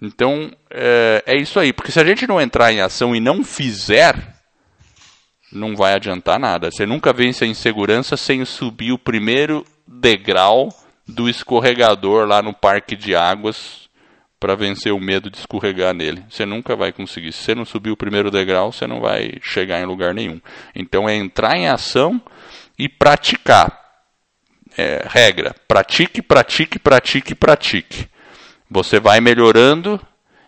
Então, 0.00 0.50
é, 0.70 1.22
é, 1.26 1.36
isso 1.36 1.60
aí. 1.60 1.72
Porque 1.72 1.92
se 1.92 2.00
a 2.00 2.04
gente 2.04 2.26
não 2.26 2.40
entrar 2.40 2.72
em 2.72 2.80
ação 2.80 3.14
e 3.14 3.20
não 3.20 3.44
fizer, 3.44 4.16
não 5.52 5.76
vai 5.76 5.94
adiantar 5.94 6.38
nada. 6.38 6.70
Você 6.70 6.86
nunca 6.86 7.12
vence 7.12 7.44
a 7.44 7.46
insegurança 7.48 8.16
sem 8.16 8.44
subir 8.44 8.92
o 8.92 8.98
primeiro 8.98 9.64
degrau 9.86 10.70
do 11.06 11.28
escorregador 11.28 12.26
lá 12.26 12.40
no 12.40 12.54
parque 12.54 12.96
de 12.96 13.14
águas 13.14 13.88
para 14.38 14.54
vencer 14.54 14.92
o 14.92 14.98
medo 14.98 15.28
de 15.28 15.36
escorregar 15.36 15.92
nele. 15.92 16.24
Você 16.30 16.46
nunca 16.46 16.74
vai 16.74 16.92
conseguir. 16.92 17.32
Se 17.32 17.44
você 17.44 17.54
não 17.54 17.66
subir 17.66 17.90
o 17.90 17.96
primeiro 17.96 18.30
degrau, 18.30 18.72
você 18.72 18.86
não 18.86 19.00
vai 19.00 19.34
chegar 19.42 19.80
em 19.80 19.84
lugar 19.84 20.14
nenhum. 20.14 20.40
Então 20.74 21.06
é 21.06 21.14
entrar 21.14 21.56
em 21.56 21.68
ação 21.68 22.20
e 22.78 22.88
praticar. 22.88 23.79
É, 24.80 25.06
regra: 25.06 25.54
pratique, 25.68 26.22
pratique, 26.22 26.78
pratique, 26.78 27.34
pratique. 27.34 28.08
Você 28.70 28.98
vai 28.98 29.20
melhorando 29.20 30.00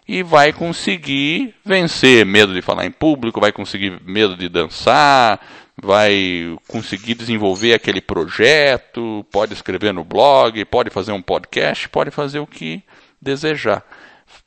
e 0.09 0.23
vai 0.23 0.55
conseguir 0.55 1.55
vencer 1.63 2.25
medo 2.25 2.55
de 2.55 2.63
falar 2.63 2.87
em 2.87 2.91
público, 2.91 3.41
vai 3.41 3.53
conseguir 3.53 4.01
medo 4.07 4.35
de 4.35 4.49
dançar, 4.49 5.39
vai 5.77 6.57
conseguir 6.67 7.15
desenvolver 7.15 7.75
aquele 7.75 8.01
projeto, 8.01 9.27
pode 9.31 9.53
escrever 9.53 9.93
no 9.93 10.03
blog, 10.03 10.65
pode 10.65 10.89
fazer 10.89 11.13
um 11.13 11.21
podcast, 11.21 11.87
pode 11.91 12.11
fazer 12.11 12.39
o 12.39 12.47
que 12.47 12.83
desejar, 13.21 13.85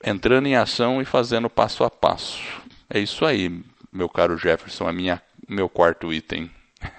entrando 0.04 0.48
em 0.48 0.56
ação 0.56 1.00
e 1.00 1.06
fazendo 1.06 1.48
passo 1.48 1.84
a 1.84 1.92
passo. 1.92 2.42
É 2.90 2.98
isso 2.98 3.24
aí, 3.24 3.62
meu 3.94 4.10
caro 4.10 4.36
Jefferson, 4.36 4.88
a 4.88 4.92
minha 4.92 5.22
meu 5.48 5.70
quarto 5.70 6.12
item. 6.12 6.50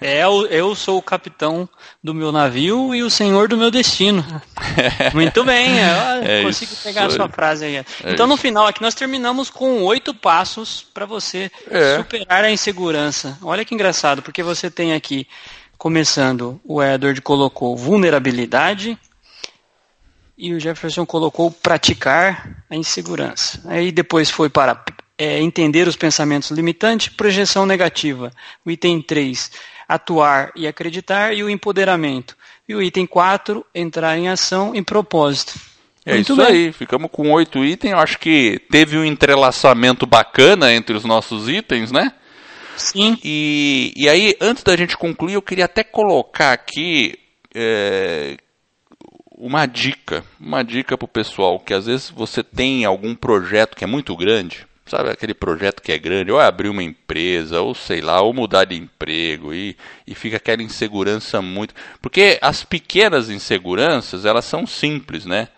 É, 0.01 0.23
eu 0.23 0.75
sou 0.75 0.99
o 0.99 1.03
capitão 1.03 1.69
do 2.03 2.15
meu 2.15 2.31
navio 2.31 2.95
e 2.95 3.03
o 3.03 3.11
senhor 3.11 3.49
do 3.49 3.57
meu 3.57 3.71
destino. 3.71 4.25
Muito 5.15 5.45
bem, 5.45 5.79
eu 5.79 6.23
é 6.23 6.43
consigo 6.43 6.73
isso, 6.73 6.83
pegar 6.83 7.07
a 7.07 7.11
sua 7.11 7.29
frase 7.29 7.65
aí. 7.65 7.77
É 7.77 7.85
então, 8.07 8.27
no 8.27 8.37
final, 8.37 8.67
aqui 8.67 8.81
nós 8.83 8.95
terminamos 8.95 9.51
com 9.51 9.83
oito 9.85 10.15
passos 10.15 10.87
para 10.95 11.07
você 11.07 11.51
é. 11.71 11.97
superar 11.97 12.45
a 12.45 12.51
insegurança. 12.51 13.39
Olha 13.43 13.65
que 13.65 13.75
engraçado, 13.75 14.23
porque 14.23 14.43
você 14.43 14.71
tem 14.71 14.95
aqui, 14.95 15.27
começando, 15.79 16.61
o 16.65 16.83
Edward 16.83 17.21
colocou 17.21 17.77
vulnerabilidade 17.77 18.99
e 20.37 20.53
o 20.53 20.61
Jefferson 20.61 21.07
colocou 21.07 21.51
praticar 21.51 22.65
a 22.69 22.77
insegurança. 22.77 23.61
Aí 23.67 23.91
depois 23.91 24.31
foi 24.31 24.51
para 24.51 24.85
é, 25.19 25.41
entender 25.41 25.89
os 25.89 25.97
pensamentos 25.97 26.51
limitantes, 26.51 27.09
projeção 27.09 27.65
negativa. 27.65 28.31
O 28.65 28.71
item 28.71 29.01
3 29.01 29.51
atuar 29.89 30.53
e 30.55 30.67
acreditar, 30.67 31.35
e 31.35 31.43
o 31.43 31.51
empoderamento. 31.51 32.37
E 32.69 32.75
o 32.75 32.83
item 32.83 33.07
4, 33.07 33.65
entrar 33.75 34.19
em 34.19 34.29
ação 34.29 34.75
e 34.75 34.83
propósito. 34.83 35.59
É 36.05 36.15
Muito 36.15 36.33
isso 36.33 36.37
bem. 36.37 36.47
aí, 36.47 36.73
ficamos 36.73 37.11
com 37.11 37.31
oito 37.33 37.65
itens. 37.65 37.93
Eu 37.93 37.99
acho 37.99 38.19
que 38.19 38.61
teve 38.71 38.97
um 38.97 39.05
entrelaçamento 39.05 40.07
bacana 40.07 40.73
entre 40.73 40.97
os 40.97 41.05
nossos 41.05 41.49
itens, 41.49 41.91
né? 41.91 42.13
Sim. 42.77 43.19
E, 43.25 43.93
e 43.97 44.09
aí, 44.09 44.37
antes 44.41 44.63
da 44.63 44.77
gente 44.77 44.97
concluir, 44.97 45.35
eu 45.35 45.43
queria 45.43 45.65
até 45.65 45.83
colocar 45.83 46.53
aqui 46.53 47.19
é, 47.55 48.37
uma 49.37 49.67
dica, 49.67 50.25
uma 50.41 50.63
dica 50.63 50.97
para 50.97 51.05
o 51.05 51.09
pessoal, 51.09 51.61
que 51.61 51.75
às 51.75 51.87
vezes 51.87 52.11
você 52.11 52.43
tem 52.43 52.85
algum 52.85 53.15
projeto 53.15 53.77
que 53.77 53.85
é 53.85 53.87
muito 53.87 54.17
grande, 54.17 54.66
sabe, 54.87 55.11
aquele 55.11 55.35
projeto 55.35 55.83
que 55.83 55.93
é 55.93 55.99
grande, 55.99 56.31
ou 56.31 56.41
é 56.41 56.45
abrir 56.45 56.69
uma 56.69 56.83
empresa, 56.83 57.61
ou 57.61 57.75
sei 57.75 58.01
lá, 58.01 58.21
ou 58.21 58.33
mudar 58.33 58.65
de 58.65 58.77
emprego, 58.77 59.53
e, 59.53 59.77
e 60.07 60.15
fica 60.15 60.37
aquela 60.37 60.63
insegurança 60.63 61.43
muito. 61.43 61.75
Porque 62.01 62.39
as 62.41 62.65
pequenas 62.65 63.29
inseguranças, 63.29 64.25
elas 64.25 64.45
são 64.45 64.67
simples, 64.67 65.25
né? 65.25 65.49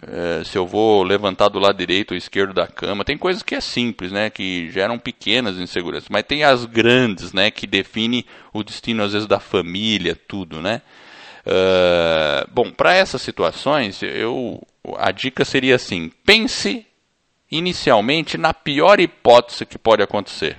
É, 0.00 0.42
se 0.44 0.56
eu 0.56 0.66
vou 0.66 1.02
levantar 1.02 1.48
do 1.48 1.58
lado 1.58 1.76
direito 1.76 2.12
ou 2.12 2.16
esquerdo 2.16 2.52
da 2.52 2.66
cama, 2.66 3.04
tem 3.04 3.16
coisas 3.16 3.42
que 3.42 3.54
é 3.54 3.60
simples, 3.60 4.10
né, 4.10 4.30
que 4.30 4.70
geram 4.72 4.98
pequenas 4.98 5.58
inseguranças, 5.58 6.08
mas 6.08 6.24
tem 6.24 6.42
as 6.42 6.64
grandes, 6.64 7.32
né, 7.32 7.50
que 7.50 7.66
definem 7.66 8.24
o 8.52 8.64
destino 8.64 9.04
às 9.04 9.12
vezes 9.12 9.28
da 9.28 9.38
família, 9.38 10.18
tudo, 10.26 10.60
né. 10.60 10.82
Uh, 11.46 12.48
bom, 12.52 12.70
para 12.70 12.94
essas 12.94 13.20
situações, 13.20 14.02
eu 14.02 14.60
a 14.96 15.10
dica 15.10 15.44
seria 15.44 15.76
assim: 15.76 16.10
pense 16.24 16.86
inicialmente 17.52 18.38
na 18.38 18.54
pior 18.54 18.98
hipótese 18.98 19.66
que 19.66 19.78
pode 19.78 20.02
acontecer. 20.02 20.56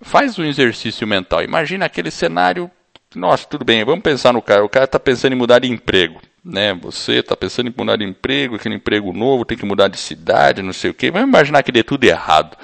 Faz 0.00 0.38
um 0.38 0.44
exercício 0.44 1.06
mental. 1.06 1.42
Imagina 1.42 1.86
aquele 1.86 2.10
cenário. 2.10 2.70
Nossa, 3.14 3.46
tudo 3.46 3.64
bem, 3.64 3.84
vamos 3.84 4.02
pensar 4.02 4.32
no 4.32 4.40
cara. 4.40 4.64
O 4.64 4.68
cara 4.68 4.84
está 4.84 5.00
pensando 5.00 5.32
em 5.32 5.36
mudar 5.36 5.58
de 5.58 5.70
emprego. 5.70 6.20
Né? 6.44 6.72
Você 6.74 7.14
está 7.14 7.36
pensando 7.36 7.68
em 7.68 7.74
mudar 7.76 7.96
de 7.96 8.04
emprego, 8.04 8.54
aquele 8.54 8.76
emprego 8.76 9.12
novo, 9.12 9.44
tem 9.44 9.58
que 9.58 9.66
mudar 9.66 9.88
de 9.88 9.98
cidade, 9.98 10.62
não 10.62 10.72
sei 10.72 10.90
o 10.90 10.94
quê. 10.94 11.10
Vamos 11.10 11.28
imaginar 11.28 11.64
que 11.64 11.72
dê 11.72 11.82
tudo 11.82 12.04
errado. 12.04 12.56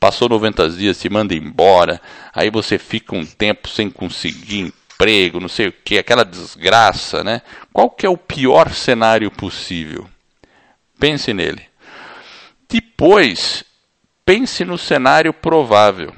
Passou 0.00 0.28
90 0.28 0.70
dias, 0.70 0.96
se 0.96 1.10
manda 1.10 1.34
embora. 1.34 2.00
Aí 2.32 2.50
você 2.50 2.78
fica 2.78 3.14
um 3.14 3.26
tempo 3.26 3.68
sem 3.68 3.90
conseguir 3.90 4.72
emprego, 4.94 5.40
não 5.40 5.48
sei 5.48 5.68
o 5.68 5.74
quê, 5.84 5.98
aquela 5.98 6.24
desgraça, 6.24 7.22
né? 7.22 7.42
Qual 7.70 7.90
que 7.90 8.06
é 8.06 8.08
o 8.08 8.16
pior 8.16 8.70
cenário 8.70 9.30
possível? 9.30 10.06
Pense 10.98 11.34
nele. 11.34 11.62
Depois, 12.68 13.64
pense 14.24 14.64
no 14.64 14.76
cenário 14.76 15.32
provável. 15.32 16.12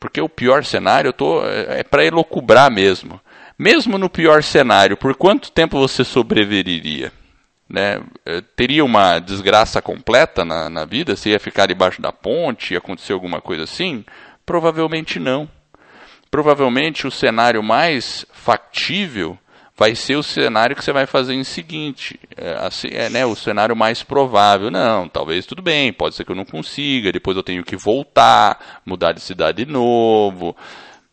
Porque 0.00 0.20
o 0.20 0.28
pior 0.28 0.64
cenário 0.64 1.08
eu 1.08 1.12
tô, 1.12 1.44
é, 1.46 1.80
é 1.80 1.84
para 1.84 2.04
elocubrar 2.04 2.70
mesmo. 2.70 3.20
Mesmo 3.58 3.98
no 3.98 4.10
pior 4.10 4.42
cenário, 4.42 4.96
por 4.96 5.14
quanto 5.14 5.52
tempo 5.52 5.78
você 5.78 6.02
sobreviveria? 6.02 7.12
Né? 7.68 8.02
É, 8.26 8.40
teria 8.56 8.84
uma 8.84 9.18
desgraça 9.18 9.80
completa 9.80 10.44
na, 10.44 10.68
na 10.68 10.84
vida? 10.84 11.14
Você 11.14 11.30
ia 11.30 11.38
ficar 11.38 11.66
debaixo 11.66 12.02
da 12.02 12.12
ponte? 12.12 12.72
Ia 12.72 12.78
acontecer 12.78 13.12
alguma 13.12 13.40
coisa 13.40 13.62
assim? 13.62 14.04
Provavelmente 14.44 15.20
não. 15.20 15.48
Provavelmente 16.30 17.06
o 17.06 17.10
cenário 17.10 17.62
mais 17.62 18.26
factível 18.32 19.38
vai 19.76 19.94
ser 19.94 20.16
o 20.16 20.22
cenário 20.22 20.76
que 20.76 20.84
você 20.84 20.92
vai 20.92 21.06
fazer 21.06 21.34
em 21.34 21.44
seguinte, 21.44 22.18
é, 22.36 22.52
assim, 22.60 22.88
é, 22.92 23.08
né, 23.08 23.24
o 23.24 23.34
cenário 23.34 23.74
mais 23.74 24.02
provável. 24.02 24.70
Não, 24.70 25.08
talvez 25.08 25.46
tudo 25.46 25.62
bem, 25.62 25.92
pode 25.92 26.14
ser 26.14 26.24
que 26.24 26.30
eu 26.30 26.36
não 26.36 26.44
consiga, 26.44 27.12
depois 27.12 27.36
eu 27.36 27.42
tenho 27.42 27.64
que 27.64 27.76
voltar, 27.76 28.82
mudar 28.84 29.12
de 29.12 29.20
cidade 29.20 29.64
de 29.64 29.70
novo, 29.70 30.56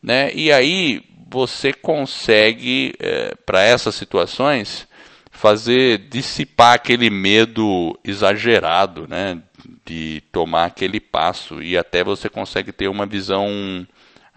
né? 0.01 0.31
E 0.33 0.51
aí 0.51 1.01
você 1.29 1.71
consegue, 1.71 2.93
é, 2.99 3.35
para 3.45 3.61
essas 3.61 3.95
situações, 3.95 4.87
fazer 5.31 6.09
dissipar 6.09 6.73
aquele 6.73 7.09
medo 7.09 7.97
exagerado, 8.03 9.07
né? 9.07 9.41
De 9.85 10.21
tomar 10.31 10.65
aquele 10.65 10.99
passo 10.99 11.61
e 11.61 11.77
até 11.77 12.03
você 12.03 12.29
consegue 12.29 12.71
ter 12.71 12.87
uma 12.87 13.05
visão 13.05 13.87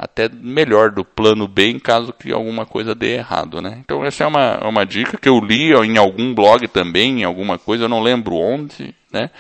até 0.03 0.29
melhor 0.29 0.91
do 0.91 1.05
plano 1.05 1.47
B 1.47 1.71
em 1.71 1.79
caso 1.79 2.13
que 2.13 2.33
alguma 2.33 2.67
coisa 2.67 2.93
dê 2.93 3.15
errado, 3.15 3.63
né? 3.63 3.79
Então 3.85 4.05
essa 4.05 4.25
é 4.25 4.27
uma, 4.27 4.59
uma 4.67 4.85
dica 4.85 5.17
que 5.17 5.29
eu 5.29 5.39
li 5.39 5.73
em 5.73 5.97
algum 5.97 6.35
blog 6.35 6.67
também, 6.67 7.21
em 7.21 7.25
alguma 7.25 7.57
coisa, 7.57 7.85
eu 7.85 7.89
não 7.89 8.03
lembro 8.03 8.35
onde, 8.35 8.93
né? 9.13 9.31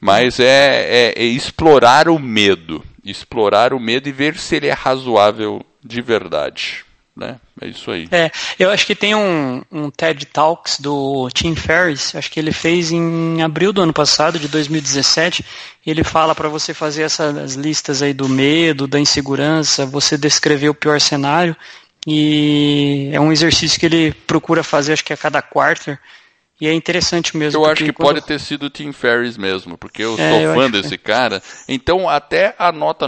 Mas 0.00 0.38
é, 0.38 1.14
é, 1.14 1.14
é 1.16 1.24
explorar 1.24 2.08
o 2.08 2.16
medo, 2.16 2.80
explorar 3.04 3.74
o 3.74 3.80
medo 3.80 4.08
e 4.08 4.12
ver 4.12 4.36
se 4.36 4.54
ele 4.54 4.68
é 4.68 4.72
razoável 4.72 5.66
de 5.82 6.00
verdade 6.00 6.83
né? 7.16 7.36
É 7.60 7.68
isso 7.68 7.90
aí. 7.90 8.08
É, 8.10 8.30
eu 8.58 8.70
acho 8.70 8.84
que 8.84 8.94
tem 8.94 9.14
um, 9.14 9.62
um 9.70 9.90
TED 9.90 10.26
Talks 10.26 10.80
do 10.80 11.28
Tim 11.30 11.54
Ferriss, 11.54 12.14
acho 12.14 12.30
que 12.30 12.40
ele 12.40 12.52
fez 12.52 12.90
em 12.90 13.40
abril 13.42 13.72
do 13.72 13.80
ano 13.80 13.92
passado, 13.92 14.38
de 14.38 14.48
2017, 14.48 15.44
e 15.86 15.90
ele 15.90 16.02
fala 16.02 16.34
para 16.34 16.48
você 16.48 16.74
fazer 16.74 17.02
essas 17.02 17.54
listas 17.54 18.02
aí 18.02 18.12
do 18.12 18.28
medo, 18.28 18.86
da 18.86 18.98
insegurança, 18.98 19.86
você 19.86 20.18
descrever 20.18 20.68
o 20.68 20.74
pior 20.74 21.00
cenário, 21.00 21.56
e 22.06 23.10
é 23.12 23.20
um 23.20 23.32
exercício 23.32 23.78
que 23.78 23.86
ele 23.86 24.12
procura 24.26 24.62
fazer, 24.62 24.92
acho 24.92 25.04
que 25.04 25.12
a 25.12 25.16
cada 25.16 25.40
quarter, 25.40 25.98
e 26.60 26.68
é 26.68 26.72
interessante 26.72 27.36
mesmo. 27.36 27.60
Eu 27.60 27.70
acho 27.70 27.84
que 27.84 27.92
pode 27.92 28.20
ter 28.20 28.38
sido 28.38 28.66
o 28.66 28.70
Tim 28.70 28.92
Ferriss 28.92 29.36
mesmo, 29.36 29.76
porque 29.76 30.02
eu 30.02 30.14
é, 30.18 30.30
sou 30.30 30.40
eu 30.40 30.54
fã 30.54 30.70
desse 30.70 30.96
que... 30.96 31.04
cara. 31.04 31.42
Então, 31.68 32.08
até 32.08 32.54
anota 32.58 33.06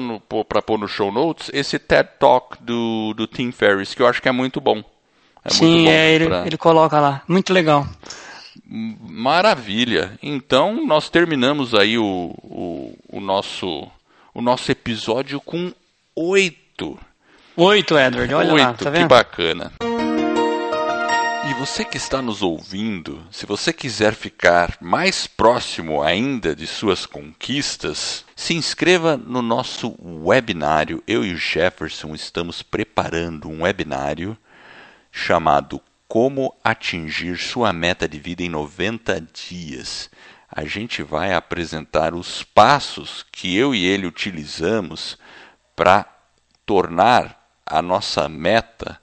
para 0.48 0.60
pôr 0.60 0.78
no 0.78 0.88
show 0.88 1.12
notes 1.12 1.50
esse 1.52 1.78
TED 1.78 2.08
Talk 2.18 2.58
do, 2.60 3.14
do 3.14 3.26
Tim 3.26 3.52
Ferriss, 3.52 3.94
que 3.94 4.02
eu 4.02 4.06
acho 4.06 4.20
que 4.20 4.28
é 4.28 4.32
muito 4.32 4.60
bom. 4.60 4.82
É 5.44 5.50
Sim, 5.50 5.64
muito 5.64 5.84
bom 5.84 5.90
é, 5.90 6.10
ele, 6.10 6.26
pra... 6.26 6.46
ele 6.46 6.56
coloca 6.56 6.98
lá. 6.98 7.22
Muito 7.28 7.52
legal. 7.52 7.86
Maravilha. 8.68 10.18
Então, 10.20 10.84
nós 10.84 11.08
terminamos 11.08 11.72
aí 11.72 11.96
o, 11.96 12.34
o, 12.42 12.98
o 13.12 13.20
nosso, 13.20 13.88
o 14.34 14.42
nosso 14.42 14.72
episódio 14.72 15.40
com 15.40 15.72
oito. 16.16 16.98
Oito, 17.56 17.96
Edward, 17.96 18.34
olha 18.34 18.52
oito, 18.52 18.66
lá, 18.66 18.74
tá 18.74 18.90
vendo? 18.90 19.02
Que 19.02 19.08
bacana. 19.08 19.72
Você 21.58 21.86
que 21.86 21.96
está 21.96 22.20
nos 22.20 22.42
ouvindo, 22.42 23.26
se 23.30 23.46
você 23.46 23.72
quiser 23.72 24.14
ficar 24.14 24.76
mais 24.78 25.26
próximo 25.26 26.02
ainda 26.02 26.54
de 26.54 26.66
suas 26.66 27.06
conquistas, 27.06 28.26
se 28.36 28.52
inscreva 28.52 29.16
no 29.16 29.40
nosso 29.40 29.96
webinário. 29.98 31.02
Eu 31.06 31.24
e 31.24 31.32
o 31.32 31.38
Jefferson 31.38 32.14
estamos 32.14 32.60
preparando 32.60 33.48
um 33.48 33.62
webinário 33.62 34.36
chamado 35.10 35.80
Como 36.06 36.54
Atingir 36.62 37.38
Sua 37.38 37.72
Meta 37.72 38.06
de 38.06 38.18
Vida 38.18 38.42
em 38.42 38.50
90 38.50 39.18
Dias. 39.32 40.10
A 40.50 40.66
gente 40.66 41.02
vai 41.02 41.32
apresentar 41.32 42.14
os 42.14 42.42
passos 42.42 43.24
que 43.32 43.56
eu 43.56 43.74
e 43.74 43.82
ele 43.82 44.06
utilizamos 44.06 45.16
para 45.74 46.04
tornar 46.66 47.48
a 47.64 47.80
nossa 47.80 48.28
meta 48.28 49.00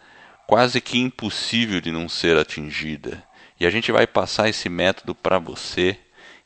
quase 0.47 0.81
que 0.81 0.97
impossível 0.97 1.79
de 1.79 1.91
não 1.91 2.07
ser 2.07 2.37
atingida. 2.37 3.23
E 3.59 3.65
a 3.65 3.69
gente 3.69 3.91
vai 3.91 4.05
passar 4.05 4.49
esse 4.49 4.69
método 4.69 5.15
para 5.15 5.39
você 5.39 5.97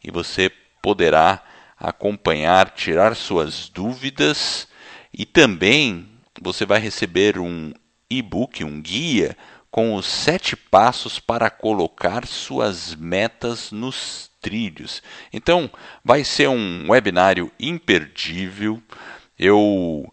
e 0.03 0.11
você 0.11 0.51
poderá 0.81 1.43
acompanhar, 1.79 2.71
tirar 2.71 3.15
suas 3.15 3.69
dúvidas 3.69 4.67
e 5.13 5.25
também 5.25 6.07
você 6.41 6.65
vai 6.65 6.79
receber 6.79 7.39
um 7.39 7.73
e-book, 8.09 8.63
um 8.63 8.81
guia 8.81 9.35
com 9.69 9.95
os 9.95 10.05
sete 10.05 10.55
passos 10.55 11.19
para 11.19 11.49
colocar 11.49 12.25
suas 12.25 12.95
metas 12.95 13.71
nos 13.71 14.31
trilhos. 14.41 15.03
Então, 15.31 15.69
vai 16.03 16.23
ser 16.23 16.47
um 16.47 16.89
webinário 16.89 17.51
imperdível. 17.59 18.81
Eu 19.37 20.11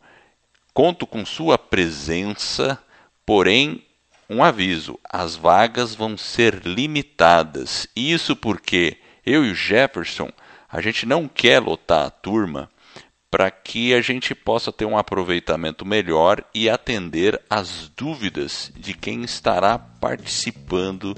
conto 0.73 1.07
com 1.07 1.25
sua 1.25 1.57
presença, 1.57 2.83
porém, 3.27 3.83
um 4.29 4.43
aviso: 4.43 4.99
as 5.09 5.37
vagas 5.37 5.95
vão 5.95 6.17
ser 6.17 6.63
limitadas. 6.65 7.87
Isso 7.95 8.35
porque 8.35 8.97
eu 9.25 9.45
e 9.45 9.53
o 9.53 9.55
Jefferson, 9.55 10.31
a 10.71 10.81
gente 10.81 11.07
não 11.07 11.29
quer 11.29 11.61
lotar 11.61 12.07
a 12.07 12.11
turma 12.11 12.71
para 13.31 13.51
que 13.51 13.93
a 13.93 14.01
gente 14.01 14.33
possa 14.33 14.71
ter 14.71 14.85
um 14.85 14.97
aproveitamento 14.97 15.85
melhor 15.85 16.45
e 16.55 16.71
atender 16.71 17.41
às 17.51 17.91
dúvidas 17.97 18.71
de 18.77 18.95
quem 18.95 19.25
estará 19.25 19.77
participando 19.77 21.17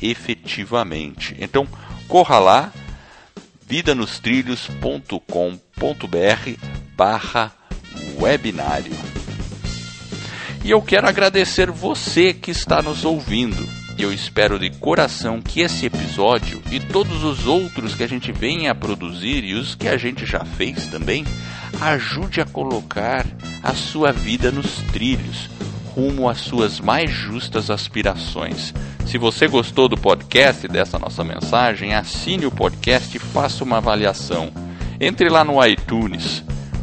efetivamente. 0.00 1.34
Então, 1.40 1.66
corra 2.06 2.38
lá 2.38 2.72
vidanostrilhos.com.br 3.66 6.50
barra 6.96 7.52
webinário. 8.20 9.15
E 10.66 10.70
eu 10.72 10.82
quero 10.82 11.08
agradecer 11.08 11.70
você 11.70 12.34
que 12.34 12.50
está 12.50 12.82
nos 12.82 13.04
ouvindo. 13.04 13.64
E 13.96 14.02
eu 14.02 14.12
espero 14.12 14.58
de 14.58 14.68
coração 14.68 15.40
que 15.40 15.60
esse 15.60 15.86
episódio 15.86 16.60
e 16.72 16.80
todos 16.80 17.22
os 17.22 17.46
outros 17.46 17.94
que 17.94 18.02
a 18.02 18.06
gente 18.08 18.32
venha 18.32 18.72
a 18.72 18.74
produzir 18.74 19.44
e 19.44 19.54
os 19.54 19.76
que 19.76 19.86
a 19.86 19.96
gente 19.96 20.26
já 20.26 20.44
fez 20.44 20.88
também 20.88 21.24
ajude 21.80 22.40
a 22.40 22.44
colocar 22.44 23.24
a 23.62 23.74
sua 23.74 24.10
vida 24.10 24.50
nos 24.50 24.78
trilhos, 24.92 25.48
rumo 25.94 26.28
às 26.28 26.38
suas 26.38 26.80
mais 26.80 27.12
justas 27.12 27.70
aspirações. 27.70 28.74
Se 29.06 29.18
você 29.18 29.46
gostou 29.46 29.88
do 29.88 29.96
podcast 29.96 30.66
dessa 30.66 30.98
nossa 30.98 31.22
mensagem, 31.22 31.94
assine 31.94 32.44
o 32.44 32.50
podcast 32.50 33.16
e 33.16 33.20
faça 33.20 33.62
uma 33.62 33.76
avaliação. 33.76 34.50
Entre 35.00 35.28
lá 35.28 35.44
no 35.44 35.64
iTunes, 35.64 36.42